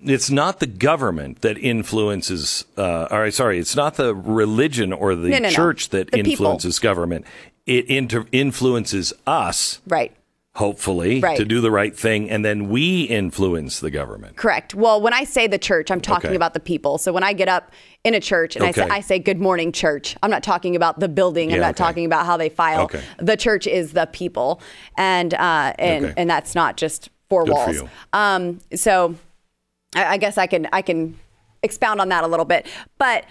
it's 0.01 0.31
not 0.31 0.61
the 0.61 0.67
government 0.67 1.41
that 1.41 1.59
influences. 1.59 2.65
Uh, 2.77 3.09
or 3.11 3.31
sorry, 3.31 3.59
it's 3.59 3.75
not 3.75 3.95
the 3.97 4.15
religion 4.15 4.93
or 4.93 5.15
the 5.15 5.29
No, 5.29 5.39
no, 5.39 5.49
no. 5.49 5.51
church 5.51 5.89
that 5.91 6.11
The 6.11 6.23
people. 6.23 6.31
influences 6.47 6.79
government. 6.79 7.25
It 7.67 7.87
inter- 7.87 8.27
influences 8.33 9.13
us, 9.27 9.81
right. 9.89 10.13
Hopefully, 10.59 11.21
Right. 11.21 11.37
to 11.37 11.45
do 11.45 11.61
the 11.61 11.71
right 11.71 11.97
thing, 11.97 12.29
and 12.29 12.45
then 12.45 12.69
we 12.69 13.03
influence 13.05 13.79
the 13.79 13.91
government. 13.91 14.37
Correct. 14.37 14.75
Well, 14.75 15.01
when 15.01 15.13
I 15.15 15.23
say 15.25 15.47
the 15.47 15.57
church, 15.59 15.89
I'm 15.91 16.01
talking 16.01 16.31
Okay. 16.31 16.37
about 16.37 16.53
the 16.53 16.61
people. 16.61 16.99
So 16.99 17.13
when 17.13 17.23
I 17.23 17.33
get 17.33 17.49
up 17.49 17.71
in 18.03 18.15
a 18.15 18.21
church 18.21 18.57
and 18.57 18.65
I 18.65 18.73
say 18.73 18.83
I 18.91 19.01
say 19.01 19.19
good 19.21 19.39
morning 19.41 19.71
church, 19.71 20.17
I'm 20.23 20.31
not 20.31 20.43
talking 20.43 20.75
about 20.75 20.99
the 20.99 21.09
building. 21.09 21.51
I'm 21.53 21.57
Yeah, 21.57 21.63
not 21.63 21.71
okay. 21.81 21.85
talking 21.85 22.05
about 22.07 22.27
how 22.27 22.37
they 22.37 22.49
file. 22.49 22.83
Okay. 22.83 23.01
The 23.19 23.37
church 23.37 23.67
is 23.69 23.93
the 23.93 24.07
people, 24.07 24.61
and 24.97 25.33
uh, 25.35 25.73
and 25.79 26.05
Okay. 26.07 26.15
and 26.17 26.29
that's 26.29 26.55
not 26.57 26.77
just 26.77 27.09
four 27.31 27.45
Good 27.45 27.55
walls. 27.55 27.83
Um, 28.13 28.59
so 28.75 29.15
I, 29.95 30.05
I 30.15 30.17
guess 30.17 30.39
I 30.39 30.47
can 30.49 30.69
I 30.73 30.83
can 30.83 31.17
expound 31.63 32.01
on 32.01 32.09
that 32.09 32.25
a 32.25 32.27
little 32.27 32.45
bit, 32.45 32.67
but 32.99 33.25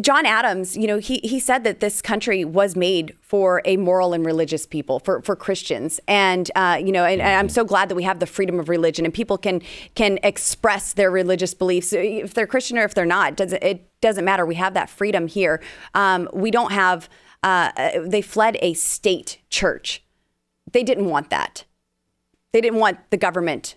John 0.00 0.26
Adams, 0.26 0.76
you 0.76 0.86
know, 0.86 0.98
he 0.98 1.18
he 1.22 1.40
said 1.40 1.64
that 1.64 1.80
this 1.80 2.00
country 2.00 2.44
was 2.44 2.76
made 2.76 3.14
for 3.20 3.62
a 3.64 3.76
moral 3.76 4.12
and 4.12 4.24
religious 4.24 4.66
people, 4.66 4.98
for 5.00 5.20
for 5.22 5.36
Christians, 5.36 6.00
and 6.08 6.50
uh, 6.54 6.80
you 6.82 6.92
know, 6.92 7.04
and, 7.04 7.20
and, 7.20 7.38
I'm 7.38 7.48
so 7.48 7.64
glad 7.64 7.88
that 7.88 7.94
we 7.94 8.04
have 8.04 8.20
the 8.20 8.26
freedom 8.26 8.58
of 8.60 8.68
religion 8.68 9.04
and 9.04 9.12
people 9.12 9.36
can 9.38 9.62
can 9.94 10.18
express 10.22 10.92
their 10.92 11.10
religious 11.10 11.54
beliefs 11.54 11.92
if 11.92 12.34
they're 12.34 12.46
Christian 12.46 12.78
or 12.78 12.84
if 12.84 12.94
they're 12.94 13.04
not. 13.04 13.32
It 13.32 13.36
doesn't 13.36 13.62
it 13.62 14.00
doesn't 14.00 14.24
matter. 14.24 14.46
We 14.46 14.54
have 14.56 14.74
that 14.74 14.88
freedom 14.88 15.26
here. 15.26 15.62
Um, 15.94 16.28
we 16.32 16.50
don't 16.50 16.72
have. 16.72 17.08
Uh, 17.42 17.70
they 18.04 18.22
fled 18.22 18.56
a 18.60 18.74
state 18.74 19.38
church. 19.50 20.02
They 20.72 20.82
didn't 20.82 21.06
want 21.06 21.30
that. 21.30 21.64
They 22.52 22.60
didn't 22.60 22.80
want 22.80 22.98
the 23.10 23.16
government 23.16 23.76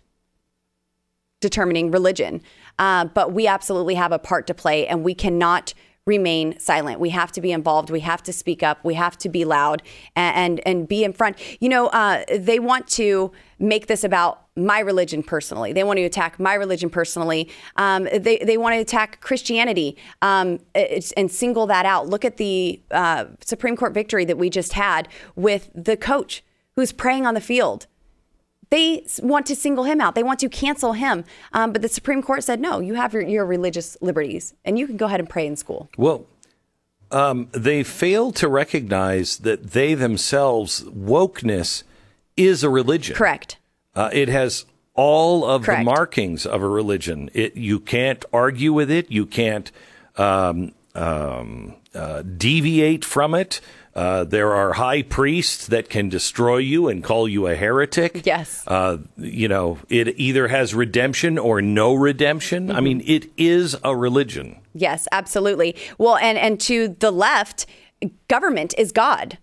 determining 1.40 1.92
religion. 1.92 2.42
Uh, 2.80 3.06
but 3.06 3.32
we 3.34 3.46
absolutely 3.46 3.96
have 3.96 4.12
a 4.12 4.20
part 4.20 4.48
to 4.48 4.54
play, 4.56 4.88
and 4.88 5.04
we 5.04 5.14
cannot 5.14 5.74
remain 6.10 6.60
silent. 6.60 7.00
We 7.00 7.12
have 7.12 7.32
to 7.34 7.42
be 7.42 7.52
involved. 7.52 7.92
We 7.92 8.00
have 8.00 8.24
to 8.24 8.34
speak 8.34 8.64
up. 8.64 8.84
We 8.84 8.96
have 8.96 9.18
to 9.20 9.30
be 9.30 9.46
loud 9.46 9.84
and 10.16 10.36
and, 10.36 10.68
and 10.68 10.88
be 10.88 11.04
in 11.04 11.14
front. 11.14 11.38
You 11.62 11.70
know, 11.70 11.88
uh, 11.88 12.24
they 12.36 12.60
want 12.60 12.88
to 13.02 13.32
make 13.60 13.88
this 13.88 14.04
about 14.04 14.48
my 14.56 14.80
religion 14.80 15.22
personally. 15.22 15.72
They 15.72 15.84
want 15.84 15.98
to 15.98 16.04
attack 16.04 16.40
my 16.40 16.56
religion 16.56 16.90
personally. 16.90 17.50
Um, 17.76 18.06
they 18.06 18.38
they 18.40 18.58
want 18.58 18.74
to 18.74 18.80
attack 18.80 19.22
Christianity 19.22 19.98
um, 20.22 20.60
and 20.74 21.32
single 21.32 21.68
that 21.68 21.86
out. 21.86 22.08
Look 22.08 22.26
at 22.26 22.38
the 22.38 22.82
uh, 22.92 23.26
Supreme 23.46 23.78
Court 23.78 23.94
victory 23.94 24.26
that 24.26 24.38
we 24.38 24.50
just 24.50 24.74
had 24.74 25.08
with 25.36 25.70
the 25.76 25.96
coach 25.96 26.44
who's 26.76 26.92
praying 26.92 27.26
on 27.28 27.34
the 27.36 27.42
field. 27.42 27.88
They 28.70 29.04
want 29.22 29.46
to 29.48 29.56
single 29.56 29.84
him 29.84 30.00
out. 30.00 30.16
They 30.16 30.24
want 30.24 30.40
to 30.42 30.50
cancel 30.50 30.94
him. 30.94 31.26
Um, 31.54 31.74
but 31.74 31.82
the 31.82 31.90
Supreme 31.90 32.22
Court 32.22 32.44
said, 32.44 32.60
no, 32.60 32.80
you 32.80 32.94
have 32.94 33.14
your, 33.14 33.24
your, 33.24 33.46
religious 33.46 33.98
liberties 34.00 34.54
and 34.64 34.78
you 34.78 34.86
can 34.86 34.96
go 34.96 35.08
ahead 35.08 35.20
and 35.20 35.30
pray 35.30 35.48
in 35.48 35.56
school. 35.56 35.90
Well, 35.98 36.28
um, 37.12 37.48
they 37.52 37.82
fail 37.84 38.32
to 38.34 38.48
recognize 38.48 39.40
that 39.40 39.72
they 39.72 39.96
themselves, 39.96 40.84
wokeness, 40.84 41.84
is 42.38 42.64
a 42.64 42.70
religion. 42.70 43.16
Correct. 43.16 43.58
Uh, 43.96 44.10
it 44.14 44.30
has 44.30 44.66
all 44.94 45.46
of 45.46 45.64
Correct. 45.64 45.82
the 45.82 45.86
markings 45.86 46.46
of 46.46 46.62
a 46.62 46.68
religion. 46.68 47.30
It, 47.34 47.58
you 47.58 47.80
can't 47.80 48.24
argue 48.32 48.72
with 48.72 48.92
it. 48.92 49.10
You 49.10 49.26
can't 49.26 49.72
um, 50.16 50.74
um 51.00 51.76
uh, 51.96 52.22
deviate 52.22 53.04
from 53.04 53.34
it. 53.34 53.62
Uh, 53.96 54.24
there 54.24 54.54
are 54.54 54.74
high 54.74 55.02
priests 55.02 55.68
that 55.68 55.90
can 55.90 56.08
destroy 56.08 56.58
you 56.58 56.88
and 56.88 57.04
call 57.04 57.28
you 57.28 57.48
a 57.48 57.56
heretic. 57.56 58.26
Yes. 58.26 58.64
Uh, 58.68 58.98
you 59.18 59.48
know, 59.48 59.80
it 59.90 60.20
either 60.20 60.48
has 60.48 60.76
redemption 60.76 61.38
or 61.38 61.62
no 61.62 61.96
redemption. 61.96 62.68
Mm-hmm. 62.68 62.78
I 62.78 62.80
mean, 62.82 63.02
it 63.06 63.26
is 63.38 63.76
a 63.84 63.96
religion. 63.96 64.60
Yes, 64.74 65.08
absolutely. 65.12 65.76
Well, 65.98 66.18
and 66.18 66.38
and 66.38 66.60
to 66.62 66.96
the 67.00 67.12
left, 67.12 67.66
government 68.28 68.74
is 68.78 68.92
God. 68.92 69.38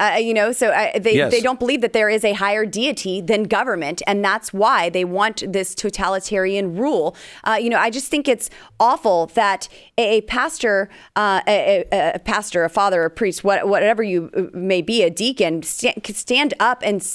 Uh, 0.00 0.16
you 0.16 0.32
know, 0.32 0.50
so 0.50 0.70
uh, 0.70 0.98
they, 0.98 1.16
yes. 1.16 1.30
they 1.30 1.42
don't 1.42 1.58
believe 1.58 1.82
that 1.82 1.92
there 1.92 2.08
is 2.08 2.24
a 2.24 2.32
higher 2.32 2.64
deity 2.64 3.20
than 3.20 3.42
government. 3.42 4.00
And 4.06 4.24
that's 4.24 4.50
why 4.52 4.88
they 4.88 5.04
want 5.04 5.44
this 5.52 5.74
totalitarian 5.74 6.74
rule. 6.74 7.14
Uh, 7.44 7.58
you 7.60 7.68
know, 7.68 7.78
I 7.78 7.90
just 7.90 8.08
think 8.08 8.26
it's 8.26 8.48
awful 8.80 9.26
that 9.34 9.68
a, 9.98 10.18
a 10.18 10.20
pastor, 10.22 10.88
uh, 11.16 11.42
a, 11.46 11.84
a, 11.92 12.18
pastor, 12.18 12.64
a 12.64 12.70
father, 12.70 13.04
a 13.04 13.10
priest, 13.10 13.44
what, 13.44 13.68
whatever 13.68 14.02
you 14.02 14.30
uh, 14.34 14.56
may 14.56 14.80
be, 14.80 15.02
a 15.02 15.10
deacon, 15.10 15.62
st- 15.62 16.06
stand 16.16 16.54
up 16.58 16.82
and 16.82 17.06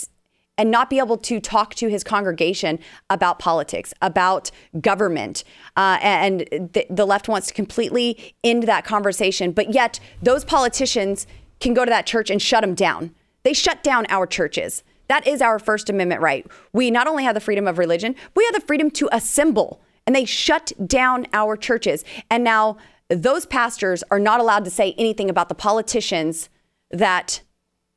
and 0.57 0.71
not 0.71 0.89
be 0.89 0.99
able 0.99 1.17
to 1.17 1.41
talk 1.41 1.75
to 1.75 1.89
his 1.89 2.01
congregation 2.01 2.79
about 3.09 3.39
politics, 3.39 3.93
about 4.01 4.51
government. 4.79 5.43
Uh, 5.75 5.97
and 6.01 6.41
the, 6.51 6.85
the, 6.89 7.05
left 7.05 7.27
wants 7.27 7.47
to 7.47 7.53
completely 7.53 8.33
end 8.41 8.63
that 8.63 8.85
conversation. 8.85 9.51
But 9.51 9.73
yet, 9.73 9.99
those 10.21 10.45
politicians 10.45 11.27
can 11.59 11.73
go 11.73 11.85
to 11.85 11.89
that 11.89 12.05
church 12.05 12.29
and 12.29 12.41
shut 12.41 12.61
them 12.61 12.75
down. 12.75 13.13
They 13.43 13.53
shut 13.53 13.83
down 13.83 14.05
our 14.09 14.25
churches. 14.25 14.83
That 15.07 15.27
is 15.27 15.41
our 15.41 15.59
First 15.59 15.89
Amendment 15.89 16.21
right. 16.21 16.45
We 16.73 16.89
not 16.89 17.07
only 17.07 17.23
have 17.23 17.35
the 17.35 17.39
freedom 17.39 17.67
of 17.67 17.77
religion, 17.77 18.15
we 18.35 18.43
have 18.45 18.53
the 18.53 18.65
freedom 18.65 18.89
to 18.91 19.09
assemble. 19.11 19.81
And 20.07 20.15
they 20.15 20.25
shut 20.25 20.71
down 20.85 21.27
our 21.33 21.55
churches. 21.55 22.03
And 22.29 22.43
now 22.43 22.77
those 23.09 23.45
pastors 23.45 24.03
are 24.09 24.19
not 24.19 24.39
allowed 24.39 24.65
to 24.65 24.71
say 24.71 24.93
anything 24.97 25.29
about 25.29 25.49
the 25.49 25.55
politicians 25.55 26.49
that 26.91 27.41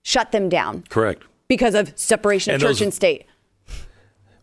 shut 0.02 0.32
them 0.32 0.48
down. 0.48 0.84
Correct. 0.88 1.22
Because 1.48 1.74
of 1.74 1.92
separation 1.98 2.52
of 2.52 2.54
and 2.56 2.62
church 2.62 2.78
those, 2.78 2.82
and 2.82 2.94
state. 2.94 3.26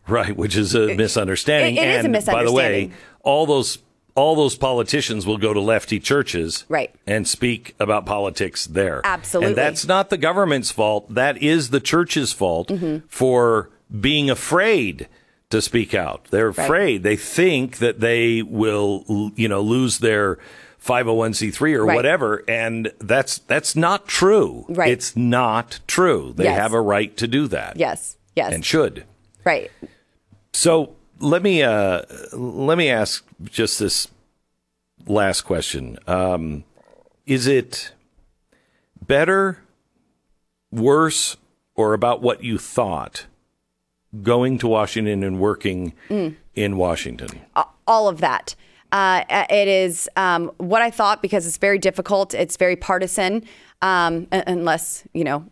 Right, 0.08 0.36
which 0.36 0.56
is 0.56 0.74
a 0.74 0.94
misunderstanding. 0.94 1.76
It, 1.76 1.80
it 1.80 1.86
and 1.86 1.98
is 1.98 2.04
a 2.04 2.08
misunderstanding. 2.08 2.44
By 2.44 2.50
the 2.50 2.52
way, 2.52 2.92
all 3.22 3.46
those 3.46 3.78
all 4.16 4.34
those 4.34 4.56
politicians 4.56 5.26
will 5.26 5.36
go 5.36 5.52
to 5.52 5.60
lefty 5.60 6.00
churches 6.00 6.64
right. 6.68 6.92
and 7.06 7.28
speak 7.28 7.74
about 7.78 8.06
politics 8.06 8.66
there. 8.66 9.02
Absolutely. 9.04 9.48
And 9.50 9.56
that's 9.56 9.86
not 9.86 10.10
the 10.10 10.16
government's 10.16 10.70
fault. 10.70 11.14
That 11.14 11.40
is 11.42 11.70
the 11.70 11.80
church's 11.80 12.32
fault 12.32 12.68
mm-hmm. 12.68 13.06
for 13.08 13.70
being 14.00 14.30
afraid 14.30 15.08
to 15.50 15.60
speak 15.60 15.94
out. 15.94 16.24
They're 16.30 16.48
afraid. 16.48 16.68
Right. 16.70 17.02
They 17.02 17.16
think 17.16 17.78
that 17.78 18.00
they 18.00 18.42
will, 18.42 19.32
you 19.36 19.48
know, 19.48 19.60
lose 19.60 19.98
their 19.98 20.38
501c3 20.84 21.74
or 21.74 21.84
right. 21.84 21.94
whatever 21.94 22.44
and 22.48 22.92
that's 22.98 23.38
that's 23.38 23.76
not 23.76 24.06
true. 24.06 24.64
Right. 24.68 24.90
It's 24.90 25.16
not 25.16 25.80
true. 25.86 26.32
They 26.36 26.44
yes. 26.44 26.58
have 26.58 26.72
a 26.72 26.80
right 26.80 27.14
to 27.18 27.28
do 27.28 27.48
that. 27.48 27.76
Yes. 27.76 28.16
Yes. 28.34 28.54
And 28.54 28.64
should. 28.64 29.04
Right. 29.44 29.70
So 30.52 30.96
let 31.18 31.42
me 31.42 31.62
uh, 31.62 32.02
let 32.32 32.78
me 32.78 32.88
ask 32.88 33.25
just 33.44 33.78
this 33.78 34.08
last 35.06 35.42
question. 35.42 35.98
Um, 36.06 36.64
is 37.26 37.46
it 37.46 37.92
better, 39.06 39.58
worse, 40.70 41.36
or 41.74 41.94
about 41.94 42.22
what 42.22 42.42
you 42.42 42.58
thought 42.58 43.26
going 44.22 44.58
to 44.58 44.68
Washington 44.68 45.22
and 45.22 45.40
working 45.40 45.92
mm. 46.08 46.34
in 46.54 46.76
Washington? 46.76 47.40
All 47.86 48.08
of 48.08 48.20
that. 48.20 48.54
Uh, 48.92 49.24
it 49.50 49.68
is 49.68 50.08
um, 50.16 50.50
what 50.58 50.80
I 50.80 50.90
thought 50.90 51.20
because 51.20 51.46
it's 51.46 51.58
very 51.58 51.78
difficult. 51.78 52.34
It's 52.34 52.56
very 52.56 52.76
partisan, 52.76 53.44
um, 53.82 54.28
unless 54.30 55.04
you 55.12 55.24
know 55.24 55.44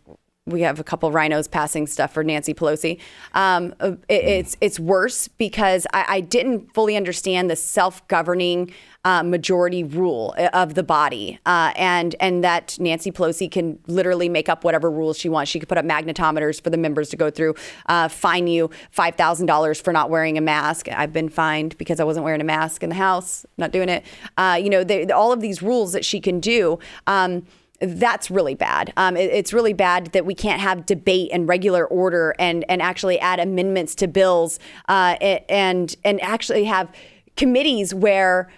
we 0.47 0.61
have 0.61 0.79
a 0.79 0.83
couple 0.83 1.09
RINOs 1.09 1.49
passing 1.49 1.87
stuff 1.87 2.13
for 2.13 2.23
Nancy 2.23 2.53
Pelosi. 2.53 2.99
Um, 3.33 3.73
it, 3.81 4.03
it's 4.09 4.57
it's 4.61 4.79
worse 4.79 5.27
because 5.27 5.87
I, 5.91 6.05
I, 6.07 6.21
didn't 6.21 6.71
fully 6.71 6.95
understand 6.95 7.49
the 7.49 7.55
self-governing 7.55 8.71
uh, 9.03 9.23
majority 9.23 9.83
rule 9.83 10.35
of 10.53 10.75
the 10.75 10.83
body, 10.83 11.39
uh, 11.47 11.73
and 11.75 12.15
and 12.19 12.43
that 12.43 12.77
Nancy 12.79 13.11
Pelosi 13.11 13.49
can 13.49 13.79
literally 13.87 14.29
make 14.29 14.47
up 14.47 14.63
whatever 14.63 14.91
rules 14.91 15.17
she 15.17 15.29
wants. 15.29 15.49
She 15.49 15.59
could 15.59 15.67
put 15.67 15.79
up 15.79 15.85
magnetometers 15.85 16.61
for 16.61 16.69
the 16.69 16.77
members 16.77 17.09
to 17.09 17.17
go 17.17 17.31
through, 17.31 17.55
uh, 17.87 18.07
fine 18.07 18.45
you 18.45 18.69
five 18.91 19.15
thousand 19.15 19.47
dollars 19.47 19.81
for 19.81 19.91
not 19.91 20.11
wearing 20.11 20.37
a 20.37 20.41
mask. 20.41 20.87
I've 20.89 21.11
been 21.11 21.29
fined 21.29 21.75
because 21.79 21.99
I 21.99 22.03
wasn't 22.03 22.23
wearing 22.23 22.41
a 22.41 22.45
mask 22.45 22.83
in 22.83 22.89
the 22.89 22.95
house, 22.95 23.47
not 23.57 23.71
doing 23.71 23.89
it. 23.89 24.05
Uh, 24.37 24.59
you 24.61 24.69
know, 24.69 24.85
all 25.11 25.31
of 25.31 25.41
these 25.41 25.63
rules 25.63 25.93
that 25.93 26.05
she 26.05 26.19
can 26.19 26.39
do. 26.39 26.77
Um, 27.07 27.47
that's 27.81 28.31
really 28.31 28.55
bad. 28.55 28.93
Um, 28.97 29.17
it, 29.17 29.31
it's 29.31 29.53
really 29.53 29.73
bad 29.73 30.07
that 30.07 30.25
we 30.25 30.33
can't 30.33 30.61
have 30.61 30.85
debate 30.85 31.29
and 31.31 31.47
regular 31.47 31.85
order 31.85 32.35
and 32.39 32.65
and 32.69 32.81
actually 32.81 33.19
add 33.19 33.39
amendments 33.39 33.95
to 33.95 34.07
bills 34.07 34.59
uh, 34.87 35.17
and 35.49 35.95
and 36.03 36.21
actually 36.21 36.65
have 36.65 36.89
committees 37.35 37.93
where 37.93 38.49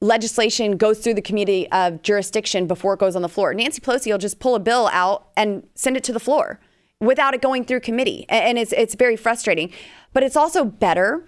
legislation 0.00 0.76
goes 0.76 0.98
through 0.98 1.14
the 1.14 1.22
committee 1.22 1.70
of 1.72 2.02
jurisdiction 2.02 2.66
before 2.66 2.94
it 2.94 3.00
goes 3.00 3.16
on 3.16 3.22
the 3.22 3.28
floor. 3.28 3.54
Nancy 3.54 3.80
Pelosi 3.80 4.10
will 4.10 4.18
just 4.18 4.38
pull 4.38 4.54
a 4.54 4.60
bill 4.60 4.88
out 4.92 5.28
and 5.36 5.66
send 5.74 5.96
it 5.96 6.04
to 6.04 6.12
the 6.12 6.20
floor 6.20 6.60
without 7.00 7.34
it 7.34 7.42
going 7.42 7.64
through 7.64 7.80
committee, 7.80 8.26
and 8.28 8.58
it's 8.58 8.72
it's 8.72 8.94
very 8.94 9.16
frustrating. 9.16 9.72
But 10.12 10.22
it's 10.22 10.36
also 10.36 10.64
better 10.64 11.26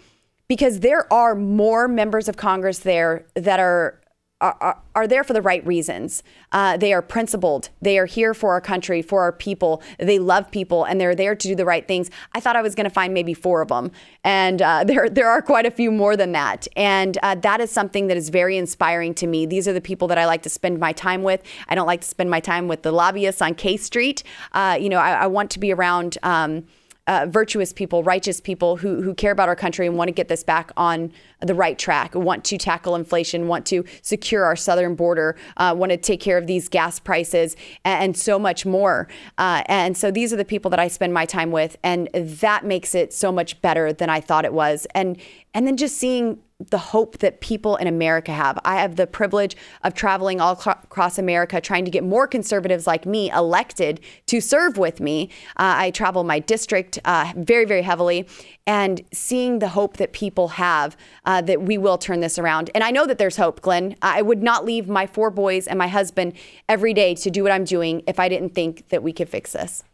because 0.49 0.81
there 0.81 1.12
are 1.12 1.35
more 1.35 1.89
members 1.89 2.29
of 2.29 2.37
Congress 2.37 2.81
there 2.81 3.27
that 3.35 3.61
are 3.61 4.01
are, 4.41 4.78
are, 4.95 5.09
there 5.09 5.24
for 5.24 5.32
the 5.32 5.43
right 5.43 5.66
reasons. 5.66 6.22
Uh, 6.53 6.76
they 6.76 6.93
are 6.93 7.03
principled. 7.03 7.70
They 7.82 7.99
are 7.99 8.07
here 8.07 8.34
for 8.34 8.53
our 8.53 8.61
country, 8.61 9.03
for 9.03 9.22
our 9.22 9.32
people. 9.32 9.82
They 9.99 10.18
love 10.18 10.51
people, 10.51 10.84
and 10.84 11.01
they're 11.01 11.14
there 11.14 11.34
to 11.34 11.49
do 11.49 11.57
the 11.57 11.64
right 11.64 11.86
things. 11.86 12.11
I 12.34 12.41
thought 12.41 12.55
I 12.55 12.62
was 12.62 12.76
going 12.76 12.84
to 12.84 12.91
find 12.91 13.12
maybe 13.12 13.34
four 13.34 13.62
of 13.62 13.68
them, 13.68 13.91
and 14.22 14.62
uh, 14.62 14.84
there 14.86 15.09
there 15.09 15.28
are 15.28 15.43
quite 15.43 15.66
a 15.66 15.70
few 15.70 15.91
more 15.91 16.16
than 16.16 16.32
that. 16.32 16.68
And 16.76 17.18
uh, 17.22 17.34
that 17.36 17.61
is 17.61 17.70
something 17.70 18.07
that 18.07 18.16
is 18.16 18.28
very 18.28 18.57
inspiring 18.57 19.14
to 19.14 19.26
me. 19.26 19.45
These 19.45 19.66
are 19.66 19.72
the 19.72 19.80
people 19.80 20.07
that 20.09 20.18
I 20.18 20.26
like 20.26 20.43
to 20.43 20.51
spend 20.51 20.78
my 20.78 20.93
time 20.93 21.22
with. 21.22 21.43
I 21.68 21.74
don't 21.74 21.86
like 21.86 22.03
to 22.03 22.09
spend 22.09 22.30
my 22.30 22.41
time 22.41 22.68
with 22.68 22.82
the 22.82 22.93
lobbyists 22.93 23.43
on 23.43 23.55
K 23.55 23.76
Street. 23.76 24.22
Uh, 24.53 24.78
you 24.80 24.89
know, 24.89 24.99
I, 24.99 25.12
I, 25.12 25.26
want 25.26 25.51
to 25.53 25.59
be 25.59 25.72
around. 25.72 26.16
Um, 26.22 26.64
uh, 27.09 27.27
virtuous 27.29 27.73
people, 27.73 28.05
righteous 28.05 28.41
people 28.41 28.77
who, 28.77 29.03
who 29.03 29.15
care 29.15 29.33
about 29.33 29.49
our 29.49 29.57
country 29.57 29.87
and 29.87 29.97
want 29.97 30.09
to 30.09 30.13
get 30.13 30.29
this 30.29 30.45
back 30.45 30.71
on 30.77 31.11
the 31.41 31.55
right 31.55 31.79
track, 31.79 32.15
want 32.15 32.45
to 32.45 32.59
tackle 32.59 32.95
inflation, 32.95 33.49
want 33.49 33.65
to 33.67 33.85
secure 34.03 34.45
our 34.45 34.55
southern 34.55 34.95
border, 34.95 35.35
uh, 35.57 35.75
want 35.77 35.91
to 35.91 35.97
take 35.97 36.21
care 36.21 36.37
of 36.37 36.47
these 36.47 36.69
gas 36.69 37.01
prices, 37.01 37.57
and, 37.85 38.05
and 38.05 38.17
so 38.17 38.39
much 38.39 38.67
more. 38.67 39.09
Uh, 39.39 39.63
and 39.67 39.97
so 39.97 40.11
these 40.11 40.33
are 40.33 40.37
the 40.37 40.45
people 40.45 40.71
that 40.71 40.79
I 40.79 40.89
spend 40.89 41.15
my 41.15 41.25
time 41.25 41.51
with, 41.51 41.77
and 41.83 42.09
that 42.15 42.65
makes 42.65 42.95
it 42.95 43.13
so 43.13 43.33
much 43.33 43.61
better 43.63 43.93
than 43.93 44.11
I 44.11 44.21
thought 44.21 44.45
it 44.45 44.53
was. 44.53 44.87
And 44.95 45.17
and 45.55 45.67
then 45.67 45.77
just 45.77 45.97
seeing 45.97 46.39
the 46.59 46.79
hope 46.79 47.19
that 47.19 47.41
people 47.41 47.77
in 47.77 47.87
America 47.87 48.33
have. 48.33 48.59
I 48.65 48.81
have 48.81 48.97
the 48.97 49.07
privilege 49.07 49.57
of 49.85 49.95
traveling 49.95 50.41
all 50.41 50.57
cro- 50.57 50.75
across 50.83 51.17
America 51.17 51.61
trying 51.61 51.85
to 51.85 51.91
get 51.91 52.03
more 52.03 52.27
conservatives 52.27 52.85
like 52.85 53.07
me 53.07 53.31
elected 53.31 54.01
to 54.27 54.41
serve 54.41 54.77
with 54.77 54.99
me. 54.99 55.31
Uh, 55.51 55.79
I 55.79 55.91
travel 55.93 56.25
my 56.25 56.41
district 56.41 56.99
uh, 57.05 57.33
very, 57.37 57.65
very 57.65 57.83
heavily 57.83 58.27
and 58.67 59.01
seeing 59.13 59.61
the 59.61 59.69
hope 59.69 59.99
that 59.99 60.13
people 60.13 60.49
have 60.49 60.97
uh, 61.25 61.41
that 61.43 61.63
we 61.63 61.79
will 61.79 61.97
turn 61.97 62.21
this 62.21 62.41
around. 62.41 62.71
And 62.75 62.83
I 62.83 62.91
know 62.91 63.07
that 63.07 63.19
there's 63.19 63.37
hope, 63.37 63.61
Glenn. 63.61 63.95
I 64.03 64.21
would 64.21 64.43
not 64.43 64.65
leave 64.65 64.89
my 64.89 65.07
four 65.07 65.31
boys 65.31 65.69
and 65.69 65.79
my 65.79 65.89
husband 65.89 66.33
every 66.69 66.93
day 66.93 67.15
to 67.15 67.31
do 67.31 67.45
what 67.45 67.53
I'm 67.53 67.65
doing 67.65 68.03
if 68.09 68.19
I 68.19 68.29
didn't 68.29 68.57
think 68.57 68.89
that 68.89 69.05
we 69.05 69.13
could 69.13 69.29
fix 69.29 69.53
this. 69.53 69.85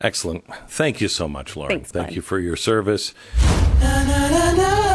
Excellent. 0.00 0.44
Thank 0.68 1.00
you 1.00 1.08
so 1.08 1.26
much, 1.26 1.56
Lauren. 1.56 1.78
Thanks, 1.78 1.90
Thank 1.90 2.14
you 2.14 2.22
for 2.22 2.38
your 2.38 2.54
service. 2.54 3.14
Na, 3.80 4.04
na, 4.04 4.28
na, 4.28 4.52
na. 4.52 4.87